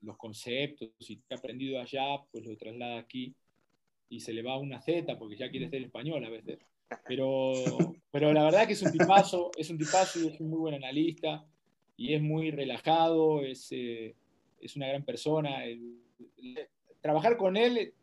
los 0.00 0.16
conceptos 0.16 0.88
y 1.00 1.18
que 1.18 1.34
ha 1.34 1.36
aprendido 1.36 1.78
allá, 1.78 2.24
pues 2.32 2.46
lo 2.46 2.56
traslada 2.56 2.98
aquí 2.98 3.34
y 4.08 4.20
se 4.20 4.32
le 4.32 4.42
va 4.42 4.58
una 4.58 4.80
Z 4.80 5.18
porque 5.18 5.36
ya 5.36 5.50
quiere 5.50 5.68
ser 5.68 5.82
español 5.82 6.24
a 6.24 6.30
veces. 6.30 6.58
Pero, 7.06 7.52
pero 8.10 8.32
la 8.32 8.42
verdad 8.42 8.66
que 8.66 8.72
es 8.72 8.82
un 8.82 8.90
tipazo, 8.90 9.52
es 9.56 9.70
un 9.70 9.78
tipazo 9.78 10.18
y 10.18 10.26
es 10.26 10.40
un 10.40 10.50
muy 10.50 10.58
buen 10.58 10.74
analista 10.74 11.46
y 11.96 12.14
es 12.14 12.20
muy 12.20 12.50
relajado, 12.50 13.44
es, 13.44 13.68
eh, 13.70 14.16
es 14.60 14.74
una 14.74 14.88
gran 14.88 15.04
persona. 15.04 15.62
trabajar 17.00 17.36
con 17.36 17.56
él 17.56 17.94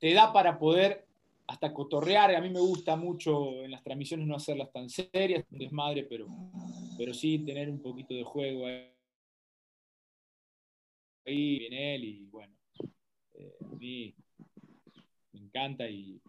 te 0.00 0.12
da 0.14 0.32
para 0.32 0.58
poder 0.58 1.04
hasta 1.46 1.72
cotorrear. 1.72 2.34
A 2.34 2.40
mí 2.40 2.50
me 2.50 2.58
gusta 2.58 2.96
mucho 2.96 3.62
en 3.62 3.70
las 3.70 3.84
transmisiones 3.84 4.26
no 4.26 4.34
hacerlas 4.34 4.72
tan 4.72 4.90
serias, 4.90 5.44
un 5.52 5.58
desmadre, 5.60 6.02
pero, 6.02 6.26
pero 6.98 7.14
sí 7.14 7.38
tener 7.38 7.70
un 7.70 7.80
poquito 7.80 8.14
de 8.14 8.24
juego 8.24 8.66
ahí 8.66 8.93
en 11.24 11.72
él 11.72 12.04
y 12.04 12.26
bueno, 12.26 12.54
eh, 13.34 13.56
a 13.64 13.76
mí 13.76 14.14
me 15.32 15.40
encanta 15.40 15.88
y, 15.88 16.20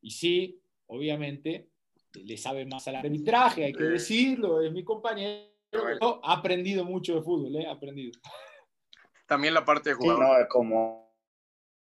y 0.00 0.10
sí, 0.10 0.60
obviamente, 0.86 1.68
le 2.14 2.36
sabe 2.36 2.64
más 2.64 2.88
al 2.88 2.96
arbitraje, 2.96 3.64
hay 3.64 3.72
que 3.72 3.84
decirlo, 3.84 4.60
es 4.60 4.72
mi 4.72 4.82
compañero, 4.82 5.50
ha 6.22 6.32
aprendido 6.32 6.84
mucho 6.84 7.14
de 7.14 7.22
fútbol, 7.22 7.56
¿eh? 7.56 7.66
ha 7.66 7.72
aprendido. 7.72 8.18
También 9.26 9.54
la 9.54 9.64
parte 9.64 9.90
de 9.90 9.96
jugador. 9.96 10.48
como 10.48 11.14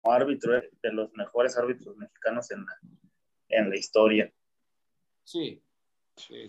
árbitro, 0.03 0.53
de 0.55 0.93
los 0.93 1.13
mejores 1.13 1.57
árbitros 1.59 1.97
mexicanos 1.97 2.51
en 2.51 3.69
la, 3.71 3.77
historia. 3.77 4.33
Sí. 5.25 5.63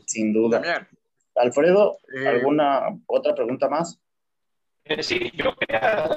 Sin 0.05 0.31
duda. 0.33 0.87
Alfredo, 1.35 1.97
eh, 2.15 2.27
¿alguna 2.27 2.97
otra 3.05 3.35
pregunta 3.35 3.67
más? 3.69 3.99
Eh, 4.89 5.03
sí, 5.03 5.31
yo 5.35 5.55
quería 5.55 6.09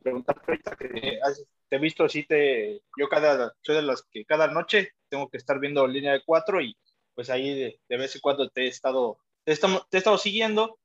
preguntar 0.00 0.40
ahorita 0.46 0.74
que 0.76 1.20
te 1.68 1.76
he 1.76 1.78
visto, 1.78 2.08
sí, 2.08 2.24
te, 2.24 2.80
yo 2.96 3.06
cada, 3.06 3.54
soy 3.60 3.76
de 3.76 3.82
las 3.82 4.02
que 4.10 4.24
cada 4.24 4.46
noche 4.48 4.92
tengo 5.10 5.28
que 5.28 5.36
estar 5.36 5.60
viendo 5.60 5.86
línea 5.86 6.14
de 6.14 6.22
cuatro 6.24 6.58
y 6.62 6.74
pues 7.14 7.28
ahí 7.28 7.76
de, 7.86 7.96
vez 7.98 8.14
en 8.14 8.22
cuando 8.22 8.48
te 8.48 8.62
he 8.62 8.68
estado, 8.68 9.18
te 9.44 9.52
he 9.52 9.98
estado, 9.98 10.16
siguiendo 10.16 10.78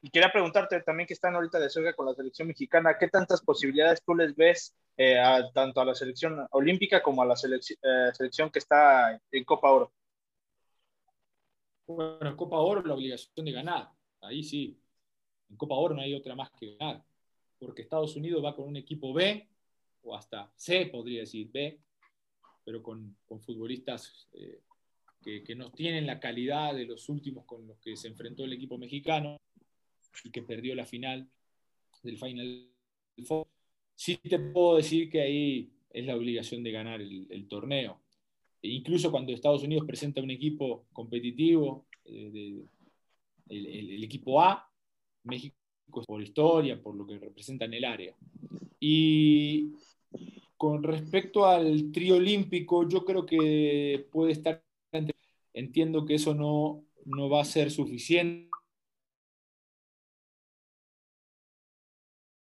y 0.00 0.10
quería 0.10 0.32
preguntarte 0.32 0.80
también 0.80 1.06
que 1.06 1.14
están 1.14 1.36
ahorita 1.36 1.60
de 1.60 1.70
cerca 1.70 1.94
con 1.94 2.06
la 2.06 2.14
selección 2.14 2.48
mexicana, 2.48 2.98
¿qué 2.98 3.06
tantas 3.06 3.42
posibilidades 3.42 4.02
tú 4.04 4.16
les 4.16 4.34
ves 4.34 4.74
eh, 4.96 5.22
tanto 5.54 5.80
a 5.80 5.84
la 5.84 5.94
selección 5.94 6.48
olímpica 6.50 7.00
como 7.00 7.22
a 7.22 7.26
la 7.26 7.36
selección 7.36 8.50
que 8.50 8.58
está 8.58 9.20
en 9.30 9.44
Copa 9.44 9.70
Oro? 9.70 9.92
Bueno, 11.86 12.28
en 12.28 12.36
Copa 12.36 12.56
Oro 12.56 12.82
la 12.82 12.94
obligación 12.94 13.44
de 13.44 13.52
ganar, 13.52 13.90
ahí 14.20 14.42
sí. 14.42 14.81
En 15.52 15.56
Copa 15.56 15.76
Oro 15.76 15.94
no 15.94 16.00
hay 16.00 16.14
otra 16.14 16.34
más 16.34 16.50
que 16.52 16.76
ganar, 16.76 17.04
porque 17.60 17.82
Estados 17.82 18.16
Unidos 18.16 18.44
va 18.44 18.56
con 18.56 18.66
un 18.66 18.76
equipo 18.76 19.12
B, 19.12 19.46
o 20.02 20.16
hasta 20.16 20.50
C, 20.56 20.86
podría 20.86 21.20
decir 21.20 21.48
B, 21.52 21.78
pero 22.64 22.82
con, 22.82 23.16
futbolistas 23.40 24.28
eh, 24.32 24.60
que, 25.22 25.54
no 25.54 25.70
tienen 25.70 26.06
la 26.06 26.18
calidad 26.18 26.74
de 26.74 26.86
los 26.86 27.08
últimos 27.08 27.44
con 27.44 27.66
los 27.66 27.78
que 27.78 27.96
se 27.96 28.08
enfrentó 28.08 28.44
el 28.44 28.52
equipo 28.52 28.78
mexicano 28.78 29.40
y 30.24 30.30
que 30.30 30.42
perdió 30.42 30.74
la 30.74 30.86
final 30.86 31.28
del 32.02 32.18
Final 32.18 32.68
Four. 33.24 33.46
Sí 33.94 34.16
te 34.16 34.38
puedo 34.38 34.76
decir 34.76 35.08
que 35.08 35.20
ahí 35.20 35.72
es 35.90 36.04
la 36.04 36.16
obligación 36.16 36.64
de 36.64 36.72
ganar 36.72 37.00
el 37.00 37.46
torneo. 37.48 38.02
E 38.62 38.68
incluso 38.68 39.10
cuando 39.10 39.32
Estados 39.32 39.64
Unidos 39.64 39.84
presenta 39.86 40.22
un 40.22 40.30
equipo 40.30 40.86
competitivo, 40.92 41.86
eh, 42.04 42.64
el, 43.48 44.04
equipo 44.04 44.40
A, 44.40 44.71
México 45.24 45.56
por 46.06 46.22
historia, 46.22 46.80
por 46.80 46.94
lo 46.94 47.06
que 47.06 47.18
representa 47.18 47.64
en 47.66 47.74
el 47.74 47.84
área. 47.84 48.14
Y 48.80 49.72
con 50.56 50.82
respecto 50.82 51.46
al 51.46 51.92
trío 51.92 52.16
olímpico, 52.16 52.88
yo 52.88 53.04
creo 53.04 53.26
que 53.26 54.06
puede 54.10 54.32
estar, 54.32 54.62
entiendo 55.52 56.04
que 56.04 56.14
eso 56.14 56.34
no, 56.34 56.84
no 57.04 57.28
va 57.28 57.42
a 57.42 57.44
ser 57.44 57.70
suficiente. 57.70 58.50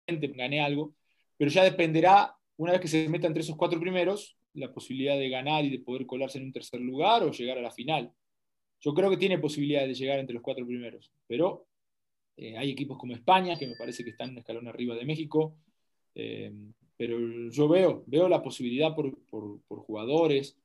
Gané 0.06 0.60
algo, 0.60 0.94
pero 1.38 1.50
ya 1.50 1.64
dependerá, 1.64 2.36
una 2.58 2.72
vez 2.72 2.80
que 2.82 2.88
se 2.88 3.08
meta 3.08 3.26
entre 3.26 3.42
esos 3.42 3.56
cuatro 3.56 3.80
primeros, 3.80 4.36
la 4.54 4.72
posibilidad 4.72 5.16
de 5.16 5.30
ganar 5.30 5.64
y 5.64 5.70
de 5.70 5.78
poder 5.78 6.04
colarse 6.04 6.38
en 6.38 6.44
un 6.44 6.52
tercer 6.52 6.80
lugar 6.80 7.22
o 7.22 7.30
llegar 7.30 7.56
a 7.56 7.62
la 7.62 7.70
final. 7.70 8.12
Yo 8.80 8.92
creo 8.92 9.08
que 9.08 9.16
tiene 9.16 9.38
posibilidad 9.38 9.86
de 9.86 9.94
llegar 9.94 10.18
entre 10.18 10.34
los 10.34 10.42
cuatro 10.42 10.66
primeros, 10.66 11.10
pero 11.26 11.66
eh, 12.36 12.56
hay 12.56 12.70
equipos 12.70 12.98
como 12.98 13.12
España, 13.12 13.58
que 13.58 13.66
me 13.66 13.76
parece 13.76 14.04
que 14.04 14.10
están 14.10 14.30
un 14.30 14.38
escalón 14.38 14.68
arriba 14.68 14.94
de 14.94 15.04
México, 15.04 15.56
eh, 16.14 16.52
pero 16.96 17.18
yo 17.50 17.68
veo, 17.68 18.04
veo 18.06 18.28
la 18.28 18.42
posibilidad 18.42 18.94
por, 18.94 19.18
jugadores, 19.68 20.56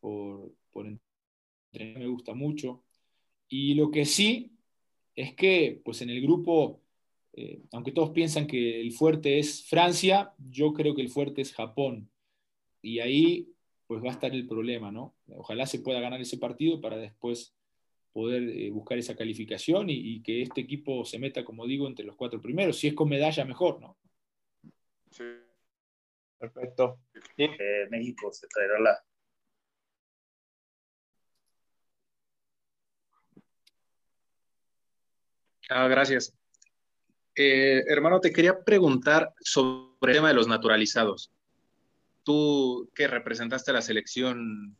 por, 0.00 0.52
por 0.70 0.86
entrenar, 1.72 1.98
me 1.98 2.08
gusta 2.08 2.34
mucho. 2.34 2.82
Y 3.48 3.74
lo 3.74 3.90
que 3.90 4.04
sí 4.04 4.52
es 5.14 5.34
que 5.34 5.80
pues 5.84 6.02
en 6.02 6.10
el 6.10 6.20
grupo, 6.22 6.80
eh, 7.34 7.62
aunque 7.72 7.92
todos 7.92 8.10
piensan 8.10 8.46
que 8.46 8.80
el 8.80 8.92
fuerte 8.92 9.38
es 9.38 9.64
Francia, 9.64 10.32
yo 10.38 10.72
creo 10.72 10.94
que 10.94 11.02
el 11.02 11.10
fuerte 11.10 11.42
es 11.42 11.52
Japón 11.52 12.10
y 12.82 13.00
ahí 13.00 13.48
pues 13.86 14.02
va 14.02 14.08
a 14.08 14.12
estar 14.12 14.32
el 14.32 14.46
problema, 14.46 14.90
¿no? 14.90 15.14
Ojalá 15.28 15.66
se 15.66 15.80
pueda 15.80 16.00
ganar 16.00 16.20
ese 16.20 16.38
partido 16.38 16.80
para 16.80 16.96
después 16.96 17.54
poder 18.14 18.44
eh, 18.44 18.70
buscar 18.70 18.96
esa 18.96 19.14
calificación 19.14 19.90
y, 19.90 20.22
que 20.22 20.40
este 20.40 20.62
equipo 20.62 21.04
se 21.04 21.18
meta, 21.18 21.44
como 21.44 21.66
digo, 21.66 21.86
entre 21.86 22.06
los 22.06 22.16
cuatro 22.16 22.40
primeros. 22.40 22.78
Si 22.78 22.88
es 22.88 22.94
con 22.94 23.10
medalla, 23.10 23.44
mejor, 23.44 23.80
¿no? 23.80 23.98
Sí. 25.10 25.24
Perfecto. 26.38 27.00
Eh, 27.36 27.86
México 27.90 28.32
se 28.32 28.46
traerá 28.48 28.80
la... 28.80 29.04
Ah, 35.68 35.88
gracias. 35.88 36.34
Eh, 37.36 37.82
hermano, 37.88 38.20
te 38.20 38.32
quería 38.32 38.64
preguntar 38.64 39.34
sobre 39.40 40.12
el 40.12 40.18
tema 40.18 40.28
de 40.28 40.34
los 40.34 40.48
naturalizados 40.48 41.30
tú 42.24 42.90
que 42.94 43.06
representaste 43.06 43.70
a 43.70 43.74
la 43.74 43.82
selección 43.82 44.76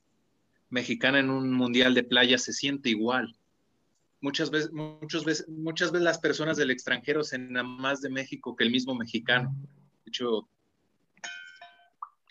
mexicana 0.74 1.20
en 1.20 1.30
un 1.30 1.52
mundial 1.52 1.94
de 1.94 2.02
playa 2.02 2.36
se 2.36 2.52
siente 2.52 2.90
igual. 2.90 3.36
Muchas 4.20 4.50
veces, 4.50 4.72
muchas 4.72 5.24
veces, 5.24 5.48
muchas 5.48 5.92
veces 5.92 6.04
las 6.04 6.18
personas 6.18 6.56
del 6.56 6.72
extranjero 6.72 7.22
se 7.22 7.36
enamoran 7.36 7.80
más 7.80 8.00
de 8.00 8.10
México 8.10 8.56
que 8.56 8.64
el 8.64 8.72
mismo 8.72 8.94
mexicano. 8.94 9.54
De 10.04 10.08
hecho, 10.08 10.48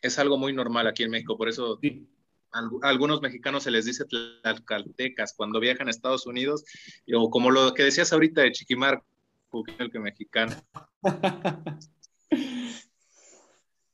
es 0.02 0.20
algo 0.20 0.38
muy 0.38 0.52
normal 0.52 0.88
aquí 0.88 1.04
en 1.04 1.12
México, 1.12 1.38
por 1.38 1.48
eso 1.48 1.80
a 2.52 2.90
algunos 2.90 3.22
mexicanos 3.22 3.64
se 3.64 3.72
les 3.72 3.86
dice 3.86 4.04
tlaxcaltecas 4.06 5.34
cuando 5.34 5.62
viajan 5.62 5.88
a 5.88 5.92
Estados 5.92 6.28
Unidos, 6.28 6.66
o 7.16 7.30
como 7.30 7.50
lo 7.50 7.74
que 7.74 7.84
decías 7.84 8.12
ahorita 8.12 8.42
de 8.42 8.52
Chiquimar, 8.52 9.02
el 9.80 9.90
que 9.90 10.00
mexicano. 10.00 10.54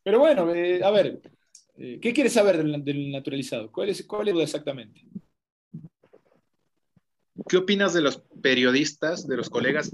Pero 0.03 0.19
bueno, 0.19 0.53
eh, 0.55 0.81
a 0.83 0.89
ver, 0.89 1.21
eh, 1.79 1.99
¿qué 2.01 2.13
quieres 2.13 2.33
saber 2.33 2.61
del, 2.63 3.11
naturalizado? 3.11 3.71
¿Cuál 3.71 3.89
es, 3.89 4.03
¿Cuál 4.05 4.27
es 4.27 4.35
exactamente? 4.37 5.01
¿Qué 7.47 7.57
opinas 7.57 7.93
de 7.93 8.01
los 8.01 8.21
periodistas, 8.41 9.27
de 9.27 9.37
los 9.37 9.49
colegas 9.49 9.89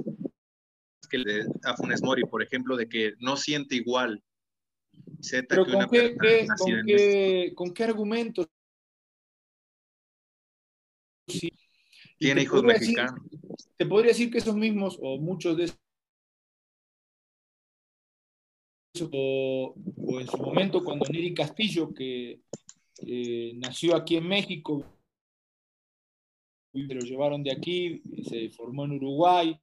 que 1.10 1.20
le, 1.20 1.46
a 1.64 1.76
Funes 1.78 2.02
Mori, 2.02 2.24
por 2.24 2.42
ejemplo, 2.42 2.76
de 2.76 2.90
que 2.90 3.14
no 3.20 3.38
siente 3.38 3.76
igual 3.76 4.24
Z 5.22 5.48
que 5.48 5.72
con, 5.72 5.90
qué, 5.90 6.16
con, 6.58 6.86
qué, 6.86 7.54
¿con 7.56 7.74
qué 7.74 7.84
argumentos? 7.84 8.48
Tiene 12.18 12.42
hijos 12.42 12.64
mexicanos. 12.64 13.22
te 13.78 13.86
podría 13.86 14.10
decir 14.10 14.32
que 14.32 14.40
esos 14.40 14.56
mismos, 14.56 14.98
o 15.00 15.20
muchos 15.20 15.56
de 15.58 15.72
o, 19.12 19.74
en 20.20 20.28
su 20.28 20.38
momento 20.38 20.84
cuando 20.84 21.06
Neri 21.06 21.34
Castillo, 21.34 21.94
que 21.94 22.42
eh, 23.06 23.54
nació 23.56 23.96
aquí 23.96 24.16
en 24.18 24.28
México, 24.28 24.86
lo 26.74 27.02
llevaron 27.02 27.44
de 27.44 27.52
aquí, 27.52 28.02
se 28.24 28.50
formó 28.50 28.86
en 28.86 28.94
Uruguay, 28.94 29.58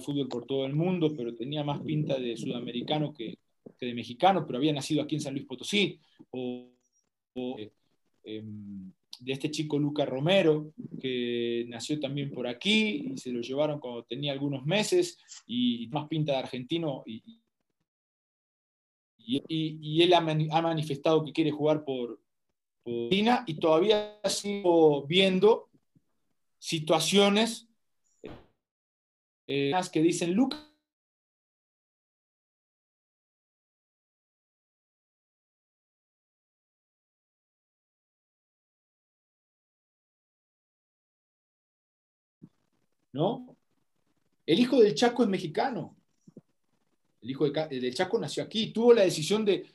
fútbol 0.00 0.28
por 0.28 0.46
todo 0.46 0.66
el 0.66 0.74
mundo, 0.74 1.14
pero 1.16 1.34
tenía 1.34 1.64
más 1.64 1.80
pinta 1.80 2.18
de 2.18 2.36
sudamericano 2.36 3.12
que, 3.12 3.38
de 3.80 3.94
mexicano, 3.94 4.46
pero 4.46 4.58
había 4.58 4.72
nacido 4.72 5.02
aquí 5.02 5.16
en 5.16 5.20
San 5.20 5.34
Luis 5.34 5.46
Potosí, 5.46 6.00
o, 6.30 6.68
em, 8.24 8.92
de 9.20 9.32
este 9.32 9.50
chico 9.50 9.78
Luca 9.78 10.04
Romero, 10.04 10.72
que 11.00 11.64
nació 11.68 11.98
también 11.98 12.30
por 12.30 12.46
aquí 12.46 13.12
y 13.12 13.18
se 13.18 13.32
lo 13.32 13.40
llevaron 13.40 13.80
cuando 13.80 14.04
tenía 14.04 14.32
algunos 14.32 14.64
meses 14.66 15.18
y 15.46 15.88
más 15.88 16.06
pinta 16.08 16.32
de 16.32 16.38
argentino 16.38 17.02
y, 17.06 17.40
y, 19.26 20.02
él 20.02 20.14
ha, 20.14 20.20
manifestado 20.20 21.24
que 21.24 21.32
quiere 21.32 21.50
jugar 21.50 21.84
por, 21.84 22.20
Argentina 22.86 23.44
y 23.46 23.58
todavía 23.58 24.20
sigo 24.24 25.06
viendo 25.06 25.70
situaciones 26.58 27.68
eh, 29.48 29.72
que 29.92 30.02
dicen 30.02 30.34
Lucas. 30.34 30.60
¿No? 43.12 43.56
El 44.46 44.60
hijo 44.60 44.80
del 44.80 44.94
Chaco 44.94 45.22
es 45.22 45.28
mexicano. 45.28 45.96
El 47.26 47.30
hijo 47.30 47.50
de, 47.50 47.92
Chaco 47.92 48.20
nació 48.20 48.44
aquí, 48.44 48.68
tuvo 48.68 48.94
la 48.94 49.02
decisión 49.02 49.44
de, 49.44 49.66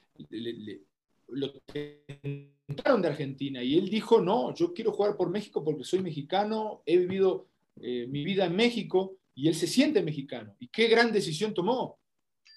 lo 1.28 1.52
tentaron 1.52 3.02
de 3.02 3.10
Argentina 3.10 3.62
y 3.62 3.78
él 3.78 3.89
dijo, 3.89 4.22
no, 4.22 4.56
yo 4.56 4.74
quiero 4.74 4.93
jugar 4.93 5.18
por 5.18 5.30
México 5.30 5.62
porque 5.62 5.84
soy 5.84 6.02
mexicano, 6.02 6.82
he 6.86 6.97
vivido 6.97 7.47
eh, 7.82 8.08
mi 8.08 8.24
vida 8.24 8.45
en 8.45 8.56
México 8.56 9.18
y 9.36 9.49
él 9.49 9.56
se 9.56 9.68
siente 9.68 10.02
mexicano. 10.02 10.56
¿Y 10.60 10.70
qué 10.70 10.88
gran 10.88 11.12
decisión 11.12 11.54
tomó? 11.54 11.99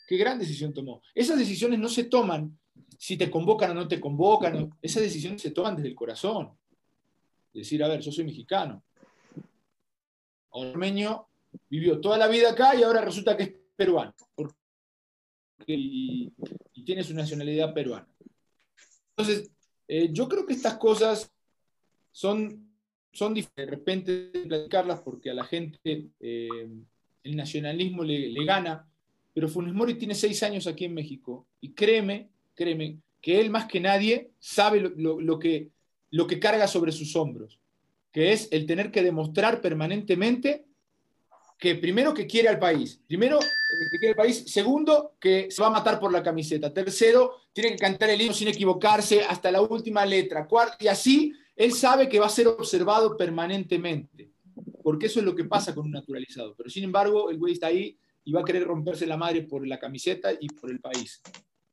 ¿Qué 0.06 0.16
gran 0.16 0.38
decisión 0.38 0.72
tomó? 0.72 1.02
Esas 1.12 1.40
decisiones 1.40 1.80
no 1.80 1.88
se 1.88 2.04
toman 2.04 2.56
si 2.96 3.16
te 3.16 3.28
convocan 3.28 3.72
o 3.72 3.74
no 3.74 3.88
te 3.88 3.98
convocan, 3.98 4.70
esas 4.80 5.02
decisiones 5.02 5.42
se 5.42 5.50
toman 5.50 5.74
desde 5.74 5.88
el 5.88 5.96
corazón. 5.96 6.56
Decir, 7.52 7.82
a 7.82 7.88
ver, 7.88 8.00
yo 8.00 8.12
soy 8.12 8.24
mexicano. 8.24 8.84
Ormeño 10.50 11.26
vivió 11.68 12.00
toda 12.00 12.16
la 12.16 12.28
vida 12.28 12.52
acá 12.52 12.76
y 12.76 12.84
ahora 12.84 13.00
resulta 13.00 13.36
que 13.36 13.42
es 13.42 13.52
peruano 13.74 14.14
y, 15.66 16.32
tiene 16.84 17.02
su 17.02 17.14
nacionalidad 17.14 17.72
peruana. 17.72 18.06
Entonces, 19.16 19.50
eh, 19.88 20.10
yo 20.12 20.28
creo 20.28 20.44
que 20.44 20.52
estas 20.52 20.76
cosas 20.76 21.32
son 22.12 22.64
son 23.14 23.32
de 23.32 23.66
repente 23.66 24.30
platicarlas 24.46 25.00
porque 25.00 25.30
a 25.30 25.34
la 25.34 25.44
gente 25.44 26.08
eh, 26.20 26.68
el 27.22 27.36
nacionalismo 27.36 28.02
le, 28.02 28.44
gana, 28.44 28.86
pero 29.32 29.48
Funes 29.48 29.72
Mori 29.72 29.94
tiene 29.94 30.14
seis 30.14 30.42
años 30.42 30.66
aquí 30.66 30.84
en 30.84 30.94
México 30.94 31.46
y 31.60 31.70
créeme, 31.70 32.28
créeme, 32.54 32.98
que 33.22 33.40
él 33.40 33.50
más 33.50 33.66
que 33.66 33.80
nadie 33.80 34.30
sabe 34.38 34.92
lo, 34.96 35.38
que, 35.38 35.70
lo 36.10 36.26
que 36.26 36.40
carga 36.40 36.66
sobre 36.66 36.92
sus 36.92 37.14
hombros, 37.16 37.58
que 38.12 38.32
es 38.32 38.48
el 38.50 38.66
tener 38.66 38.90
que 38.90 39.02
demostrar 39.02 39.60
permanentemente 39.60 40.66
que 41.58 41.76
primero 41.76 42.12
que 42.12 42.26
quiere 42.26 42.48
al 42.48 42.58
país, 42.58 43.00
primero 43.06 43.38
que 43.38 43.98
quiere 43.98 44.08
al 44.10 44.16
país, 44.16 44.44
segundo 44.46 45.14
que 45.20 45.50
se 45.50 45.62
va 45.62 45.68
a 45.68 45.72
matar 45.72 45.98
por 46.00 46.12
la 46.12 46.22
camiseta, 46.22 46.72
tercero 46.72 47.32
tiene 47.52 47.70
que 47.70 47.78
cantar 47.78 48.10
el 48.10 48.20
himno 48.20 48.34
sin 48.34 48.48
equivocarse 48.48 49.22
hasta 49.22 49.50
la 49.50 49.62
última 49.62 50.04
letra, 50.04 50.46
cuarto, 50.46 50.76
y 50.80 50.88
así 50.88 51.32
él 51.56 51.72
sabe 51.72 52.08
que 52.08 52.18
va 52.18 52.26
a 52.26 52.30
ser 52.30 52.48
observado 52.48 53.16
permanentemente, 53.16 54.32
porque 54.82 55.06
eso 55.06 55.20
es 55.20 55.24
lo 55.24 55.34
que 55.34 55.44
pasa 55.44 55.74
con 55.74 55.86
un 55.86 55.92
naturalizado, 55.92 56.54
pero 56.56 56.68
sin 56.68 56.84
embargo 56.84 57.30
el 57.30 57.38
güey 57.38 57.54
está 57.54 57.68
ahí 57.68 57.96
y 58.24 58.32
va 58.32 58.40
a 58.40 58.44
querer 58.44 58.64
romperse 58.64 59.06
la 59.06 59.16
madre 59.16 59.42
por 59.42 59.66
la 59.66 59.78
camiseta 59.78 60.32
y 60.38 60.48
por 60.48 60.70
el 60.70 60.80
país, 60.80 61.22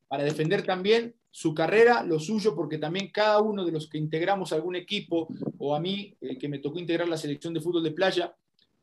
para 0.07 0.23
defender 0.23 0.63
también 0.63 1.15
su 1.33 1.53
carrera, 1.53 2.03
lo 2.03 2.19
suyo, 2.19 2.53
porque 2.53 2.77
también 2.77 3.09
cada 3.09 3.39
uno 3.39 3.63
de 3.65 3.71
los 3.71 3.87
que 3.87 3.97
integramos 3.97 4.51
algún 4.51 4.75
equipo, 4.75 5.29
o 5.57 5.73
a 5.73 5.79
mí, 5.79 6.13
que 6.37 6.49
me 6.49 6.59
tocó 6.59 6.77
integrar 6.77 7.07
la 7.07 7.15
selección 7.15 7.53
de 7.53 7.61
fútbol 7.61 7.83
de 7.83 7.91
playa, 7.91 8.35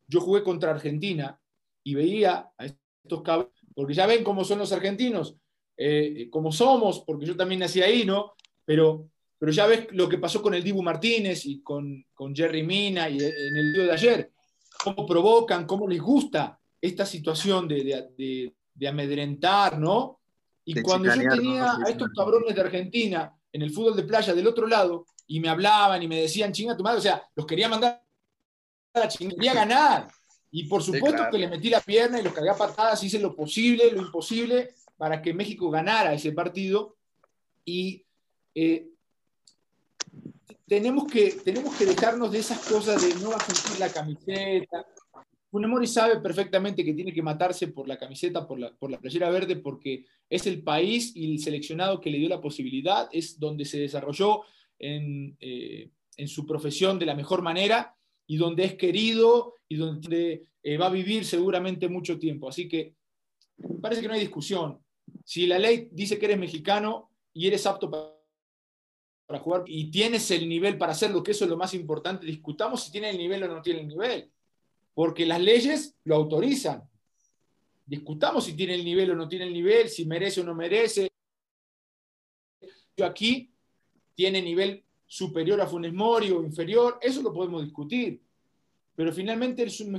yo 0.09 0.19
jugué 0.21 0.43
contra 0.43 0.71
Argentina 0.71 1.39
y 1.83 1.93
veía 1.93 2.51
a 2.57 2.65
estos 2.65 3.21
cabros, 3.21 3.49
porque 3.75 3.93
ya 3.93 4.07
ven 4.07 4.23
cómo 4.23 4.43
son 4.43 4.59
los 4.59 4.71
argentinos, 4.73 5.37
eh, 5.77 6.27
como 6.29 6.51
somos, 6.51 7.03
porque 7.05 7.25
yo 7.25 7.37
también 7.37 7.59
nací 7.59 7.81
ahí, 7.81 8.05
¿no? 8.05 8.33
Pero, 8.65 9.07
pero 9.37 9.51
ya 9.51 9.67
ves 9.67 9.87
lo 9.91 10.09
que 10.09 10.17
pasó 10.17 10.41
con 10.41 10.53
el 10.55 10.63
Dibu 10.63 10.81
Martínez 10.81 11.45
y 11.45 11.61
con, 11.61 12.05
con 12.13 12.35
Jerry 12.35 12.63
Mina 12.63 13.07
y 13.09 13.19
en 13.19 13.57
el 13.57 13.73
día 13.73 13.83
de 13.83 13.91
ayer, 13.91 14.31
cómo 14.83 15.05
provocan, 15.05 15.65
cómo 15.65 15.87
les 15.87 16.01
gusta 16.01 16.59
esta 16.81 17.05
situación 17.05 17.67
de, 17.67 18.09
de, 18.17 18.87
amedrentar, 18.87 19.79
¿no? 19.79 20.21
Y 20.65 20.81
cuando 20.81 21.13
yo 21.13 21.29
tenía 21.29 21.73
a 21.73 21.89
estos 21.89 22.09
cabrones 22.15 22.55
de 22.55 22.61
Argentina 22.61 23.33
en 23.51 23.61
el 23.61 23.71
fútbol 23.71 23.95
de 23.95 24.03
playa 24.03 24.33
del 24.33 24.47
otro 24.47 24.67
lado 24.67 25.05
y 25.27 25.39
me 25.39 25.49
hablaban 25.49 26.01
y 26.01 26.07
me 26.07 26.21
decían, 26.21 26.51
chinga 26.51 26.77
tu 26.77 26.83
madre, 26.83 26.99
o 26.99 27.01
sea, 27.01 27.23
los 27.35 27.45
quería 27.45 27.67
mandar 27.67 28.01
quería 29.17 29.53
ganar. 29.53 30.07
Y 30.51 30.63
por 30.63 30.81
supuesto 30.81 31.23
que 31.31 31.37
le 31.37 31.47
metí 31.47 31.69
la 31.69 31.81
pierna 31.81 32.19
y 32.19 32.23
lo 32.23 32.33
cagué 32.33 32.49
a 32.49 32.57
patadas, 32.57 33.03
hice 33.03 33.19
lo 33.19 33.35
posible, 33.35 33.91
lo 33.91 34.01
imposible 34.01 34.73
para 34.97 35.21
que 35.21 35.33
México 35.33 35.69
ganara 35.69 36.13
ese 36.13 36.31
partido. 36.31 36.97
Y 37.63 38.03
eh, 38.55 38.87
tenemos, 40.67 41.11
que, 41.11 41.31
tenemos 41.43 41.75
que 41.75 41.85
dejarnos 41.85 42.31
de 42.31 42.39
esas 42.39 42.59
cosas 42.67 43.01
de 43.01 43.21
no 43.21 43.29
va 43.29 43.37
a 43.37 43.45
sentir 43.45 43.79
la 43.79 43.91
camiseta. 43.91 44.85
Funemori 45.51 45.87
sabe 45.87 46.19
perfectamente 46.19 46.83
que 46.83 46.93
tiene 46.93 47.13
que 47.13 47.21
matarse 47.21 47.67
por 47.67 47.87
la 47.87 47.97
camiseta, 47.97 48.47
por 48.47 48.59
la, 48.59 48.71
por 48.75 48.89
la 48.91 48.99
playera 48.99 49.29
verde, 49.29 49.55
porque 49.55 50.05
es 50.29 50.45
el 50.47 50.61
país 50.63 51.11
y 51.15 51.33
el 51.33 51.39
seleccionado 51.39 52.01
que 52.01 52.11
le 52.11 52.19
dio 52.19 52.29
la 52.29 52.41
posibilidad, 52.41 53.07
es 53.11 53.39
donde 53.39 53.65
se 53.65 53.79
desarrolló 53.79 54.41
en, 54.77 55.35
eh, 55.39 55.89
en 56.17 56.27
su 56.27 56.45
profesión 56.45 56.99
de 56.99 57.05
la 57.05 57.15
mejor 57.15 57.41
manera 57.41 57.95
y 58.29 58.37
donde 58.37 58.63
es 58.63 58.75
querido 58.75 59.55
y 59.67 59.75
donde 59.75 60.45
eh, 60.61 60.77
va 60.77 60.85
a 60.85 60.91
vivir 60.91 61.25
seguramente 61.25 61.89
mucho 61.89 62.19
tiempo. 62.19 62.47
Así 62.47 62.69
que 62.69 62.93
me 63.57 63.79
parece 63.79 64.01
que 64.01 64.07
no 64.07 64.13
hay 64.13 64.19
discusión. 64.19 64.79
Si 65.25 65.47
la 65.47 65.57
ley 65.57 65.89
dice 65.91 66.19
que 66.19 66.27
eres 66.27 66.37
mexicano 66.37 67.09
y 67.33 67.47
eres 67.47 67.65
apto 67.65 67.89
para, 67.89 69.39
jugar 69.39 69.63
y 69.65 69.89
tienes 69.89 70.29
el 70.29 70.47
nivel 70.47 70.77
para 70.77 70.91
hacerlo, 70.91 71.23
que 71.23 71.31
eso 71.31 71.45
es 71.45 71.49
lo 71.49 71.57
más 71.57 71.73
importante, 71.73 72.27
discutamos 72.27 72.83
si 72.83 72.91
tiene 72.91 73.09
el 73.09 73.17
nivel 73.17 73.43
o 73.43 73.47
no 73.47 73.63
tiene 73.63 73.81
el 73.81 73.87
nivel, 73.87 74.31
porque 74.93 75.25
las 75.25 75.41
leyes 75.41 75.95
lo 76.03 76.15
autorizan. 76.15 76.87
Discutamos 77.83 78.45
si 78.45 78.53
tiene 78.53 78.75
el 78.75 78.85
nivel 78.85 79.09
o 79.09 79.15
no 79.15 79.27
tiene 79.27 79.45
el 79.45 79.53
nivel, 79.53 79.89
si 79.89 80.05
merece 80.05 80.41
o 80.41 80.43
no 80.43 80.53
merece. 80.53 81.09
Yo 82.95 83.07
aquí 83.07 83.51
tiene 84.13 84.39
nivel 84.39 84.83
superior 85.09 85.59
a 85.59 85.65
Funes 85.65 85.91
Mori 85.91 86.29
o 86.29 86.43
inferior, 86.43 86.99
eso 87.01 87.23
lo 87.23 87.33
podemos 87.33 87.63
discutir. 87.63 88.21
Pero 88.95 89.11
finalmente 89.11 89.63
es 89.63 89.79
un, 89.81 89.91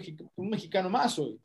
mexicano, 0.48 0.88
más 0.88 1.18
hoy. 1.18 1.38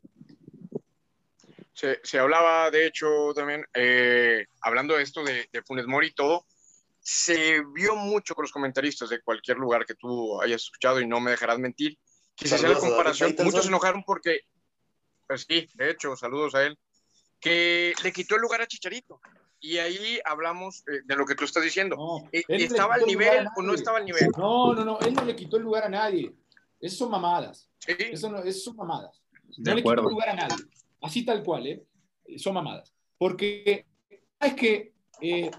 Se, 1.72 2.18
hablaba, 2.18 2.70
de 2.70 2.86
hecho, 2.86 3.34
también, 3.34 3.64
eh, 3.74 4.46
hablando 4.60 4.96
de 4.96 5.02
esto 5.02 5.22
de, 5.24 5.48
Funes 5.66 5.86
Mori 5.86 6.08
y 6.08 6.14
todo, 6.14 6.46
se 7.00 7.62
vio 7.74 7.96
mucho 7.96 8.34
con 8.34 8.44
los 8.44 8.52
comentaristas 8.52 9.10
de 9.10 9.20
cualquier 9.20 9.58
lugar 9.58 9.84
que 9.84 9.94
tú 9.94 10.40
hayas 10.40 10.62
escuchado 10.62 11.00
y 11.00 11.06
no 11.06 11.20
me 11.20 11.32
dejarás 11.32 11.58
mentir, 11.58 11.98
que 12.36 12.46
se 12.46 12.54
hacía 12.54 12.68
la 12.68 12.78
comparación. 12.78 13.34
Muchos 13.40 13.62
se 13.62 13.68
enojaron 13.68 14.04
porque, 14.04 14.42
pues 15.26 15.44
sí, 15.48 15.68
de 15.74 15.90
hecho, 15.90 16.14
saludos 16.16 16.54
a 16.54 16.64
él, 16.64 16.78
que 17.40 17.94
le 18.02 18.12
quitó 18.12 18.36
el 18.36 18.42
lugar 18.42 18.62
a 18.62 18.66
Chicharito. 18.66 19.20
Y 19.60 19.78
ahí 19.78 20.20
hablamos 20.24 20.84
eh, 20.88 21.00
de 21.04 21.16
lo 21.16 21.26
que 21.26 21.34
tú 21.34 21.44
estás 21.44 21.62
diciendo. 21.62 21.96
Eh, 22.32 22.44
¿Estaba 22.48 22.94
al 22.94 23.02
nivel 23.02 23.46
o 23.56 23.62
no 23.62 23.74
estaba 23.74 23.98
al 23.98 24.04
nivel? 24.04 24.30
No, 24.36 24.74
no, 24.74 24.84
no, 24.84 24.98
él 25.00 25.14
no 25.14 25.24
le 25.24 25.34
quitó 25.34 25.56
el 25.56 25.62
lugar 25.62 25.84
a 25.84 25.88
nadie. 25.88 26.34
Esas 26.80 26.98
son 26.98 27.10
mamadas. 27.10 27.70
Eso, 27.86 28.30
no, 28.30 28.50
son 28.52 28.76
mamadas. 28.76 29.22
no 29.58 29.74
le 29.74 29.82
quitó 29.82 29.92
el 29.92 30.00
lugar 30.02 30.28
a 30.30 30.34
nadie. 30.34 30.64
Así 31.00 31.24
tal 31.24 31.42
cual, 31.42 31.66
¿eh? 31.66 31.84
Son 32.36 32.54
mamadas. 32.54 32.92
Porque 33.18 33.86
es 34.40 34.54
que 34.54 34.92
eh, 35.20 35.50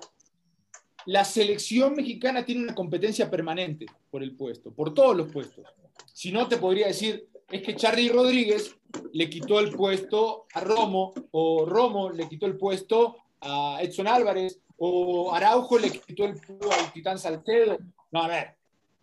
la 1.06 1.24
selección 1.24 1.96
mexicana 1.96 2.46
tiene 2.46 2.64
una 2.64 2.76
competencia 2.76 3.30
permanente 3.30 3.86
por 4.12 4.22
el 4.22 4.36
puesto, 4.36 4.74
por 4.74 4.94
todos 4.94 5.16
los 5.16 5.32
puestos. 5.32 5.66
Si 6.14 6.32
no, 6.32 6.48
te 6.48 6.58
podría 6.58 6.88
decir, 6.88 7.28
es 7.50 7.62
que 7.62 7.76
Charly 7.76 8.10
Rodríguez 8.10 8.76
le 9.14 9.30
quitó 9.30 9.60
el 9.60 9.72
puesto 9.72 10.48
a 10.54 10.62
Romo, 10.62 11.14
o 11.32 11.66
Romo 11.66 12.10
le 12.12 12.28
quitó 12.28 12.46
el 12.46 12.58
puesto 12.58 13.18
a 13.42 13.80
Edson 13.82 14.08
Álvarez, 14.08 14.60
o 14.78 15.34
Araujo 15.34 15.80
le 15.80 15.92
quitó 15.92 16.26
el 16.26 16.40
puesto 16.40 16.72
al 16.72 16.94
Titán 16.94 17.18
Salcedo. 17.18 17.78
No, 18.12 18.22
a 18.22 18.28
ver, 18.28 18.56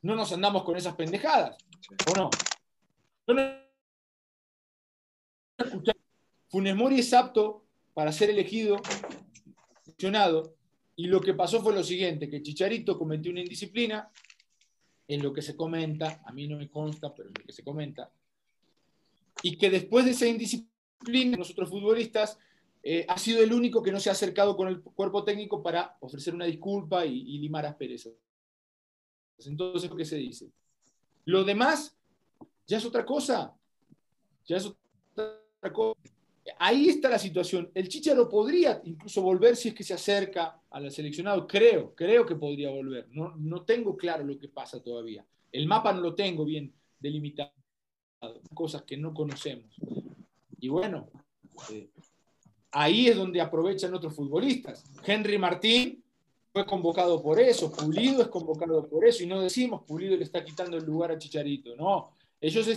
no 0.02 0.14
nos 0.14 0.32
andamos 0.32 0.62
con 0.64 0.76
esas 0.76 0.94
pendejadas, 0.94 1.56
¿o 2.10 2.14
no? 2.16 2.30
Funes 6.48 6.76
Mori 6.76 7.00
es 7.00 7.12
apto 7.12 7.64
para 7.94 8.12
ser 8.12 8.30
elegido, 8.30 8.76
y 10.96 11.06
lo 11.06 11.20
que 11.20 11.34
pasó 11.34 11.62
fue 11.62 11.74
lo 11.74 11.82
siguiente, 11.82 12.28
que 12.28 12.42
Chicharito 12.42 12.98
cometió 12.98 13.32
una 13.32 13.40
indisciplina, 13.40 14.10
en 15.06 15.22
lo 15.22 15.32
que 15.32 15.42
se 15.42 15.56
comenta, 15.56 16.22
a 16.24 16.32
mí 16.32 16.46
no 16.48 16.56
me 16.56 16.70
consta, 16.70 17.14
pero 17.14 17.28
en 17.28 17.34
lo 17.38 17.44
que 17.44 17.52
se 17.52 17.64
comenta, 17.64 18.10
y 19.42 19.56
que 19.56 19.70
después 19.70 20.04
de 20.04 20.12
esa 20.12 20.26
indisciplina, 20.26 21.36
nosotros 21.36 21.68
futbolistas 21.68 22.38
eh, 22.86 23.06
ha 23.08 23.16
sido 23.16 23.42
el 23.42 23.50
único 23.50 23.82
que 23.82 23.90
no 23.90 23.98
se 23.98 24.10
ha 24.10 24.12
acercado 24.12 24.54
con 24.54 24.68
el 24.68 24.82
cuerpo 24.82 25.24
técnico 25.24 25.62
para 25.62 25.96
ofrecer 26.00 26.34
una 26.34 26.44
disculpa 26.44 27.06
y, 27.06 27.38
limar 27.38 27.64
asperezas. 27.64 28.12
Entonces, 29.46 29.90
¿qué 29.96 30.04
se 30.04 30.16
dice? 30.16 30.50
Lo 31.24 31.44
demás 31.44 31.96
ya 32.66 32.76
es 32.76 32.84
otra 32.84 33.06
cosa. 33.06 33.54
Ya. 34.46 34.58
Ahí 36.58 36.90
está 36.90 37.08
la 37.08 37.18
situación. 37.18 37.70
El 37.74 37.88
Chicharo 37.88 38.28
podría 38.28 38.82
incluso 38.84 39.22
volver 39.22 39.56
si 39.56 39.68
es 39.68 39.74
que 39.74 39.82
se 39.82 39.94
acerca 39.94 40.60
al 40.68 40.90
seleccionado. 40.90 41.46
Creo, 41.46 41.94
creo 41.94 42.26
que 42.26 42.36
podría 42.36 42.68
volver. 42.68 43.08
No, 43.12 43.34
no 43.36 43.62
tengo 43.62 43.96
claro 43.96 44.24
lo 44.24 44.38
que 44.38 44.48
pasa 44.48 44.82
todavía. 44.82 45.24
El 45.50 45.66
mapa 45.66 45.90
no 45.94 46.02
lo 46.02 46.14
tengo 46.14 46.44
bien 46.44 46.70
delimitado. 47.00 47.50
Cosas 48.52 48.82
que 48.82 48.98
no 48.98 49.14
conocemos. 49.14 49.74
Y 50.60 50.68
bueno, 50.68 51.08
eh, 51.70 51.88
ahí 52.74 53.08
es 53.08 53.16
donde 53.16 53.40
aprovechan 53.40 53.94
otros 53.94 54.14
futbolistas. 54.14 54.84
Henry 55.04 55.38
Martín 55.38 56.04
fue 56.52 56.66
convocado 56.66 57.22
por 57.22 57.40
eso, 57.40 57.72
Pulido 57.72 58.22
es 58.22 58.28
convocado 58.28 58.88
por 58.88 59.04
eso, 59.04 59.22
y 59.22 59.26
no 59.26 59.40
decimos 59.40 59.82
Pulido 59.84 60.16
le 60.16 60.24
está 60.24 60.44
quitando 60.44 60.76
el 60.76 60.84
lugar 60.84 61.12
a 61.12 61.18
Chicharito, 61.18 61.74
no. 61.76 62.16
Ellos 62.40 62.68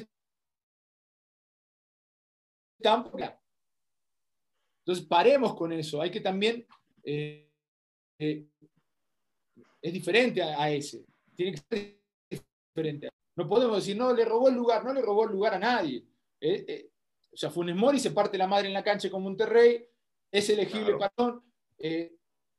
están... 2.79 3.05
Entonces, 4.79 5.05
paremos 5.05 5.53
con 5.55 5.73
eso. 5.73 6.01
Hay 6.01 6.09
que 6.09 6.21
también... 6.21 6.65
Eh, 7.03 7.49
eh, 8.19 8.47
es 9.81 9.93
diferente 9.93 10.41
a, 10.41 10.71
ese. 10.71 11.05
Tiene 11.35 11.51
que 11.51 11.57
ser 11.69 11.99
diferente. 12.29 13.09
No 13.35 13.47
podemos 13.47 13.77
decir, 13.77 13.95
no, 13.95 14.13
le 14.13 14.25
robó 14.25 14.49
el 14.49 14.55
lugar, 14.55 14.83
no 14.83 14.93
le 14.93 15.01
robó 15.01 15.25
el 15.25 15.31
lugar 15.31 15.55
a 15.55 15.59
nadie. 15.59 16.03
Eh, 16.39 16.89
o 17.31 17.37
sea, 17.37 17.49
Funes 17.49 17.75
Mori 17.75 17.99
se 17.99 18.11
parte 18.11 18.37
la 18.37 18.47
madre 18.47 18.67
en 18.67 18.73
la 18.73 18.83
cancha 18.83 19.09
con 19.09 19.23
Monterrey, 19.23 19.85
es 20.31 20.49
elegible 20.49 20.95
para 20.97 21.41
eh, 21.79 22.13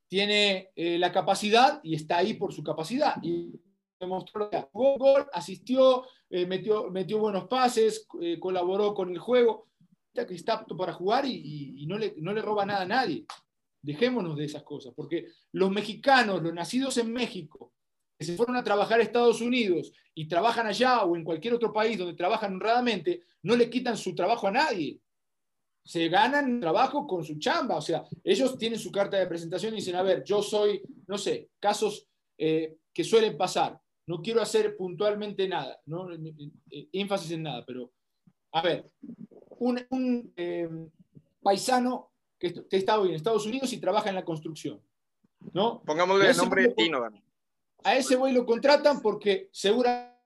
tiene 0.08 0.70
eh, 0.74 0.98
la 0.98 1.12
capacidad 1.12 1.80
y 1.82 1.94
está 1.94 2.18
ahí 2.18 2.34
por 2.34 2.52
su 2.52 2.62
capacidad. 2.62 3.16
Y 3.22 3.52
demostró 4.00 4.48
jugó 4.72 4.96
gol, 4.96 5.26
asistió, 5.32 6.04
eh, 6.30 6.46
metió, 6.46 6.90
metió 6.90 7.18
buenos 7.18 7.46
pases, 7.46 8.06
colaboró 8.40 8.94
con 8.94 9.10
el 9.10 9.18
juego. 9.18 9.68
Está, 10.14 10.32
está 10.32 10.52
apto 10.54 10.76
para 10.76 10.94
jugar 10.94 11.26
y, 11.26 11.84
no, 11.86 11.98
le, 11.98 12.14
no 12.18 12.32
le 12.32 12.40
roba 12.40 12.64
nada 12.64 12.82
a 12.82 12.86
nadie. 12.86 13.26
Dejémonos 13.82 14.36
de 14.36 14.46
esas 14.46 14.62
cosas, 14.62 14.92
porque 14.96 15.26
los 15.52 15.70
mexicanos, 15.70 16.42
los 16.42 16.54
nacidos 16.54 16.96
en 16.98 17.12
México, 17.12 17.72
se 18.24 18.36
fueron 18.36 18.56
a 18.56 18.64
trabajar 18.64 18.98
a 18.98 19.02
Estados 19.02 19.40
Unidos 19.40 19.92
y 20.14 20.26
trabajan 20.26 20.66
allá 20.66 21.04
o 21.04 21.14
en 21.14 21.22
cualquier 21.22 21.54
otro 21.54 21.72
país 21.72 21.96
donde 21.96 22.14
trabajan 22.14 22.54
honradamente, 22.54 23.22
no 23.42 23.54
le 23.54 23.70
quitan 23.70 23.96
su 23.96 24.14
trabajo 24.14 24.48
a 24.48 24.52
nadie. 24.52 25.00
Se 25.84 26.08
ganan 26.08 26.60
trabajo 26.60 27.06
con 27.06 27.24
su 27.24 27.38
chamba. 27.38 27.76
O 27.76 27.80
sea, 27.80 28.04
ellos 28.24 28.58
tienen 28.58 28.78
su 28.78 28.90
carta 28.90 29.16
de 29.16 29.26
presentación 29.26 29.72
y 29.72 29.76
dicen, 29.76 29.96
a 29.96 30.02
ver, 30.02 30.24
yo 30.24 30.42
soy, 30.42 30.82
no 31.06 31.16
sé, 31.16 31.50
casos 31.60 32.06
eh, 32.36 32.76
que 32.92 33.04
suelen 33.04 33.36
pasar. 33.36 33.80
No 34.06 34.20
quiero 34.20 34.42
hacer 34.42 34.76
puntualmente 34.76 35.46
nada, 35.46 35.80
no 35.86 36.08
énfasis 36.92 37.30
en 37.32 37.42
nada, 37.42 37.64
pero 37.64 37.92
a 38.52 38.62
ver, 38.62 38.90
un, 39.58 40.32
eh, 40.34 40.68
paisano 41.42 42.10
que, 42.38 42.64
está 42.70 42.98
hoy 42.98 43.10
en 43.10 43.14
Estados 43.16 43.46
Unidos 43.46 43.72
y 43.72 43.78
trabaja 43.78 44.08
en 44.08 44.14
la 44.14 44.24
construcción. 44.24 44.80
¿no? 45.52 45.82
Pongámosle 45.84 46.30
el 46.30 46.36
nombre 46.36 46.62
de 46.62 46.68
Tino, 46.70 47.06
A 47.84 47.96
ese 47.96 48.16
güey 48.16 48.32
lo 48.32 48.44
contratan 48.44 49.00
porque 49.00 49.48
seguramente 49.52 50.18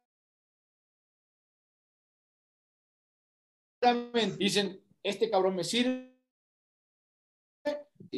dicen, 4.39 4.85
este 5.03 5.31
cabrón 5.31 5.57
me 5.57 5.65
sirve, 5.65 6.17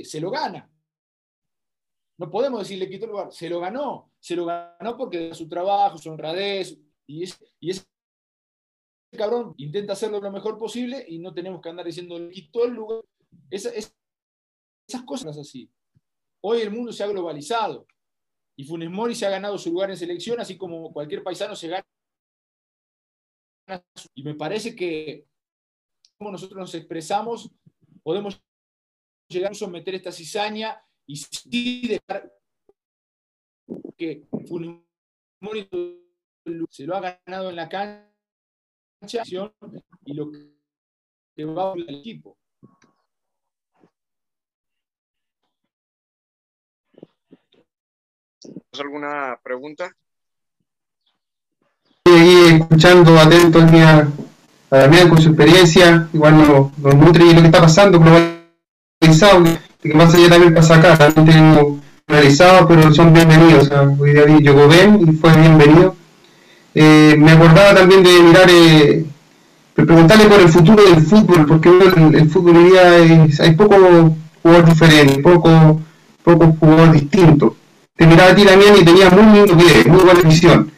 se 0.02 0.20
lo 0.20 0.30
gana. 0.30 0.70
No 2.16 2.30
podemos 2.30 2.60
decirle 2.60 2.88
quito 2.88 3.06
el 3.06 3.10
lugar, 3.10 3.32
se 3.32 3.48
lo 3.48 3.58
ganó, 3.58 4.12
se 4.20 4.36
lo 4.36 4.44
ganó 4.44 4.96
porque 4.96 5.18
de 5.18 5.34
su 5.34 5.48
trabajo, 5.48 5.98
su 5.98 6.10
honradez, 6.10 6.78
y, 7.06 7.24
es, 7.24 7.38
y 7.58 7.70
ese 7.70 7.84
cabrón 9.16 9.54
intenta 9.56 9.94
hacerlo 9.94 10.20
lo 10.20 10.30
mejor 10.30 10.58
posible 10.58 11.04
y 11.08 11.18
no 11.18 11.34
tenemos 11.34 11.60
que 11.60 11.70
andar 11.70 11.86
diciendo, 11.86 12.18
le 12.18 12.30
quitó 12.30 12.64
el 12.64 12.74
lugar. 12.74 13.02
esas 13.50 13.92
cosas 15.04 15.36
así. 15.38 15.68
Hoy 16.40 16.60
el 16.60 16.70
mundo 16.70 16.92
se 16.92 17.02
ha 17.02 17.08
globalizado 17.08 17.86
y 18.56 18.64
Funes 18.64 18.90
Mori 18.90 19.14
se 19.14 19.26
ha 19.26 19.30
ganado 19.30 19.58
su 19.58 19.70
lugar 19.70 19.90
en 19.90 19.96
selección, 19.96 20.40
así 20.40 20.56
como 20.56 20.92
cualquier 20.92 21.22
paisano 21.22 21.56
se 21.56 21.68
gana. 21.68 21.84
Y 24.14 24.22
me 24.22 24.34
parece 24.34 24.76
que 24.76 25.26
como 26.18 26.30
nosotros 26.30 26.58
nos 26.58 26.74
expresamos, 26.74 27.50
podemos 28.02 28.40
llegar 29.28 29.52
a 29.52 29.54
someter 29.54 29.94
esta 29.94 30.12
cizaña 30.12 30.80
y 31.06 31.16
sí 31.16 31.88
dejar 31.88 32.32
que 33.96 34.26
Funes 34.46 34.80
Mori 35.40 35.68
se 36.70 36.84
lo 36.84 36.96
ha 36.96 37.18
ganado 37.24 37.50
en 37.50 37.56
la 37.56 37.68
cancha 37.68 39.22
y 40.04 40.14
lo 40.14 40.30
que 41.34 41.44
va 41.44 41.72
al 41.72 41.88
equipo. 41.88 42.38
Alguna 48.80 49.38
pregunta? 49.42 49.90
Escuchando 52.04 53.18
atento 53.18 53.60
el 53.60 53.70
día 53.70 54.08
a 54.70 54.76
Damián 54.76 55.08
con 55.08 55.20
su 55.20 55.28
experiencia, 55.30 56.08
igual 56.12 56.36
nos, 56.36 56.78
nos 56.78 56.94
nutre 56.94 57.32
lo 57.32 57.40
que 57.40 57.46
está 57.46 57.60
pasando, 57.60 57.98
globalizado, 57.98 59.44
que 59.80 59.94
más 59.94 60.14
allá 60.14 60.28
también 60.28 60.54
pasa 60.54 60.76
acá, 60.76 60.98
también 60.98 61.26
tenemos 61.26 61.80
realizados, 62.06 62.66
pero 62.68 62.92
son 62.92 63.12
bienvenidos. 63.12 63.70
hoy 63.98 64.12
día 64.12 64.52
Ben 64.52 65.08
y 65.08 65.12
fue 65.12 65.34
bienvenido. 65.36 65.96
Eh, 66.74 67.16
me 67.18 67.32
acordaba 67.32 67.74
también 67.74 68.02
de 68.02 68.20
mirar, 68.20 68.50
eh, 68.50 69.06
preguntarle 69.74 70.26
por 70.26 70.40
el 70.40 70.48
futuro 70.48 70.84
del 70.84 71.00
fútbol, 71.00 71.46
porque 71.46 71.68
el, 71.68 72.14
el 72.14 72.28
fútbol 72.28 72.56
hoy 72.56 72.64
día 72.64 72.98
es, 72.98 73.40
hay 73.40 73.54
poco 73.54 73.76
jugador 74.42 74.64
diferente, 74.66 75.22
poco, 75.22 75.80
poco 76.22 76.56
jugador 76.60 76.92
distinto 76.92 77.56
te 77.96 78.06
miraba 78.06 78.30
a 78.30 78.34
ti 78.34 78.44
también 78.44 78.76
y 78.76 78.84
tenía 78.84 79.10
muy 79.10 79.36
lindo 79.36 79.54
video, 79.54 79.84
muy 79.86 80.02
buena 80.02 80.20
visión. 80.20 80.70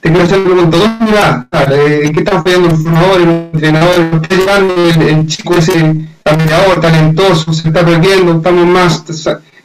Te 0.00 0.08
quiero 0.08 0.24
hacer 0.24 0.44
¿dónde 0.44 0.78
miradas? 1.00 1.46
¿En 1.70 2.12
qué 2.12 2.20
están 2.20 2.42
fallando 2.42 2.68
los 2.68 2.82
formadores, 2.82 3.26
los 3.26 3.36
entrenadores? 3.54 4.14
¿Está 4.14 4.36
llegando 4.36 4.74
el, 5.08 5.26
chico 5.26 5.54
ese 5.56 6.08
talentoso, 6.22 6.80
talentoso, 6.80 7.52
se 7.52 7.68
está 7.68 7.84
perdiendo, 7.84 8.36
estamos 8.36 8.66
más, 8.66 9.04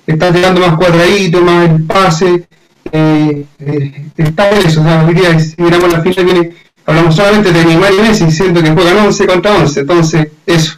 está 0.06 0.32
llegando 0.32 0.62
más 0.62 0.76
cuadradito, 0.76 1.42
más 1.42 1.70
el 1.70 1.84
pase? 1.86 2.48
Eh, 2.92 3.46
eh, 3.60 4.06
está 4.18 4.50
eso, 4.50 4.82
o 4.82 4.84
sea, 4.84 5.40
si 5.40 5.62
miramos 5.62 5.92
la 5.92 6.02
fila 6.02 6.24
viene, 6.24 6.56
hablamos 6.86 7.16
solamente 7.16 7.52
de 7.52 7.66
Neymar 7.66 7.94
y 7.94 8.02
Messi, 8.02 8.32
siento 8.32 8.62
que 8.62 8.72
juegan 8.72 8.98
11 8.98 9.28
contra 9.28 9.56
11, 9.56 9.80
entonces 9.80 10.28
eso. 10.46 10.78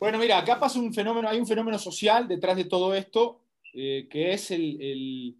Bueno, 0.00 0.18
mira, 0.18 0.38
acá 0.38 0.58
pasa 0.58 0.80
un 0.80 0.92
fenómeno, 0.92 1.28
hay 1.28 1.38
un 1.38 1.46
fenómeno 1.46 1.78
social 1.78 2.26
detrás 2.26 2.56
de 2.56 2.64
todo 2.64 2.94
esto 2.94 3.41
eh, 3.74 4.06
que 4.10 4.32
es 4.32 4.50
el, 4.50 5.38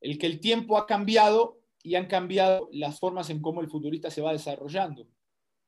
que 0.00 0.26
el 0.26 0.38
tiempo 0.40 0.78
ha 0.78 0.86
cambiado 0.86 1.58
y 1.82 1.96
han 1.96 2.06
cambiado 2.06 2.68
las 2.72 3.00
formas 3.00 3.30
en 3.30 3.40
cómo 3.40 3.60
el 3.60 3.68
futurista 3.68 4.10
se 4.10 4.22
va 4.22 4.32
desarrollando. 4.32 5.08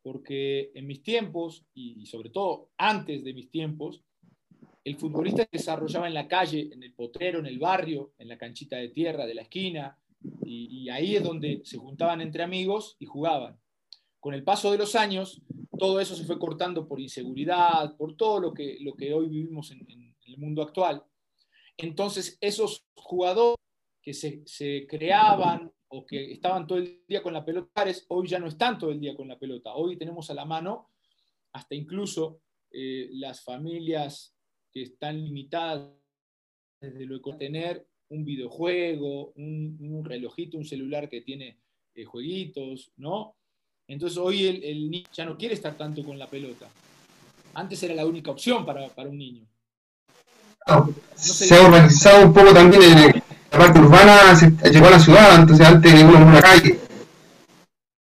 Porque 0.03 0.71
en 0.75 0.87
mis 0.87 1.03
tiempos, 1.03 1.67
y, 1.75 2.07
sobre 2.07 2.31
todo 2.31 2.71
antes 2.79 3.25
de 3.25 3.35
mis 3.35 3.51
tiempos, 3.51 4.03
el 4.85 4.97
futbolista 4.97 5.43
se 5.43 5.59
desarrollaba 5.59 6.07
en 6.07 6.15
la 6.15 6.29
calle, 6.29 6.71
en 6.73 6.83
el 6.83 6.95
potrero, 6.95 7.41
en 7.41 7.47
el 7.47 7.59
barrio, 7.59 8.13
en 8.19 8.29
la 8.29 8.39
canchita 8.39 8.77
de 8.77 8.89
tierra 8.91 9.27
de 9.27 9.35
la 9.35 9.43
esquina, 9.43 9.99
y, 10.43 10.89
ahí 10.91 11.17
es 11.17 11.25
donde 11.25 11.61
se 11.65 11.77
juntaban 11.77 12.21
entre 12.21 12.43
amigos 12.43 12.97
y 12.99 13.07
jugaban. 13.07 13.59
Con 14.21 14.35
el 14.35 14.45
paso 14.45 14.71
de 14.71 14.79
los 14.79 14.95
años, 14.95 15.43
todo 15.79 16.01
eso 16.01 16.15
se 16.15 16.25
fue 16.25 16.39
cortando 16.39 16.87
por 16.87 17.01
inseguridad, 17.01 17.97
por 17.97 18.17
todo 18.17 18.41
lo 18.41 18.55
que, 18.55 18.79
lo 18.81 18.95
que 18.95 19.13
hoy 19.13 19.29
vivimos 19.29 19.71
en 19.73 19.87
el 20.27 20.39
mundo 20.39 20.63
actual. 20.63 21.05
Entonces, 21.83 22.37
esos 22.41 22.85
jugadores 22.95 23.57
que 24.03 24.13
se, 24.13 24.87
creaban 24.87 25.73
o 25.89 26.05
que 26.05 26.33
estaban 26.33 26.67
todo 26.67 26.79
el 26.79 27.03
día 27.09 27.23
con 27.23 27.33
la 27.33 27.45
pelota, 27.45 27.85
hoy 28.09 28.29
ya 28.29 28.39
no 28.39 28.47
están 28.47 28.79
todo 28.79 28.91
el 28.91 29.01
día 29.01 29.17
con 29.17 29.29
la 29.29 29.39
pelota. 29.39 29.75
Hoy 29.75 29.97
tenemos 29.97 30.31
a 30.31 30.35
la 30.35 30.45
mano 30.45 30.91
hasta 31.53 31.75
incluso 31.75 32.43
eh, 32.71 33.09
las 33.13 33.43
familias 33.43 34.35
que 34.71 34.83
están 34.83 35.25
limitadas 35.25 35.91
desde 36.81 37.07
lo 37.07 37.21
que 37.21 37.33
tener 37.35 37.87
un 38.11 38.25
videojuego, 38.25 39.33
un, 39.37 40.03
relojito, 40.05 40.59
un 40.59 40.65
celular 40.65 41.09
que 41.09 41.23
tiene 41.23 41.59
eh, 41.95 42.05
jueguitos, 42.05 42.93
¿no? 42.97 43.37
Entonces 43.87 44.19
hoy 44.19 44.47
el, 44.47 44.91
niño 44.91 45.09
ya 45.13 45.25
no 45.25 45.37
quiere 45.37 45.55
estar 45.55 45.77
tanto 45.77 46.05
con 46.05 46.19
la 46.19 46.29
pelota. 46.29 46.69
Antes 47.55 47.83
era 47.83 47.95
la 47.95 48.07
única 48.07 48.31
opción 48.31 48.65
para 48.65 49.09
un 49.09 49.19
niño 49.19 49.51
se 51.15 51.55
ha 51.55 51.63
urbanizado 51.63 52.27
un 52.27 52.33
poco 52.33 52.53
también 52.53 52.83
en 52.83 53.23
la 53.51 53.59
parte 53.59 53.79
urbana, 53.79 54.35
se 54.37 54.51
llegó 54.71 54.87
a 54.87 54.91
la 54.91 55.01
ciudad, 55.01 55.41
entonces 55.41 55.67
antes 55.67 55.93
en 55.93 56.07
una 56.09 56.41
calle. 56.41 56.81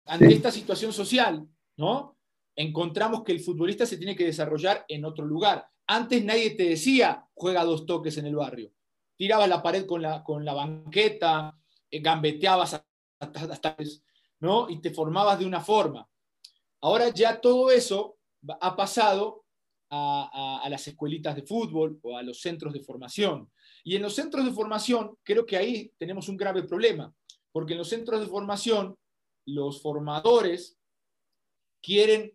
Ante 0.05 0.33
esta 0.33 0.51
situación 0.51 0.91
social, 0.91 1.47
¿no? 1.77 2.17
Encontramos 2.55 3.23
que 3.23 3.31
el 3.31 3.39
futbolista 3.39 3.85
se 3.85 3.97
tiene 3.97 4.15
que 4.15 4.25
desarrollar 4.25 4.85
en 4.87 5.05
otro 5.05 5.25
lugar. 5.25 5.69
Antes 5.87 6.23
nadie 6.23 6.51
te 6.51 6.63
decía, 6.63 7.25
juega 7.33 7.63
dos 7.63 7.85
toques 7.85 8.17
en 8.17 8.25
el 8.25 8.35
barrio. 8.35 8.71
Tirabas 9.15 9.49
la 9.49 9.63
pared 9.63 9.85
con 9.85 10.01
la, 10.01 10.23
con 10.23 10.43
la 10.43 10.53
banqueta, 10.53 11.57
eh, 11.89 11.99
gambeteabas 11.99 12.81
hasta, 13.19 13.77
¿no? 14.39 14.69
Y 14.69 14.81
te 14.81 14.91
formabas 14.91 15.39
de 15.39 15.45
una 15.45 15.61
forma. 15.61 16.07
Ahora 16.81 17.09
ya 17.09 17.39
todo 17.41 17.71
eso 17.71 18.17
ha 18.61 18.75
pasado 18.75 19.45
a, 19.89 20.67
las 20.69 20.87
escuelitas 20.87 21.35
de 21.35 21.43
fútbol 21.43 21.99
o 22.01 22.17
a 22.17 22.23
los 22.23 22.41
centros 22.41 22.73
de 22.73 22.81
formación. 22.81 23.49
Y 23.83 23.95
en 23.95 24.01
los 24.01 24.13
centros 24.13 24.45
de 24.45 24.51
formación 24.51 25.17
creo 25.23 25.45
que 25.45 25.57
ahí 25.57 25.91
tenemos 25.97 26.29
un 26.29 26.37
grave 26.37 26.63
problema, 26.63 27.13
porque 27.51 27.73
en 27.73 27.79
los 27.79 27.89
centros 27.89 28.19
de 28.19 28.27
formación 28.27 28.95
los 29.45 29.81
formadores 29.81 30.77
quieren 31.81 32.33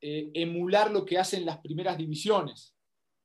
eh, 0.00 0.30
emular 0.34 0.90
lo 0.90 1.04
que 1.04 1.18
hacen 1.18 1.46
las 1.46 1.58
primeras 1.58 1.96
divisiones, 1.96 2.74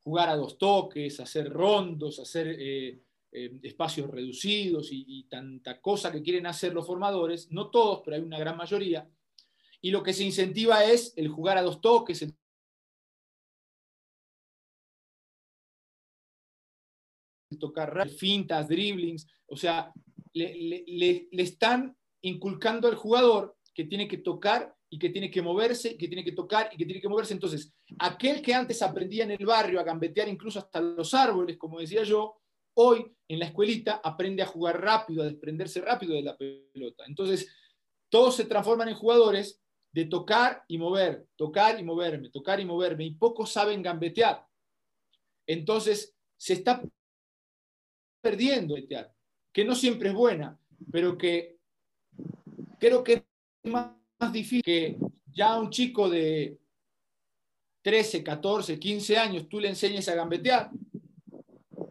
jugar 0.03 0.29
a 0.29 0.37
dos 0.37 0.57
toques, 0.57 1.19
hacer 1.19 1.49
rondos, 1.49 2.19
hacer 2.19 2.55
eh, 2.57 3.01
eh, 3.31 3.59
espacios 3.63 4.09
reducidos 4.09 4.91
y, 4.91 5.03
y, 5.07 5.23
tanta 5.23 5.81
cosa 5.81 6.11
que 6.11 6.21
quieren 6.21 6.47
hacer 6.47 6.73
los 6.73 6.87
formadores, 6.87 7.51
no 7.51 7.69
todos, 7.69 8.01
pero 8.03 8.15
hay 8.15 8.23
una 8.23 8.39
gran 8.39 8.55
mayoría. 8.55 9.09
Y 9.81 9.91
lo 9.91 10.01
que 10.01 10.13
se 10.13 10.23
incentiva 10.23 10.83
es 10.83 11.13
el 11.15 11.27
jugar 11.27 11.57
a 11.57 11.61
dos 11.61 11.81
toques, 11.81 12.21
el 12.21 12.33
tocar 17.59 18.09
fintas, 18.09 18.67
dribblings, 18.67 19.27
o 19.47 19.55
sea, 19.55 19.91
le, 20.33 21.27
están 21.31 21.95
inculcando 22.21 22.87
al 22.87 22.95
jugador 22.95 23.55
que 23.73 23.85
tiene 23.85 24.07
que 24.07 24.17
tocar 24.17 24.75
y 24.89 24.97
que 24.97 25.09
tiene 25.09 25.29
que 25.29 25.41
moverse, 25.41 25.97
que 25.97 26.07
tiene 26.07 26.23
que 26.23 26.31
tocar 26.31 26.69
y 26.71 26.77
que 26.77 26.85
tiene 26.85 27.01
que 27.01 27.09
moverse. 27.09 27.33
Entonces, 27.33 27.71
aquel 27.99 28.41
que 28.41 28.53
antes 28.53 28.81
aprendía 28.81 29.23
en 29.23 29.31
el 29.31 29.45
barrio 29.45 29.79
a 29.79 29.83
gambetear 29.83 30.27
incluso 30.27 30.59
hasta 30.59 30.81
los 30.81 31.13
árboles, 31.13 31.57
como 31.57 31.79
decía 31.79 32.03
yo, 32.03 32.37
hoy 32.75 33.05
en 33.27 33.39
la 33.39 33.45
escuelita 33.45 34.01
aprende 34.03 34.41
a 34.41 34.47
jugar 34.47 34.81
rápido, 34.81 35.21
a 35.21 35.25
desprenderse 35.25 35.81
rápido 35.81 36.15
de 36.15 36.23
la 36.23 36.37
pelota. 36.37 37.03
Entonces, 37.07 37.53
todos 38.09 38.35
se 38.35 38.45
transforman 38.45 38.89
en 38.89 38.95
jugadores 38.95 39.61
de 39.91 40.05
tocar 40.05 40.63
y 40.67 40.77
mover, 40.77 41.27
tocar 41.35 41.79
y 41.79 41.83
moverme, 41.83 42.29
tocar 42.29 42.59
y 42.59 42.65
moverme, 42.65 43.05
y 43.05 43.15
pocos 43.15 43.51
saben 43.51 43.81
gambetear. 43.81 44.45
Entonces, 45.47 46.15
se 46.37 46.53
está 46.53 46.81
perdiendo 48.21 48.75
el 48.75 48.87
teatro. 48.87 49.13
que 49.51 49.65
no 49.65 49.75
siempre 49.75 50.09
es 50.09 50.15
buena, 50.15 50.57
pero 50.91 51.17
que 51.17 51.57
creo 52.79 53.03
que 53.03 53.13
es 53.13 53.71
más, 53.71 53.91
difícil 54.31 54.61
que 54.61 54.97
ya 55.31 55.57
un 55.57 55.69
chico 55.69 56.09
de 56.09 56.59
13, 57.81 58.23
14, 58.23 58.77
15 58.77 59.17
años 59.17 59.49
tú 59.49 59.59
le 59.59 59.69
enseñes 59.69 60.07
a 60.09 60.15
gambetear, 60.15 60.69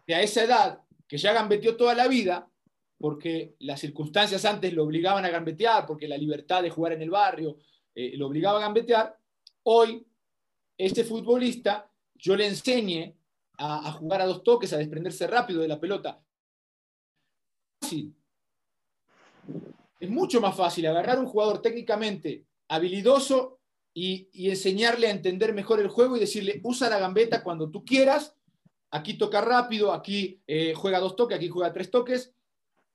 que 0.05 0.15
a 0.15 0.21
esa 0.21 0.43
edad, 0.43 0.81
que 1.07 1.17
ya 1.17 1.33
gambeteó 1.33 1.75
toda 1.75 1.95
la 1.95 2.07
vida, 2.07 2.47
porque 2.99 3.55
las 3.59 3.79
circunstancias 3.79 4.45
antes 4.45 4.73
lo 4.73 4.83
obligaban 4.83 5.25
a 5.25 5.29
gambetear, 5.29 5.85
porque 5.85 6.07
la 6.07 6.17
libertad 6.17 6.61
de 6.61 6.69
jugar 6.69 6.93
en 6.93 7.01
el 7.01 7.09
barrio 7.09 7.57
eh, 7.95 8.15
lo 8.15 8.27
obligaba 8.27 8.59
a 8.59 8.61
gambetear, 8.61 9.17
hoy 9.63 10.05
este 10.77 11.03
futbolista 11.03 11.91
yo 12.15 12.35
le 12.35 12.47
enseñe 12.47 13.15
a, 13.59 13.91
jugar 13.91 14.21
a 14.21 14.25
dos 14.25 14.43
toques, 14.43 14.71
a 14.73 14.77
desprenderse 14.77 15.27
rápido 15.27 15.61
de 15.61 15.67
la 15.67 15.79
pelota. 15.79 16.21
Es 19.99 20.09
mucho 20.09 20.39
más 20.39 20.55
fácil 20.55 20.87
agarrar 20.87 21.19
un 21.19 21.25
jugador 21.25 21.61
técnicamente 21.61 22.45
habilidoso 22.69 23.59
y, 23.93 24.29
enseñarle 24.49 25.07
a 25.07 25.11
entender 25.11 25.53
mejor 25.53 25.79
el 25.79 25.89
juego 25.89 26.15
y 26.15 26.21
decirle, 26.21 26.61
usa 26.63 26.89
la 26.89 26.99
gambeta 26.99 27.43
cuando 27.43 27.69
tú 27.69 27.83
quieras, 27.83 28.35
aquí 28.91 29.15
toca 29.17 29.41
rápido, 29.41 29.91
aquí 29.91 30.41
eh, 30.47 30.73
juega 30.73 30.99
dos 30.99 31.15
toques, 31.15 31.35
aquí 31.35 31.49
juega 31.49 31.73
tres 31.73 31.91
toques, 31.91 32.33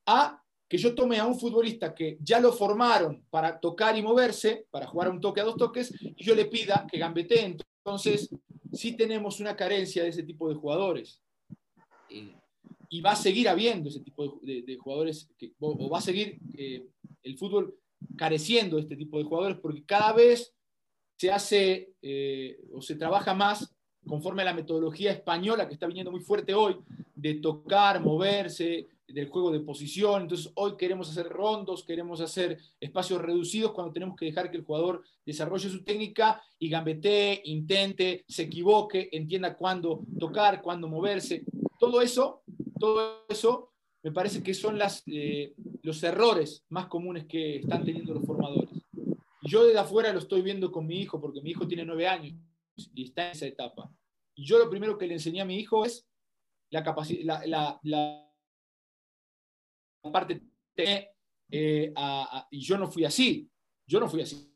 a 0.06 0.42
que 0.66 0.78
yo 0.78 0.94
tome 0.94 1.18
a 1.18 1.26
un 1.26 1.38
futbolista 1.38 1.94
que 1.94 2.16
ya 2.20 2.40
lo 2.40 2.52
formaron 2.52 3.26
para 3.28 3.60
tocar 3.60 3.98
y 3.98 4.02
moverse, 4.02 4.66
para 4.70 4.86
jugar 4.86 5.08
a 5.08 5.10
un 5.10 5.20
toque 5.20 5.42
a 5.42 5.44
dos 5.44 5.56
toques, 5.56 5.92
y 6.00 6.24
yo 6.24 6.34
le 6.34 6.46
pida 6.46 6.86
que 6.90 6.98
gambetee. 6.98 7.58
Entonces, 7.84 8.30
sí 8.74 8.96
tenemos 8.96 9.40
una 9.40 9.56
carencia 9.56 10.02
de 10.02 10.10
ese 10.10 10.22
tipo 10.22 10.48
de 10.48 10.54
jugadores. 10.54 11.22
Eh, 12.10 12.34
y 12.90 13.00
va 13.00 13.12
a 13.12 13.16
seguir 13.16 13.48
habiendo 13.48 13.88
ese 13.88 14.00
tipo 14.00 14.38
de, 14.42 14.76
jugadores, 14.76 15.28
o, 15.58 15.88
va 15.88 15.98
a 15.98 16.02
seguir 16.02 16.38
eh, 16.56 16.86
el 17.22 17.36
fútbol 17.36 17.76
careciendo 18.16 18.76
de 18.76 18.82
este 18.82 18.96
tipo 18.96 19.18
de 19.18 19.24
jugadores, 19.24 19.58
porque 19.58 19.84
cada 19.84 20.12
vez 20.12 20.54
se 21.16 21.32
hace 21.32 21.94
eh, 22.02 22.60
o 22.72 22.82
se 22.82 22.96
trabaja 22.96 23.34
más 23.34 23.73
conforme 24.06 24.42
a 24.42 24.46
la 24.46 24.54
metodología 24.54 25.10
española 25.12 25.66
que 25.66 25.74
está 25.74 25.86
viniendo 25.86 26.10
muy 26.10 26.20
fuerte 26.20 26.54
hoy, 26.54 26.76
de 27.14 27.34
tocar, 27.34 28.00
moverse, 28.00 28.86
del 29.08 29.28
juego 29.28 29.50
de 29.52 29.60
posición. 29.60 30.22
Entonces, 30.22 30.50
hoy 30.54 30.76
queremos 30.76 31.10
hacer 31.10 31.28
rondos, 31.28 31.84
queremos 31.84 32.20
hacer 32.20 32.58
espacios 32.80 33.20
reducidos 33.20 33.72
cuando 33.72 33.92
tenemos 33.92 34.16
que 34.16 34.26
dejar 34.26 34.50
que 34.50 34.56
el 34.56 34.64
jugador 34.64 35.02
desarrolle 35.24 35.68
su 35.68 35.84
técnica 35.84 36.42
y 36.58 36.68
gambetee, 36.68 37.42
intente, 37.44 38.24
se 38.28 38.42
equivoque, 38.42 39.08
entienda 39.12 39.56
cuándo 39.56 40.00
tocar, 40.18 40.62
cuándo 40.62 40.88
moverse. 40.88 41.44
Todo 41.78 42.00
eso, 42.00 42.42
todo 42.78 43.24
eso 43.28 43.70
me 44.02 44.12
parece 44.12 44.42
que 44.42 44.52
son 44.52 44.78
eh, 45.06 45.54
los 45.82 46.02
errores 46.02 46.64
más 46.68 46.86
comunes 46.86 47.26
que 47.26 47.56
están 47.56 47.84
teniendo 47.84 48.14
los 48.14 48.24
formadores. 48.24 48.70
Yo 49.42 49.64
desde 49.64 49.78
afuera 49.78 50.12
lo 50.12 50.18
estoy 50.18 50.42
viendo 50.42 50.72
con 50.72 50.86
mi 50.86 51.00
hijo, 51.00 51.20
porque 51.20 51.40
mi 51.40 51.50
hijo 51.50 51.66
tiene 51.66 51.84
nueve 51.84 52.08
años 52.08 52.34
y 52.76 53.04
está 53.04 53.26
en 53.26 53.32
esa 53.32 53.46
etapa. 53.46 53.90
Y 54.34 54.44
yo 54.44 54.58
lo 54.58 54.68
primero 54.68 54.98
que 54.98 55.06
le 55.06 55.14
enseñé 55.14 55.40
a 55.40 55.44
mi 55.44 55.56
hijo 55.58 55.84
es 55.84 56.06
la 56.70 56.82
capacidad, 56.82 57.44
la, 57.44 57.80
la 57.82 58.24
parte 60.12 60.42
eh, 60.76 61.92
y 62.50 62.60
yo 62.60 62.78
no 62.78 62.90
fui 62.90 63.04
así, 63.04 63.48
yo 63.86 64.00
no 64.00 64.08
fui 64.08 64.22
así. 64.22 64.50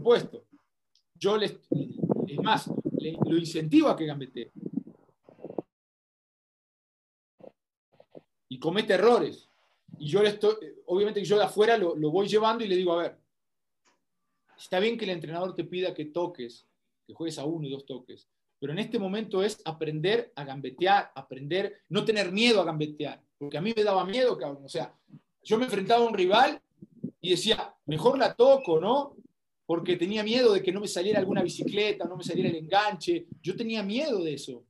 Puesto. 0.00 0.46
Yo 1.14 1.36
les, 1.36 1.58
es 2.28 2.38
más, 2.40 2.68
lo 2.68 3.36
incentivo 3.36 3.88
a 3.88 3.96
que 3.96 4.06
gambete. 4.06 4.52
Y 8.48 8.58
comete 8.60 8.94
errores. 8.94 9.48
Y 9.98 10.08
yo 10.08 10.22
le 10.22 10.28
estoy, 10.28 10.54
obviamente 10.86 11.24
yo 11.24 11.36
de 11.36 11.44
afuera 11.44 11.76
lo, 11.76 11.96
lo 11.96 12.10
voy 12.10 12.28
llevando 12.28 12.64
y 12.64 12.68
le 12.68 12.76
digo, 12.76 12.92
a 12.92 13.02
ver, 13.02 13.18
está 14.56 14.78
bien 14.78 14.96
que 14.96 15.04
el 15.06 15.10
entrenador 15.10 15.54
te 15.54 15.64
pida 15.64 15.92
que 15.92 16.04
toques, 16.04 16.67
que 17.08 17.14
juegues 17.14 17.38
a 17.38 17.46
uno 17.46 17.66
y 17.66 17.70
dos 17.70 17.86
toques, 17.86 18.28
pero 18.60 18.74
en 18.74 18.80
este 18.80 18.98
momento 18.98 19.42
es 19.42 19.60
aprender 19.64 20.30
a 20.36 20.44
gambetear, 20.44 21.10
aprender, 21.14 21.80
no 21.88 22.04
tener 22.04 22.30
miedo 22.30 22.60
a 22.60 22.64
gambetear, 22.64 23.22
porque 23.38 23.56
a 23.56 23.62
mí 23.62 23.72
me 23.74 23.82
daba 23.82 24.04
miedo, 24.04 24.36
cabrón. 24.36 24.64
O 24.66 24.68
sea, 24.68 24.94
yo 25.42 25.58
me 25.58 25.64
enfrentaba 25.64 26.04
a 26.04 26.06
un 26.08 26.12
rival 26.12 26.60
y 27.20 27.30
decía, 27.30 27.74
mejor 27.86 28.18
la 28.18 28.34
toco, 28.34 28.78
¿no? 28.78 29.16
Porque 29.64 29.96
tenía 29.96 30.22
miedo 30.22 30.52
de 30.52 30.62
que 30.62 30.72
no 30.72 30.80
me 30.80 30.88
saliera 30.88 31.18
alguna 31.18 31.42
bicicleta, 31.42 32.04
no 32.04 32.16
me 32.16 32.24
saliera 32.24 32.50
el 32.50 32.56
enganche. 32.56 33.26
Yo 33.40 33.56
tenía 33.56 33.82
miedo 33.82 34.22
de 34.22 34.34
eso. 34.34 34.64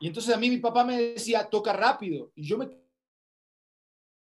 Y 0.00 0.06
entonces 0.06 0.34
a 0.34 0.38
mí 0.38 0.48
mi 0.48 0.58
papá 0.58 0.84
me 0.84 1.00
decía, 1.00 1.48
toca 1.48 1.72
rápido. 1.72 2.32
Y 2.34 2.44
yo 2.44 2.58
me 2.58 2.68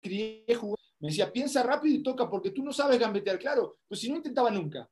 crié 0.01 0.43
jugar. 0.55 0.79
Me 0.99 1.09
decía, 1.09 1.31
piensa 1.31 1.63
rápido 1.63 1.95
y 1.95 2.03
toca, 2.03 2.29
porque 2.29 2.49
tú 2.49 2.63
no 2.63 2.73
sabes 2.73 2.99
gambetear. 2.99 3.37
Claro, 3.37 3.77
pues 3.87 4.01
si 4.01 4.09
no 4.09 4.17
intentaba 4.17 4.49
nunca. 4.49 4.89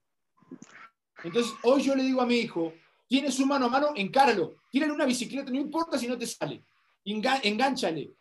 Entonces 1.23 1.53
hoy 1.63 1.81
yo 1.83 1.95
le 1.95 2.03
digo 2.03 2.21
a 2.21 2.25
mi 2.25 2.35
hijo, 2.35 2.73
tienes 3.07 3.35
su 3.35 3.45
mano 3.45 3.65
a 3.65 3.69
mano, 3.69 3.93
encáralo. 3.95 4.55
Tírale 4.71 4.93
una 4.93 5.05
bicicleta, 5.05 5.51
no 5.51 5.59
importa 5.59 5.97
si 5.97 6.07
no 6.07 6.17
te 6.17 6.27
sale. 6.27 6.63
Engánchale 7.03 8.15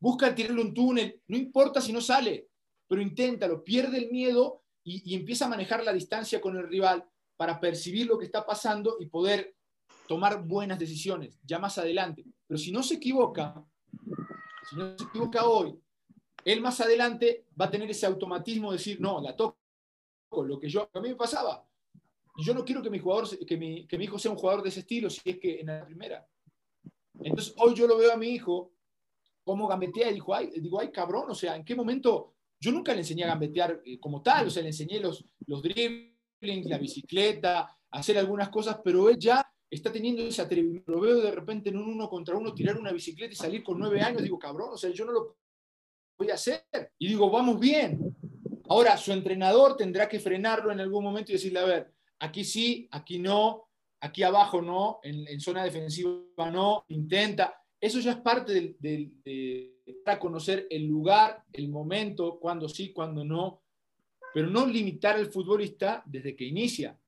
busca 0.00 0.34
tirarle 0.34 0.62
un 0.62 0.74
túnel, 0.74 1.20
no 1.26 1.36
importa 1.36 1.80
si 1.80 1.92
no 1.92 2.00
sale, 2.00 2.48
pero 2.86 3.02
inténtalo, 3.02 3.64
pierde 3.64 3.98
el 3.98 4.10
miedo 4.10 4.62
y, 4.84 5.14
empieza 5.14 5.46
a 5.46 5.48
manejar 5.48 5.84
la 5.84 5.92
distancia 5.92 6.40
con 6.40 6.56
el 6.56 6.68
rival 6.68 7.04
para 7.36 7.60
percibir 7.60 8.06
lo 8.06 8.18
que 8.18 8.24
está 8.24 8.46
pasando 8.46 8.96
y 9.00 9.06
poder 9.06 9.54
tomar 10.06 10.42
buenas 10.42 10.78
decisiones 10.78 11.38
ya 11.44 11.58
más 11.58 11.76
adelante. 11.78 12.24
Pero 12.46 12.58
si 12.58 12.72
no 12.72 12.82
se 12.82 12.94
equivoca, 12.94 13.62
si 14.68 14.76
no 14.76 14.96
se 14.96 15.04
equivoca 15.04 15.44
hoy, 15.44 15.78
él 16.44 16.60
más 16.62 16.80
adelante 16.80 17.44
va 17.60 17.66
a 17.66 17.70
tener 17.70 17.90
ese 17.90 18.06
automatismo 18.06 18.70
de 18.70 18.78
decir, 18.78 19.00
no, 19.00 19.20
la 19.20 19.36
toco, 19.36 19.58
lo 20.44 20.58
que 20.58 20.68
yo, 20.68 20.88
a 20.92 21.00
mí 21.00 21.10
me 21.10 21.16
pasaba. 21.16 21.67
Yo 22.38 22.54
no 22.54 22.64
quiero 22.64 22.82
que 22.82 22.90
mi, 22.90 22.98
jugador, 22.98 23.28
que 23.46 23.56
mi, 23.56 23.86
que 23.86 23.98
mi 23.98 24.04
hijo 24.04 24.18
sea 24.18 24.30
un 24.30 24.38
jugador 24.38 24.62
de 24.62 24.68
ese 24.68 24.80
estilo, 24.80 25.10
si 25.10 25.20
es 25.24 25.38
que 25.38 25.60
en 25.60 25.66
la 25.66 25.84
primera. 25.84 26.26
Entonces, 27.20 27.52
hoy 27.58 27.74
yo 27.74 27.86
lo 27.86 27.98
veo 27.98 28.12
a 28.12 28.16
mi 28.16 28.28
hijo 28.28 28.72
cómo 29.44 29.66
gambetea 29.66 30.10
y 30.10 30.14
dijo, 30.14 30.34
ay, 30.34 30.50
digo, 30.60 30.78
ay, 30.78 30.90
cabrón, 30.92 31.30
o 31.30 31.34
sea, 31.34 31.56
¿en 31.56 31.64
qué 31.64 31.74
momento? 31.74 32.34
Yo 32.60 32.70
nunca 32.70 32.92
le 32.92 33.00
enseñé 33.00 33.24
a 33.24 33.28
gambetear 33.28 33.80
eh, 33.84 33.98
como 33.98 34.22
tal, 34.22 34.48
o 34.48 34.50
sea, 34.50 34.62
le 34.62 34.68
enseñé 34.68 35.00
los, 35.00 35.24
los 35.46 35.62
driblings, 35.62 36.66
la 36.66 36.78
bicicleta, 36.78 37.76
hacer 37.90 38.18
algunas 38.18 38.50
cosas, 38.50 38.78
pero 38.84 39.08
él 39.08 39.18
ya 39.18 39.44
está 39.70 39.90
teniendo 39.90 40.22
ese 40.22 40.42
atrevimiento. 40.42 40.92
Lo 40.92 41.00
veo 41.00 41.20
de 41.20 41.30
repente 41.30 41.70
en 41.70 41.78
un 41.78 41.88
uno 41.88 42.08
contra 42.08 42.36
uno 42.36 42.54
tirar 42.54 42.78
una 42.78 42.92
bicicleta 42.92 43.32
y 43.32 43.36
salir 43.36 43.62
con 43.62 43.78
nueve 43.78 44.00
años, 44.00 44.22
digo, 44.22 44.38
cabrón, 44.38 44.70
o 44.72 44.76
sea, 44.76 44.90
yo 44.90 45.04
no 45.04 45.12
lo 45.12 45.36
voy 46.18 46.30
a 46.30 46.34
hacer. 46.34 46.64
Y 46.98 47.08
digo, 47.08 47.30
vamos 47.30 47.58
bien. 47.58 48.14
Ahora, 48.68 48.96
su 48.96 49.12
entrenador 49.12 49.76
tendrá 49.76 50.08
que 50.08 50.20
frenarlo 50.20 50.70
en 50.70 50.80
algún 50.80 51.02
momento 51.02 51.32
y 51.32 51.36
decirle, 51.36 51.60
a 51.60 51.64
ver, 51.64 51.94
aquí 52.20 52.44
sí, 52.44 52.88
aquí 52.90 53.18
no, 53.18 53.68
aquí 54.00 54.22
abajo 54.22 54.62
no, 54.62 55.00
en, 55.02 55.26
en 55.28 55.40
zona 55.40 55.64
defensiva 55.64 56.50
no, 56.50 56.84
intenta. 56.88 57.62
Eso 57.80 58.00
ya 58.00 58.12
es 58.12 58.16
parte 58.18 58.76
de, 58.80 59.72
para 60.04 60.18
conocer 60.18 60.66
el 60.68 60.86
lugar, 60.86 61.44
el 61.52 61.68
momento, 61.68 62.38
cuándo 62.40 62.68
sí, 62.68 62.92
cuándo 62.92 63.24
no, 63.24 63.62
pero 64.34 64.50
no 64.50 64.66
limitar 64.66 65.16
al 65.16 65.30
futbolista 65.30 66.02
desde 66.04 66.34
que 66.34 66.44
inicia. 66.44 66.98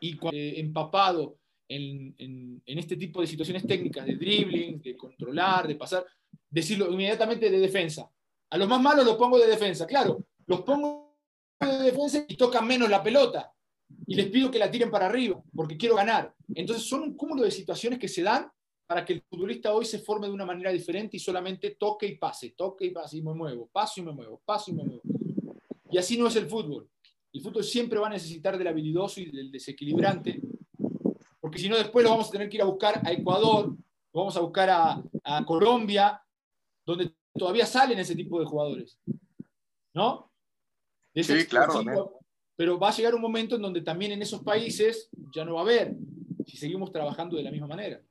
Y 0.00 0.18
eh, 0.32 0.60
empapado 0.60 1.38
en, 1.68 2.62
este 2.64 2.96
tipo 2.96 3.20
de 3.20 3.26
situaciones 3.26 3.66
técnicas, 3.66 4.06
de 4.06 4.16
dribbling, 4.16 4.80
de 4.80 4.96
controlar, 4.96 5.68
de 5.68 5.76
pasar, 5.76 6.06
decirlo 6.48 6.90
inmediatamente 6.90 7.50
de 7.50 7.58
defensa. 7.58 8.10
A 8.48 8.56
los 8.56 8.66
más 8.66 8.80
malos 8.80 9.04
los 9.04 9.16
pongo 9.16 9.38
de 9.38 9.46
defensa, 9.46 9.86
claro, 9.86 10.24
los 10.46 10.62
pongo 10.62 11.09
de 11.68 11.84
defensa 11.84 12.24
y 12.26 12.36
tocan 12.36 12.66
menos 12.66 12.88
la 12.88 13.02
pelota 13.02 13.52
y 14.06 14.14
les 14.14 14.28
pido 14.28 14.50
que 14.50 14.58
la 14.58 14.70
tiren 14.70 14.90
para 14.90 15.06
arriba, 15.06 15.42
porque 15.54 15.76
quiero 15.76 15.96
ganar. 15.96 16.34
Entonces 16.54 16.86
son 16.86 17.02
un 17.02 17.14
cúmulo 17.14 17.42
de 17.42 17.50
situaciones 17.50 17.98
que 17.98 18.08
se 18.08 18.22
dan 18.22 18.50
para 18.86 19.04
que 19.04 19.14
el 19.14 19.22
futbolista 19.28 19.72
hoy 19.72 19.84
se 19.84 19.98
forme 19.98 20.26
de 20.26 20.32
una 20.32 20.46
manera 20.46 20.72
diferente 20.72 21.16
y 21.16 21.20
solamente 21.20 21.76
toque 21.78 22.06
y 22.06 22.16
pase, 22.16 22.50
toque 22.56 22.86
y 22.86 22.90
pase 22.90 23.18
y 23.18 23.22
me 23.22 23.34
muevo, 23.34 23.68
paso 23.72 24.00
y 24.00 24.04
me 24.04 24.12
muevo, 24.12 24.40
paso 24.44 24.70
y 24.70 24.74
me 24.74 24.84
muevo. 24.84 25.02
Y 25.90 25.98
así 25.98 26.16
no 26.16 26.26
es 26.28 26.36
el 26.36 26.46
fútbol. 26.48 26.88
El 27.32 27.42
fútbol 27.42 27.62
siempre 27.62 27.98
va 27.98 28.08
a 28.08 28.10
necesitar 28.10 28.58
del 28.58 28.66
habilidoso 28.66 29.20
y 29.20 29.30
del 29.30 29.52
desequilibrante, 29.52 30.40
porque 31.40 31.58
si 31.58 31.68
no 31.68 31.76
después 31.76 32.04
lo 32.04 32.10
vamos 32.10 32.28
a 32.28 32.32
tener 32.32 32.48
que 32.48 32.56
ir 32.56 32.62
a 32.62 32.66
buscar 32.66 33.00
a 33.04 33.12
Ecuador, 33.12 33.76
lo 34.12 34.20
vamos 34.20 34.36
a 34.36 34.40
buscar 34.40 34.70
a, 34.70 35.02
a 35.22 35.44
Colombia, 35.44 36.20
donde 36.84 37.14
todavía 37.32 37.66
salen 37.66 37.98
ese 37.98 38.16
tipo 38.16 38.40
de 38.40 38.46
jugadores. 38.46 38.98
¿No? 39.94 40.29
Sí, 41.14 41.46
claro 41.46 42.20
pero 42.60 42.78
va 42.78 42.90
a 42.90 42.92
llegar 42.92 43.14
un 43.14 43.22
momento 43.22 43.56
en 43.56 43.62
donde 43.62 43.80
también 43.80 44.12
en 44.12 44.20
esos 44.20 44.42
países 44.42 45.08
ya 45.34 45.46
no 45.46 45.54
va 45.54 45.60
a 45.60 45.62
haber, 45.62 45.94
si 46.46 46.58
seguimos 46.58 46.92
trabajando 46.92 47.38
de 47.38 47.42
la 47.42 47.50
misma 47.50 47.66
manera. 47.66 48.02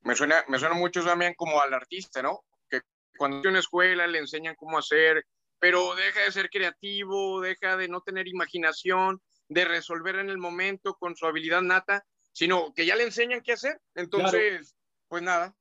Me 0.00 0.16
suena, 0.16 0.42
me 0.48 0.58
suena 0.58 0.74
mucho 0.74 1.04
también 1.04 1.34
como 1.34 1.60
al 1.60 1.74
artista, 1.74 2.22
¿no? 2.22 2.46
Que 2.70 2.80
cuando 3.18 3.40
en 3.40 3.48
una 3.48 3.58
escuela 3.58 4.06
le 4.06 4.20
enseñan 4.20 4.54
cómo 4.54 4.78
hacer, 4.78 5.22
pero 5.58 5.94
deja 5.96 6.22
de 6.22 6.32
ser 6.32 6.48
creativo, 6.48 7.42
deja 7.42 7.76
de 7.76 7.88
no 7.88 8.00
tener 8.00 8.26
imaginación, 8.26 9.20
de 9.50 9.66
resolver 9.66 10.16
en 10.16 10.30
el 10.30 10.38
momento 10.38 10.94
con 10.94 11.14
su 11.14 11.26
habilidad 11.26 11.60
nata, 11.60 12.06
sino 12.32 12.72
que 12.72 12.86
ya 12.86 12.96
le 12.96 13.02
enseñan 13.02 13.42
qué 13.42 13.52
hacer. 13.52 13.78
Entonces, 13.94 14.74
pues 15.08 15.22
nada. 15.22 15.54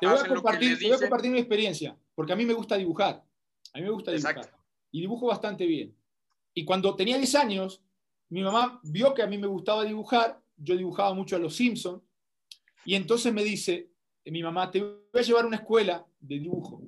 te 0.00 0.06
voy, 0.06 0.16
a 0.16 0.28
compartir, 0.28 0.78
te 0.78 0.86
voy 0.86 0.96
a 0.96 1.00
compartir 1.00 1.32
mi 1.32 1.40
experiencia, 1.40 1.98
porque 2.14 2.34
a 2.34 2.36
mí 2.36 2.46
me 2.46 2.54
gusta 2.54 2.76
dibujar. 2.76 3.20
A 3.72 3.78
mí 3.78 3.82
me 3.82 3.90
gusta 3.90 4.12
dibujar. 4.12 4.48
Y 4.92 5.00
dibujo 5.00 5.26
bastante 5.26 5.66
bien. 5.66 5.97
Y 6.58 6.64
cuando 6.64 6.96
tenía 6.96 7.16
10 7.16 7.36
años, 7.36 7.84
mi 8.30 8.42
mamá 8.42 8.80
vio 8.82 9.14
que 9.14 9.22
a 9.22 9.28
mí 9.28 9.38
me 9.38 9.46
gustaba 9.46 9.84
dibujar, 9.84 10.42
yo 10.56 10.76
dibujaba 10.76 11.14
mucho 11.14 11.36
a 11.36 11.38
los 11.38 11.54
Simpsons, 11.54 12.02
y 12.84 12.96
entonces 12.96 13.32
me 13.32 13.44
dice, 13.44 13.92
mi 14.24 14.42
mamá, 14.42 14.68
te 14.68 14.80
voy 14.80 14.98
a 15.14 15.20
llevar 15.20 15.44
a 15.44 15.46
una 15.46 15.58
escuela 15.58 16.04
de 16.18 16.40
dibujo. 16.40 16.82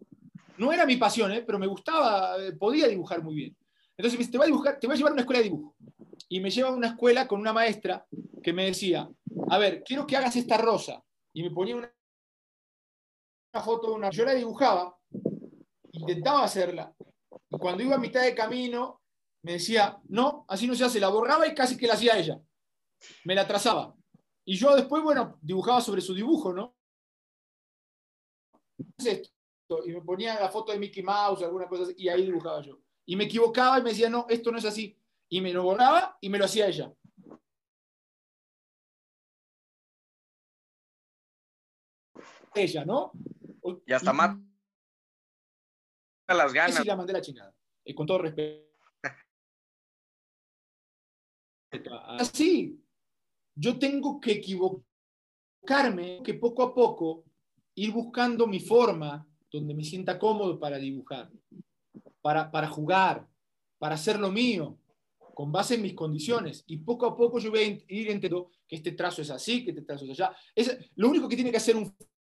No 0.59 0.73
era 0.73 0.85
mi 0.85 0.97
pasión, 0.97 1.31
¿eh? 1.31 1.43
pero 1.43 1.57
me 1.61 1.69
gustaba, 1.69 2.37
eh, 2.43 2.51
podía 2.51 2.89
dibujar 2.89 3.23
muy 3.23 3.37
bien. 3.37 3.57
Entonces 3.97 4.19
me 4.19 4.25
dice, 4.25 4.33
te 4.33 4.39
voy, 4.39 4.47
a 4.47 4.49
dibujar, 4.49 4.81
te 4.81 4.89
voy 4.89 4.95
a 4.95 4.97
llevar 4.97 5.11
a 5.11 5.13
una 5.13 5.23
escuela 5.23 5.39
de 5.39 5.45
dibujo. 5.45 5.77
Y 6.29 6.41
me 6.41 6.51
lleva 6.51 6.71
a 6.71 6.75
una 6.75 6.89
escuela 6.89 7.29
con 7.29 7.39
una 7.39 7.53
maestra 7.53 8.05
que 8.43 8.53
me 8.53 8.65
decía, 8.65 9.09
a 9.51 9.59
ver, 9.59 9.85
quiero 9.85 10.05
que 10.05 10.17
hagas 10.17 10.35
esta 10.35 10.57
rosa. 10.57 11.01
Y 11.33 11.45
me 11.45 11.53
ponía 11.53 11.77
una, 11.77 11.93
foto 13.63 13.91
de 13.91 13.95
una... 13.95 14.11
Yo 14.11 14.25
la 14.25 14.35
dibujaba, 14.35 14.99
intentaba 15.93 16.43
hacerla. 16.43 16.93
Y 17.49 17.57
cuando 17.57 17.85
iba 17.85 17.95
a 17.95 18.01
mitad 18.01 18.23
de 18.23 18.35
camino, 18.35 19.00
me 19.43 19.53
decía, 19.53 20.01
no, 20.09 20.45
así 20.49 20.67
no 20.67 20.75
se 20.75 20.85
hace. 20.85 21.01
La 21.01 21.09
borraba 21.09 21.47
y 21.47 21.55
casi 21.55 21.77
que 21.77 21.87
la 21.87 21.95
hacía 21.95 22.19
ella. 22.19 22.41
Me 23.25 23.35
la 23.35 23.47
trazaba. 23.47 23.95
Y 24.45 24.57
yo 24.57 24.75
después, 24.75 25.03
bueno, 25.03 25.39
dibujaba 25.41 25.81
sobre 25.81 26.01
su 26.01 26.15
dibujo, 26.15 26.53
¿no? 26.53 26.77
Y 29.87 29.93
me 29.93 30.03
ponía 30.03 30.41
la 30.41 30.51
foto 30.51 30.73
de 30.73 30.79
Mickey 30.79 31.03
Mouse, 31.03 31.43
alguna 31.43 31.69
cosa 31.69 31.85
así, 31.85 31.95
y 31.97 32.09
ahí 32.09 32.25
dibujaba 32.25 32.61
yo. 32.61 32.81
Y 33.07 33.17
me 33.17 33.25
equivocaba 33.25 33.79
y 33.79 33.83
me 33.83 33.91
decía, 33.91 34.11
no, 34.11 34.27
esto 34.29 34.51
no 34.51 34.59
es 34.59 34.65
así. 34.65 34.99
Y 35.29 35.41
me 35.41 35.53
lo 35.53 35.63
borraba 35.63 36.19
y 36.21 36.29
me 36.29 36.39
lo 36.39 36.45
hacía 36.45 36.67
ella. 36.67 36.93
Ella, 42.55 42.85
¿no? 42.85 43.13
Y 43.87 43.93
hasta 43.93 44.13
más 44.13 44.37
las 46.29 46.53
ganas. 46.53 46.77
Sí, 46.77 46.85
la 46.85 46.97
mandé 46.97 47.13
la 47.13 47.21
chingada. 47.21 47.55
Y 47.85 47.95
con 47.95 48.07
todo 48.07 48.19
respeto. 48.19 48.70
Así, 52.19 52.81
yo 53.55 53.79
tengo 53.79 54.21
que 54.21 54.33
equivocarme, 54.33 56.23
que 56.25 56.35
poco 56.35 56.63
a 56.63 56.75
poco 56.75 57.25
ir 57.75 57.93
buscando 57.93 58.47
mi 58.47 58.61
forma 58.61 59.27
donde 59.51 59.75
me 59.75 59.85
sienta 59.85 60.19
cómodo 60.19 60.59
para 60.59 60.79
dibujar, 60.79 61.31
para, 62.21 62.51
para 62.51 62.69
jugar, 62.69 63.29
para 63.79 63.95
hacer 63.95 64.19
lo 64.19 64.31
mío, 64.31 64.79
con 65.35 65.51
base 65.51 65.75
en 65.75 65.83
mis 65.83 65.95
condiciones. 65.95 66.65
Y 66.67 66.79
poco 66.79 67.07
a 67.07 67.17
poco 67.17 67.39
yo 67.39 67.51
voy 67.51 67.61
a 67.61 67.65
ir 67.65 68.11
entendiendo 68.11 68.51
que 68.69 68.77
este 68.77 68.93
trazo 68.93 69.23
es 69.23 69.31
así, 69.31 69.65
que 69.65 69.71
este 69.71 69.83
trazo 69.83 70.05
es 70.05 70.11
allá. 70.11 70.37
Es, 70.55 70.77
lo 70.97 71.09
único 71.09 71.29
que 71.29 71.37
tiene 71.37 71.51
que 71.51 71.57
hacer 71.57 71.77
un 71.77 71.95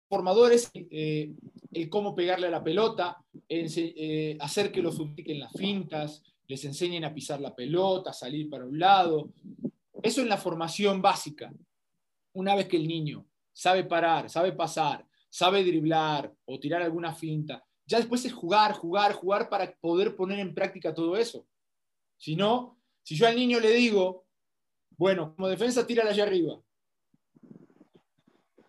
formador 0.09 0.53
es 0.53 0.71
eh, 0.75 1.33
el 1.73 1.89
cómo 1.89 2.15
pegarle 2.15 2.47
a 2.47 2.51
la 2.51 2.65
pelota, 2.65 3.23
eh, 3.49 4.37
hacer 4.41 4.73
que 4.73 4.83
los 4.83 4.97
practiquen 4.97 5.41
las 5.41 5.53
fintas, 5.53 6.23
les 6.47 6.65
enseñen 6.65 7.05
a 7.05 7.15
pisar 7.15 7.41
la 7.41 7.55
pelota, 7.55 8.13
salir 8.13 8.49
para 8.51 8.65
un 8.65 8.79
lado. 8.79 9.31
Eso 10.03 10.21
es 10.21 10.27
la 10.27 10.37
formación 10.37 11.01
básica. 11.01 11.53
Una 12.33 12.55
vez 12.55 12.69
que 12.69 12.77
el 12.77 12.87
niño 12.87 13.27
sabe 13.53 13.85
parar, 13.85 14.29
sabe 14.29 14.53
pasar, 14.53 15.07
sabe 15.31 15.65
driblar 15.65 16.33
o 16.45 16.59
tirar 16.59 16.83
alguna 16.83 17.15
finta. 17.15 17.65
Ya 17.87 17.99
después 17.99 18.25
es 18.25 18.33
jugar, 18.33 18.73
jugar, 18.73 19.13
jugar 19.13 19.49
para 19.49 19.73
poder 19.77 20.17
poner 20.17 20.39
en 20.39 20.55
práctica 20.55 20.95
todo 20.95 21.17
eso. 21.17 21.47
Si 22.17 22.37
no, 22.37 22.79
si 23.03 23.15
yo 23.17 23.27
al 23.27 23.37
niño 23.37 23.61
le 23.61 23.71
digo, 23.73 24.27
bueno, 24.97 25.35
como 25.35 25.49
defensa, 25.49 25.87
tírala 25.87 26.11
allá 26.11 26.25
arriba. 26.25 26.61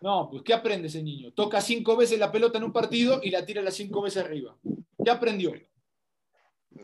No, 0.00 0.28
pues 0.30 0.42
¿qué 0.42 0.54
aprende 0.54 0.88
ese 0.88 1.02
niño? 1.02 1.32
Toca 1.32 1.60
cinco 1.60 1.96
veces 1.96 2.18
la 2.18 2.30
pelota 2.30 2.58
en 2.58 2.64
un 2.64 2.72
partido 2.72 3.20
y 3.22 3.30
la 3.30 3.44
tira 3.44 3.62
las 3.62 3.74
cinco 3.74 4.02
veces 4.02 4.24
arriba. 4.24 4.56
¿Qué 5.02 5.10
aprendió? 5.10 5.52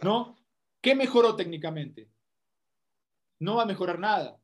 ¿No? 0.02 0.36
¿Qué 0.82 0.96
mejoró 0.96 1.36
técnicamente? 1.36 2.10
No 3.38 3.56
va 3.56 3.62
a 3.62 3.66
mejorar 3.66 3.98
nada. 3.98 4.38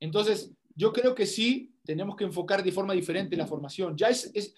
Entonces, 0.00 0.52
yo 0.76 0.92
creo 0.92 1.14
que 1.14 1.26
sí 1.26 1.74
tenemos 1.84 2.16
que 2.16 2.24
enfocar 2.24 2.62
de 2.62 2.72
forma 2.72 2.94
diferente 2.94 3.36
la 3.36 3.46
formación. 3.46 3.96
Ya 3.96 4.08
es, 4.08 4.54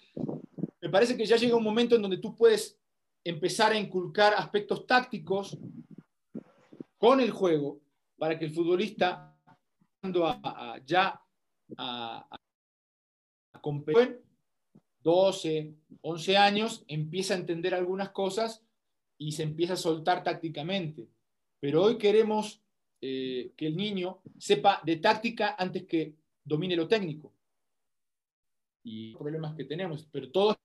me 0.79 0.89
parece 0.89 1.17
que 1.17 1.25
ya 1.25 1.35
llega 1.35 1.55
un 1.55 1.63
momento 1.63 1.95
en 1.95 2.03
donde 2.03 2.19
tú 2.19 2.35
puedes 2.35 2.79
empezar 3.23 3.71
a 3.71 3.79
inculcar 3.79 4.35
aspectos 4.35 4.85
tácticos 4.85 5.57
con 6.97 7.19
el 7.19 7.31
juego 7.31 7.81
para 8.17 8.37
que 8.37 8.45
el 8.45 8.51
futbolista 8.51 9.35
a, 10.03 10.79
ya 10.85 11.19
a, 11.77 12.27
a, 13.51 13.61
competir 13.61 14.23
12, 14.99 15.73
11 16.01 16.37
años, 16.37 16.85
empieza 16.87 17.33
a 17.33 17.37
entender 17.37 17.73
algunas 17.73 18.11
cosas 18.11 18.63
y 19.17 19.31
se 19.31 19.41
empieza 19.41 19.73
a 19.73 19.77
soltar 19.77 20.23
tácticamente. 20.23 21.09
Pero 21.65 21.81
hoy 21.81 21.97
queremos 21.97 22.61
eh, 23.01 23.51
que 23.57 23.65
el 23.65 23.75
niño 23.75 24.21
sepa 24.37 24.83
de 24.85 24.97
táctica 24.97 25.55
antes 25.57 25.87
que 25.87 26.13
domine 26.43 26.75
lo 26.75 26.87
técnico. 26.87 27.33
Y 28.83 29.15
problemas 29.15 29.55
que 29.55 29.63
tenemos, 29.63 30.07
pero 30.11 30.31
todos 30.31 30.57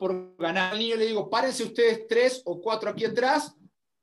por 0.00 0.34
ganar. 0.36 0.72
Al 0.72 0.80
niño 0.80 0.96
le 0.96 1.06
digo, 1.06 1.30
párense 1.30 1.62
ustedes 1.62 2.08
tres 2.08 2.42
o 2.44 2.60
cuatro 2.60 2.90
aquí 2.90 3.04
atrás 3.04 3.56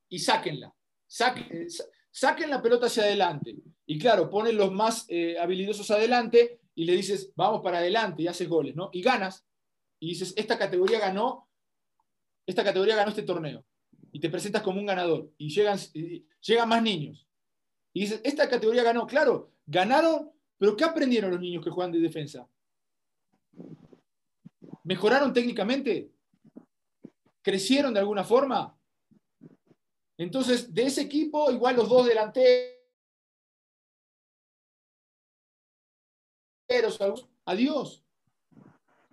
y 0.08 0.18
sáquenla. 0.18 0.74
Saquen, 1.06 1.68
saquen 2.10 2.49
la 2.49 2.62
pelota 2.62 2.86
hacia 2.86 3.03
adelante. 3.03 3.58
Y 3.86 3.99
claro, 3.99 4.30
ponen 4.30 4.56
los 4.56 4.72
más 4.72 5.06
eh, 5.10 5.38
habilidosos 5.38 5.91
adelante 5.91 6.62
y 6.74 6.86
le 6.86 6.93
dices, 6.93 7.34
vamos 7.36 7.60
para 7.62 7.80
adelante 7.80 8.24
y 8.24 8.28
haces 8.28 8.47
goles, 8.47 8.78
¿no? 8.78 8.91
Y 8.93 9.01
ganas. 9.01 9.45
Y 9.99 10.08
dices, 10.12 10.34
esta 10.38 10.58
categoría 10.58 10.99
ganó, 10.99 11.49
esta 12.47 12.64
categoría 12.64 12.95
ganó 12.95 13.10
este 13.10 13.24
torneo. 13.24 13.66
Y 14.16 14.20
te 14.22 14.30
presentas 14.30 14.61
como 14.63 14.80
un 14.80 14.86
ganador. 14.86 15.30
Y 15.38 15.49
llegan, 15.49 15.78
llegan 16.39 16.70
más 16.70 16.82
niños. 16.82 17.28
Y 17.91 18.01
dices, 18.01 18.22
esta 18.24 18.47
categoría 18.47 18.84
ganó. 18.84 19.05
Claro, 19.05 19.51
ganaron 19.66 20.32
pero 20.57 20.76
¿qué 20.76 20.84
aprendieron 20.84 21.32
los 21.32 21.39
niños 21.39 21.63
que 21.63 21.70
juegan 21.70 21.91
de 21.91 21.99
defensa? 21.99 22.47
¿Mejoraron 24.84 25.34
técnicamente? 25.34 26.11
¿Crecieron 27.41 27.93
de 27.93 27.99
alguna 27.99 28.24
forma? 28.24 28.80
Entonces, 30.18 30.74
de 30.74 30.84
ese 30.84 31.01
equipo, 31.01 31.51
igual 31.51 31.76
los 31.76 31.89
dos 31.89 32.07
delanteros, 32.07 32.74
adiós. 37.45 38.03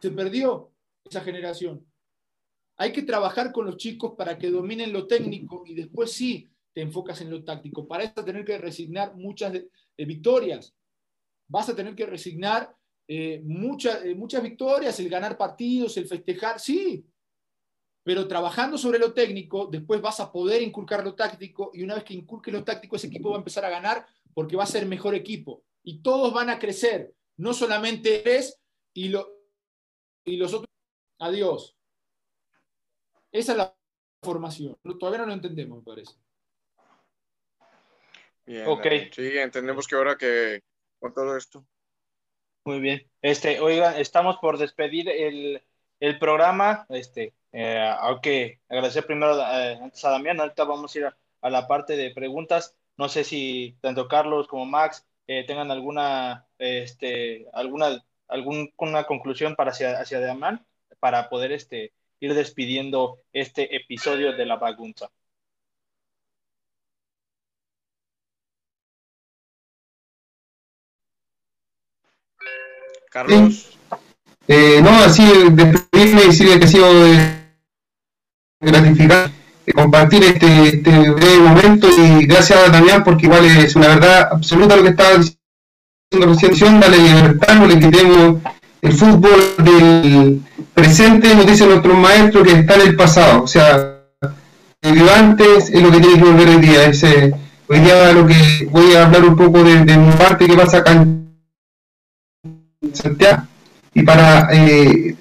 Se 0.00 0.11
perdió 0.11 0.72
esa 1.05 1.20
generación. 1.20 1.91
Hay 2.83 2.93
que 2.93 3.03
trabajar 3.03 3.53
con 3.53 3.66
los 3.66 3.76
chicos 3.76 4.14
para 4.16 4.37
que 4.37 4.51
dominen 4.51 4.93
lo 4.93 5.07
técnico 5.07 5.62
y 5.66 5.74
después 5.74 6.12
sí 6.12 6.49
te 6.72 6.80
enfocas 6.80 7.20
en 7.20 7.30
lo 7.30 7.45
táctico. 7.45 7.87
Para 7.87 8.05
eso 8.05 8.24
tener 8.24 8.45
que 8.45 8.59
resignar 8.59 9.14
muchas 9.14 9.53
victorias 9.97 10.74
vas 11.53 11.68
a 11.68 11.76
tener 11.76 11.95
que 11.95 12.07
resignar 12.07 12.74
eh, 13.07 13.35
eh, 13.35 14.14
muchas 14.14 14.43
victorias, 14.43 14.99
el 14.99 15.11
ganar 15.11 15.37
partidos, 15.37 15.97
el 15.99 16.09
festejar, 16.09 16.59
sí, 16.59 17.07
pero 18.03 18.26
trabajando 18.26 18.78
sobre 18.78 18.99
lo 18.99 19.12
técnico, 19.12 19.66
después 19.66 20.01
vas 20.01 20.18
a 20.20 20.33
poder 20.33 20.62
inculcar 20.62 21.05
lo 21.05 21.14
táctico 21.14 21.70
y 21.74 21.83
una 21.83 21.95
vez 21.95 22.05
que 22.05 22.14
inculques 22.14 22.53
lo 22.53 22.64
táctico, 22.64 22.97
ese 22.97 23.09
equipo 23.09 23.28
va 23.28 23.37
a 23.37 23.39
empezar 23.39 23.66
a 23.66 23.70
ganar 23.70 24.07
porque 24.33 24.57
va 24.57 24.64
a 24.64 24.66
ser 24.66 24.87
mejor 24.87 25.14
equipo 25.14 25.62
y 25.85 26.01
todos 26.01 26.33
van 26.33 26.49
a 26.49 26.59
crecer, 26.59 27.14
no 27.37 27.53
solamente 27.53 28.37
es 28.37 28.59
y, 28.95 29.09
lo, 29.09 29.28
y 30.24 30.37
los 30.37 30.55
otros. 30.55 30.70
Adiós. 31.18 31.76
Esa 33.33 33.53
es 33.53 33.59
la 33.59 33.74
formación. 34.22 34.78
Todavía 35.01 35.20
no 35.20 35.26
lo 35.26 35.33
entendemos, 35.33 35.78
me 35.78 35.85
parece. 35.85 36.14
Bien, 38.45 38.66
ok. 38.66 38.87
Sí, 39.11 39.39
entendemos 39.39 39.87
que 39.87 39.97
ahora 39.97 40.16
que 40.16 40.62
por 40.99 41.14
todo 41.14 41.37
esto. 41.37 41.64
Muy 42.64 42.80
bien. 42.80 43.11
Este, 43.22 43.59
oigan, 43.61 43.99
estamos 43.99 44.37
por 44.37 44.59
despedir 44.59 45.09
el, 45.09 45.62
programa. 46.20 46.87
Este, 46.91 47.35
eh, 47.53 47.78
aunque 48.01 48.61
agradecer 48.68 49.07
primero 49.07 49.41
eh, 49.41 49.78
antes 49.83 50.05
a 50.05 50.11
Damián, 50.11 50.41
ahorita 50.41 50.64
vamos 50.64 50.95
a 50.95 50.99
ir 50.99 51.05
a, 51.41 51.51
la 51.51 51.66
parte 51.66 51.97
de 51.97 52.12
preguntas. 52.12 52.76
No 52.97 53.09
sé 53.09 53.24
si 53.24 53.76
tanto 53.80 54.07
Carlos 54.09 54.47
como 54.47 54.66
Max 54.66 55.07
eh, 55.26 55.45
tengan 55.47 55.70
alguna, 55.70 56.47
este, 56.59 57.47
alguna, 57.53 58.05
alguna 58.28 59.05
conclusión 59.05 59.57
para 59.57 59.70
hacia, 59.70 59.99
hacia 59.99 60.20
Damián 60.20 60.64
para 61.01 61.28
poder 61.28 61.53
este, 61.53 61.93
ir 62.23 62.35
despidiendo 62.35 63.18
este 63.33 63.75
episodio 63.75 64.33
de 64.33 64.47
la 64.47 64.57
bagunza. 64.57 65.11
Carlos. 73.11 73.77
Eh, 74.49 74.81
no, 74.83 74.91
así 74.91 75.23
despedirme 75.51 76.23
y 76.23 76.27
decirle 76.27 76.59
que 76.59 76.64
ha 76.64 76.68
sido 76.68 76.89
gratificante 78.61 79.43
compartir 79.75 80.25
este, 80.25 80.68
este, 80.68 81.11
breve 81.11 81.39
momento 81.39 81.89
y 81.89 82.27
gracias 82.27 82.59
a 82.59 82.70
Damián 82.70 83.05
porque 83.05 83.27
igual 83.27 83.45
es 83.45 83.77
una 83.77 83.89
verdad 83.89 84.29
absoluta 84.33 84.77
lo 84.77 84.83
que 84.83 84.89
estaba 84.89 85.18
diciendo 85.18 86.39
recién, 86.49 86.81
dale 86.81 86.99
libertad, 86.99 87.55
no 87.57 87.66
le 87.66 87.79
quitemos 87.79 88.43
el 88.83 88.93
fútbol 88.93 89.55
del, 89.59 90.43
presente, 90.75 91.35
nos 91.35 91.47
dicen 91.47 91.68
nuestros 91.68 91.97
maestros, 91.97 92.47
que 92.47 92.53
está 92.53 92.75
en 92.75 92.81
el 92.83 92.97
pasado. 92.97 93.45
O 93.45 93.47
sea, 93.47 94.01
el 94.83 95.09
antes 95.09 95.70
es 95.70 95.83
lo 95.83 95.91
que 95.91 96.01
tiene 96.01 96.18
que 96.18 96.25
volver 96.25 96.49
hoy 96.49 96.57
día. 96.57 96.85
Ese, 96.87 97.33
hoy 97.68 97.81
día 97.81 98.12
lo 98.12 98.27
que 98.27 98.68
voy 98.70 98.95
a 98.95 99.07
hablar 99.07 99.25
un 99.25 99.37
poco 99.37 99.62
de, 99.62 99.97
mi 99.97 100.12
parte 100.12 100.47
que 100.47 100.57
pasa 100.57 100.79
acá 100.79 100.93
en 100.93 101.33
Santiago. 102.93 103.43
Y 103.95 104.03
para 104.03 104.49
eh, 104.53 105.16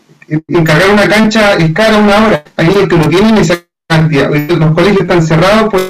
encargar 0.48 0.90
una 0.92 1.08
cancha 1.08 1.54
es 1.56 1.72
cara 1.74 1.98
una 1.98 2.28
hora. 2.28 2.44
Hay 2.58 2.68
niños 2.68 2.88
que 2.88 2.98
no 2.98 3.10
tienen 3.10 3.38
esa 3.38 3.60
cantidad. 3.88 4.30
Los 4.32 4.74
colegios 4.74 5.02
están 5.02 5.22
cerrados 5.22 5.70
por 5.70 5.82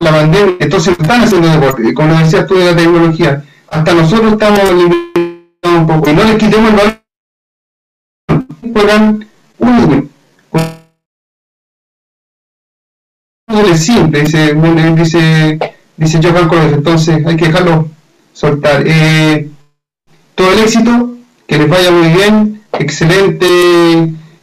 la 0.00 0.10
pandemia, 0.10 0.56
entonces 0.60 0.96
están 0.98 1.22
haciendo 1.22 1.48
deporte. 1.48 1.92
Como 1.94 2.18
decías 2.18 2.46
tú 2.46 2.54
de 2.54 2.66
la 2.66 2.76
tecnología, 2.76 3.44
hasta 3.68 3.94
nosotros 3.94 4.32
estamos 4.32 4.60
un 5.64 5.86
poco. 5.86 6.10
Y 6.10 6.14
no 6.14 6.24
les 6.24 6.36
quitemos 6.36 6.70
el 6.70 6.76
valor. 6.76 6.99
Un 8.72 9.26
es 13.72 13.84
simple, 13.84 14.20
dice, 14.20 14.54
dice, 14.96 15.58
dice 15.96 16.20
Johan 16.22 16.48
Colegio, 16.48 16.76
entonces 16.76 17.26
hay 17.26 17.36
que 17.36 17.46
dejarlo 17.46 17.88
soltar. 18.32 18.84
Eh, 18.86 19.48
todo 20.34 20.52
el 20.52 20.60
éxito, 20.60 21.16
que 21.46 21.58
les 21.58 21.68
vaya 21.68 21.90
muy 21.90 22.08
bien, 22.12 22.62
excelente 22.78 23.46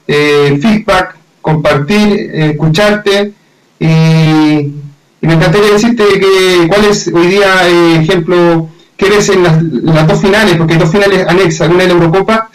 eh, 0.07 0.59
feedback, 0.61 1.15
compartir, 1.41 2.31
escucharte 2.33 3.33
y, 3.79 4.73
me 5.19 5.33
encantaría 5.33 5.71
decirte 5.71 6.03
que 6.19 6.67
cuál 6.67 6.85
es 6.85 7.07
hoy 7.13 7.27
día 7.27 7.67
eh, 7.67 8.01
ejemplo 8.01 8.69
que 8.95 9.09
ves 9.09 9.29
en 9.29 9.43
las, 9.43 10.07
dos 10.07 10.21
finales, 10.21 10.55
porque 10.57 10.75
dos 10.75 10.91
finales 10.91 11.27
anexas, 11.27 11.69
una 11.69 11.83
de 11.83 11.87
la 11.87 11.93
Eurocopa, 11.93 12.49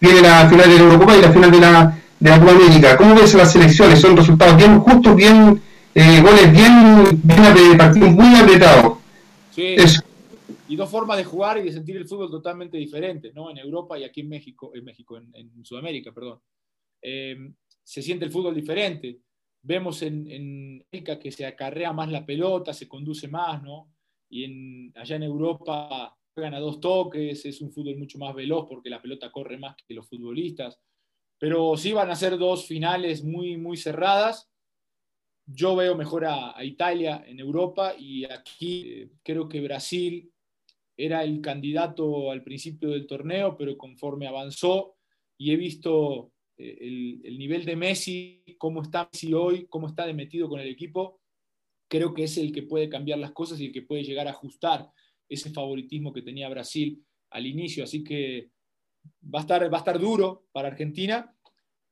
viene 0.00 0.20
la 0.20 0.48
final 0.48 0.68
de 0.68 0.76
la 0.76 0.82
Eurocopa 0.82 1.16
y 1.16 1.22
la 1.22 1.32
final 1.32 1.50
de 1.50 1.60
la, 1.60 1.98
de 2.18 2.30
la 2.30 2.40
Copa 2.40 2.52
América. 2.52 2.96
¿Cómo 2.96 3.14
ves 3.14 3.34
las 3.34 3.52
selecciones? 3.52 4.00
Son 4.00 4.16
resultados 4.16 4.56
bien 4.56 4.78
justos, 4.80 5.16
bien 5.16 5.60
goles 5.94 6.52
bien, 6.52 7.20
bien 7.22 8.14
muy 8.14 8.34
apretados. 8.36 8.98
Sí 9.50 9.76
y 10.68 10.76
dos 10.76 10.90
formas 10.90 11.16
de 11.16 11.24
jugar 11.24 11.58
y 11.58 11.62
de 11.62 11.72
sentir 11.72 11.96
el 11.96 12.06
fútbol 12.06 12.30
totalmente 12.30 12.76
diferentes, 12.76 13.34
¿no? 13.34 13.50
En 13.50 13.56
Europa 13.56 13.98
y 13.98 14.04
aquí 14.04 14.20
en 14.20 14.28
México, 14.28 14.70
en 14.74 14.84
México, 14.84 15.16
en, 15.16 15.64
Sudamérica, 15.64 16.12
perdón. 16.12 16.40
Em, 17.00 17.54
se 17.82 18.02
siente 18.02 18.26
el 18.26 18.30
fútbol 18.30 18.54
diferente. 18.54 19.20
Vemos 19.62 20.02
en, 20.02 20.30
en 20.30 20.84
América 20.92 21.18
que 21.18 21.32
se 21.32 21.46
acarrea 21.46 21.92
más 21.92 22.10
la 22.10 22.24
pelota, 22.24 22.74
se 22.74 22.86
conduce 22.86 23.28
más, 23.28 23.62
¿no? 23.62 23.94
Y 24.28 24.44
en, 24.44 24.92
allá 24.94 25.16
en 25.16 25.22
Europa 25.22 26.17
juegan 26.38 26.54
a 26.54 26.60
dos 26.60 26.78
toques, 26.78 27.44
es 27.44 27.60
un 27.60 27.72
fútbol 27.72 27.96
mucho 27.96 28.16
más 28.16 28.32
veloz 28.32 28.66
porque 28.68 28.88
la 28.88 29.02
pelota 29.02 29.32
corre 29.32 29.58
más 29.58 29.74
que 29.84 29.92
los 29.92 30.08
futbolistas. 30.08 30.78
Pero 31.36 31.76
sí 31.76 31.92
van 31.92 32.10
a 32.10 32.14
ser 32.14 32.38
dos 32.38 32.64
finales 32.64 33.24
muy, 33.24 33.56
muy 33.56 33.76
cerradas. 33.76 34.48
Yo 35.46 35.74
veo 35.74 35.96
mejor 35.96 36.26
a, 36.26 36.54
Italia 36.64 37.24
en 37.26 37.40
Europa 37.40 37.92
y 37.98 38.24
aquí 38.24 38.82
eh, 38.86 39.10
creo 39.24 39.48
que 39.48 39.60
Brasil 39.60 40.32
era 40.96 41.24
el 41.24 41.40
candidato 41.40 42.30
al 42.30 42.44
principio 42.44 42.90
del 42.90 43.08
torneo, 43.08 43.56
pero 43.56 43.76
conforme 43.76 44.28
avanzó 44.28 44.94
y 45.36 45.50
he 45.52 45.56
visto 45.56 46.30
eh, 46.56 47.18
el, 47.24 47.36
nivel 47.36 47.64
de 47.64 47.74
Messi, 47.74 48.44
cómo 48.58 48.82
está 48.82 49.08
Messi 49.12 49.34
hoy, 49.34 49.66
cómo 49.66 49.88
está 49.88 50.06
de 50.06 50.14
metido 50.14 50.48
con 50.48 50.60
el 50.60 50.68
equipo, 50.68 51.20
creo 51.88 52.14
que 52.14 52.24
es 52.24 52.38
el 52.38 52.52
que 52.52 52.62
puede 52.62 52.88
cambiar 52.88 53.18
las 53.18 53.32
cosas 53.32 53.58
y 53.58 53.66
el 53.66 53.72
que 53.72 53.82
puede 53.82 54.04
llegar 54.04 54.28
a 54.28 54.32
ajustar 54.32 54.92
ese 55.28 55.50
favoritismo 55.50 56.12
que 56.12 56.22
tenía 56.22 56.48
Brasil 56.48 57.04
al 57.30 57.46
inicio. 57.46 57.84
Así 57.84 58.02
que 58.02 58.50
va 59.22 59.40
a 59.40 59.42
estar, 59.42 59.72
va 59.72 59.78
a 59.78 59.80
estar 59.80 59.98
duro 59.98 60.46
para 60.52 60.68
Argentina, 60.68 61.34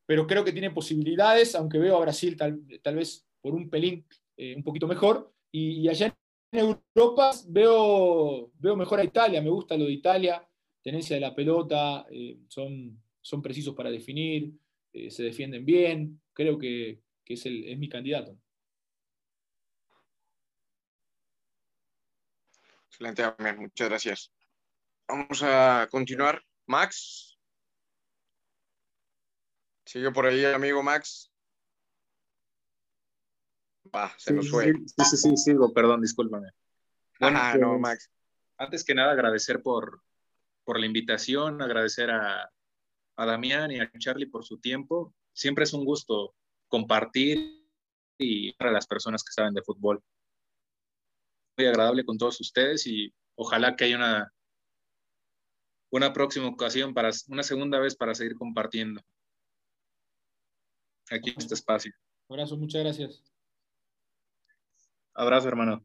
pero 0.06 0.26
creo 0.26 0.44
que 0.44 0.52
tiene 0.52 0.70
posibilidades, 0.70 1.54
aunque 1.54 1.78
veo 1.78 1.96
a 1.96 2.00
Brasil 2.00 2.36
tal, 2.36 2.94
vez 2.94 3.26
por 3.40 3.54
un 3.54 3.68
pelín 3.68 4.06
eh, 4.36 4.54
un 4.56 4.62
poquito 4.62 4.86
mejor. 4.86 5.32
Y, 5.52 5.88
allá 5.88 6.14
en 6.52 6.76
Europa 6.94 7.32
veo, 7.48 8.52
veo 8.58 8.76
mejor 8.76 9.00
a 9.00 9.04
Italia, 9.04 9.42
me 9.42 9.50
gusta 9.50 9.76
lo 9.76 9.84
de 9.84 9.92
Italia, 9.92 10.46
tenencia 10.82 11.16
de 11.16 11.20
la 11.20 11.34
pelota, 11.34 12.06
eh, 12.10 12.38
son, 12.48 13.02
son 13.20 13.42
precisos 13.42 13.74
para 13.74 13.90
definir, 13.90 14.52
eh, 14.92 15.10
se 15.10 15.24
defienden 15.24 15.64
bien, 15.64 16.20
creo 16.32 16.56
que, 16.58 17.00
es, 17.26 17.46
el, 17.46 17.64
es 17.64 17.78
mi 17.78 17.88
candidato. 17.88 18.38
Excelente, 22.98 23.54
muchas 23.56 23.88
gracias. 23.88 24.32
Vamos 25.08 25.42
a 25.42 25.88
continuar. 25.90 26.42
Max. 26.66 27.38
Sigue 29.84 30.10
por 30.10 30.26
ahí, 30.26 30.44
amigo 30.44 30.82
Max 30.82 31.30
se 34.16 34.32
nos 34.32 34.50
fue. 34.50 34.72
Sí, 34.72 35.04
sí, 35.10 35.16
sí, 35.16 35.36
sigo, 35.36 35.72
perdón, 35.72 36.00
discúlpame. 36.00 36.50
Bueno, 37.20 37.38
no, 37.58 37.68
pues, 37.70 37.80
Max. 37.80 38.10
Antes 38.58 38.84
que 38.84 38.94
nada, 38.94 39.12
agradecer 39.12 39.62
por, 39.62 40.02
por 40.64 40.78
la 40.78 40.86
invitación, 40.86 41.62
agradecer 41.62 42.10
a, 42.10 42.50
a 43.16 43.26
Damián 43.26 43.70
y 43.70 43.80
a 43.80 43.90
Charlie 43.98 44.26
por 44.26 44.44
su 44.44 44.58
tiempo. 44.58 45.14
Siempre 45.32 45.64
es 45.64 45.72
un 45.72 45.84
gusto 45.84 46.34
compartir 46.68 47.64
y 48.18 48.52
para 48.54 48.72
las 48.72 48.86
personas 48.86 49.22
que 49.22 49.32
saben 49.32 49.54
de 49.54 49.62
fútbol. 49.62 50.02
Muy 51.56 51.66
agradable 51.66 52.04
con 52.04 52.18
todos 52.18 52.40
ustedes 52.40 52.86
y 52.86 53.12
ojalá 53.34 53.76
que 53.76 53.84
haya 53.84 53.96
una, 53.96 54.32
una 55.90 56.12
próxima 56.12 56.48
ocasión, 56.48 56.92
para 56.92 57.10
una 57.28 57.42
segunda 57.42 57.78
vez 57.78 57.96
para 57.96 58.14
seguir 58.14 58.36
compartiendo 58.36 59.00
aquí 61.10 61.30
en 61.30 61.38
este 61.38 61.54
espacio. 61.54 61.92
Un 62.28 62.38
abrazo, 62.40 62.56
muchas 62.56 62.82
gracias. 62.82 63.22
Abrazo, 65.14 65.48
hermano. 65.48 65.82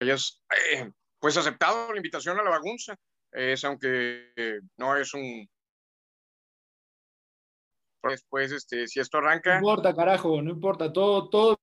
Ellos, 0.00 0.42
eh, 0.72 0.90
pues 1.18 1.36
aceptado 1.36 1.92
la 1.92 1.98
invitación 1.98 2.38
a 2.38 2.42
la 2.42 2.50
bagunza. 2.50 2.96
Es 3.32 3.64
aunque 3.64 4.32
no 4.76 4.96
es 4.96 5.12
un. 5.12 5.48
Después, 8.02 8.52
este, 8.52 8.86
si 8.86 9.00
esto 9.00 9.18
arranca. 9.18 9.60
No 9.60 9.68
importa, 9.68 9.94
carajo, 9.94 10.40
no 10.40 10.50
importa. 10.50 10.92
Todo, 10.92 11.28
todo 11.28 11.56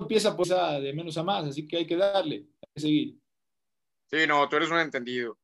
empieza 0.00 0.36
pues, 0.36 0.48
de 0.48 0.92
menos 0.92 1.16
a 1.18 1.22
más, 1.22 1.46
así 1.46 1.66
que 1.66 1.78
hay 1.78 1.86
que 1.86 1.96
darle, 1.96 2.36
hay 2.36 2.68
que 2.74 2.80
seguir. 2.80 3.18
Sí, 4.10 4.26
no, 4.26 4.48
tú 4.48 4.56
eres 4.56 4.70
un 4.70 4.78
entendido. 4.78 5.38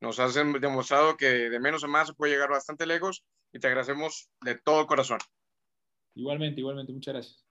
Nos 0.00 0.18
has 0.20 0.34
demostrado 0.34 1.16
que 1.16 1.26
de 1.26 1.60
menos 1.60 1.84
a 1.84 1.86
más 1.86 2.08
se 2.08 2.14
puede 2.14 2.32
llegar 2.32 2.50
bastante 2.50 2.86
lejos 2.86 3.24
y 3.52 3.58
te 3.58 3.66
agradecemos 3.66 4.28
de 4.42 4.56
todo 4.56 4.86
corazón. 4.86 5.18
Igualmente, 6.14 6.60
igualmente, 6.60 6.92
muchas 6.92 7.14
gracias. 7.14 7.46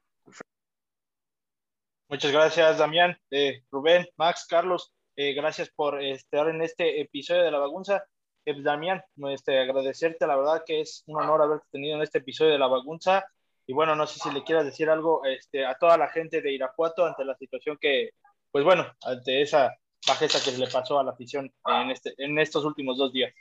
Muchas 2.07 2.32
gracias, 2.32 2.78
Damián, 2.78 3.18
eh, 3.32 3.63
Rubén, 3.72 4.07
Max, 4.18 4.45
Carlos. 4.47 4.93
Eh, 5.16 5.34
gracias 5.34 5.72
por 5.72 6.01
estar 6.03 6.49
en 6.49 6.61
este 6.61 7.01
episodio 7.01 7.43
de 7.43 7.51
La 7.51 7.59
Bagunza. 7.59 8.05
Eh, 8.46 8.62
Damián, 8.62 9.02
este, 9.32 9.60
agradecerte, 9.60 10.28
la 10.28 10.36
verdad 10.36 10.64
que 10.66 10.82
es 10.82 11.04
un 11.08 11.18
honor 11.22 11.41
haberte 11.41 11.68
tenido 11.72 11.96
en 11.96 12.04
este 12.04 12.20
episodio 12.20 12.52
de 12.52 12.60
La 12.60 12.68
Bagunza. 12.68 13.26
Y 13.68 13.74
bueno, 13.74 13.96
no 13.96 14.06
sé 14.06 14.20
si 14.20 14.32
le 14.32 14.43
quieras 14.43 14.66
decir 14.66 14.89
algo 14.89 15.26
este, 15.26 15.66
a 15.66 15.76
toda 15.78 15.98
la 15.98 16.08
gente 16.10 16.41
de 16.41 16.54
Irapuato 16.54 17.06
ante 17.06 17.26
la 17.26 17.36
situación 17.36 17.78
que, 17.82 18.12
pues 18.52 18.64
bueno, 18.64 18.86
ante 19.04 19.41
esa 19.41 19.76
bajeza 20.08 20.39
que 20.43 20.56
le 20.58 20.68
pasó 20.68 21.00
a 21.00 21.04
la 21.04 21.12
afición 21.12 21.52
en, 21.66 21.89
este, 21.91 22.14
en 22.18 22.38
estos 22.38 22.64
últimos 22.66 22.98
dos 22.98 23.12
días. 23.12 23.34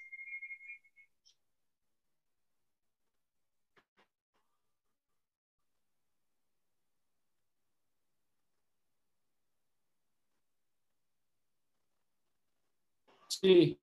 Sí, 13.28 13.78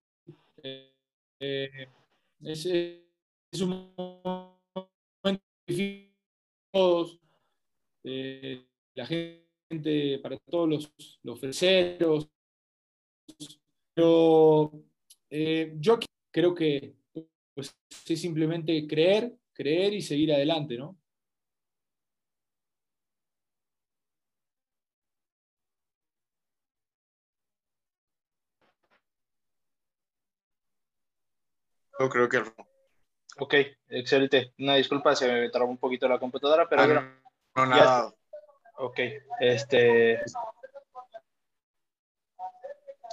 eh, 1.41 1.87
es, 2.43 3.61
un 3.61 3.93
momento 3.97 5.43
difícil 5.67 6.13
todos, 6.71 7.19
eh, 8.03 8.63
la 8.93 9.05
gente, 9.07 10.19
para 10.19 10.37
todos 10.37 10.69
los, 10.69 11.19
los 11.23 11.39
freseros, 11.39 12.29
pero 13.95 14.71
eh, 15.31 15.73
yo 15.79 15.97
creo 16.31 16.53
que 16.53 16.93
pues, 17.55 17.75
es 18.07 18.21
simplemente 18.21 18.85
creer, 18.87 19.35
creer 19.51 19.93
y 19.95 20.01
seguir 20.01 20.31
adelante, 20.33 20.77
¿no? 20.77 21.00
Yo 32.01 32.09
creo 32.09 32.27
que 32.27 32.43
Ok, 33.37 33.53
excelente. 33.89 34.53
Una 34.57 34.75
disculpa, 34.75 35.15
se 35.15 35.31
me 35.31 35.49
trabó 35.49 35.69
un 35.69 35.77
poquito 35.77 36.07
la 36.07 36.19
computadora, 36.19 36.67
pero 36.67 36.81
ah, 36.81 37.21
no, 37.55 37.65
nada. 37.67 38.13
Ok, 38.77 38.99
este. 39.39 40.19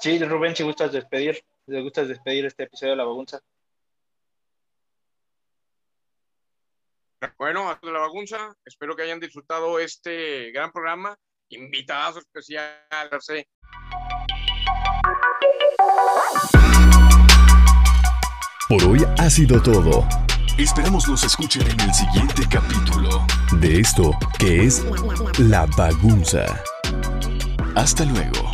Sí, 0.00 0.24
Rubén, 0.24 0.56
si 0.56 0.62
gustas 0.62 0.92
despedir, 0.92 1.44
si 1.66 1.80
gustas 1.82 2.08
despedir 2.08 2.46
este 2.46 2.62
episodio 2.62 2.92
de 2.92 2.96
La 2.96 3.04
Bagunza. 3.04 3.40
Bueno, 7.36 7.68
hasta 7.68 7.90
la 7.90 7.98
bagunza, 7.98 8.56
espero 8.64 8.96
que 8.96 9.02
hayan 9.02 9.20
disfrutado 9.20 9.78
este 9.78 10.50
gran 10.52 10.72
programa. 10.72 11.16
Invitado 11.50 12.20
especial, 12.20 12.86
ha 19.28 19.30
sido 19.30 19.60
todo. 19.60 20.08
Esperamos 20.56 21.06
nos 21.06 21.22
escuchen 21.22 21.60
en 21.60 21.80
el 21.80 21.92
siguiente 21.92 22.44
capítulo 22.50 23.26
de 23.60 23.78
esto 23.78 24.10
que 24.38 24.64
es 24.64 24.86
La 25.36 25.66
Bagunza. 25.76 26.46
Hasta 27.74 28.06
luego. 28.06 28.50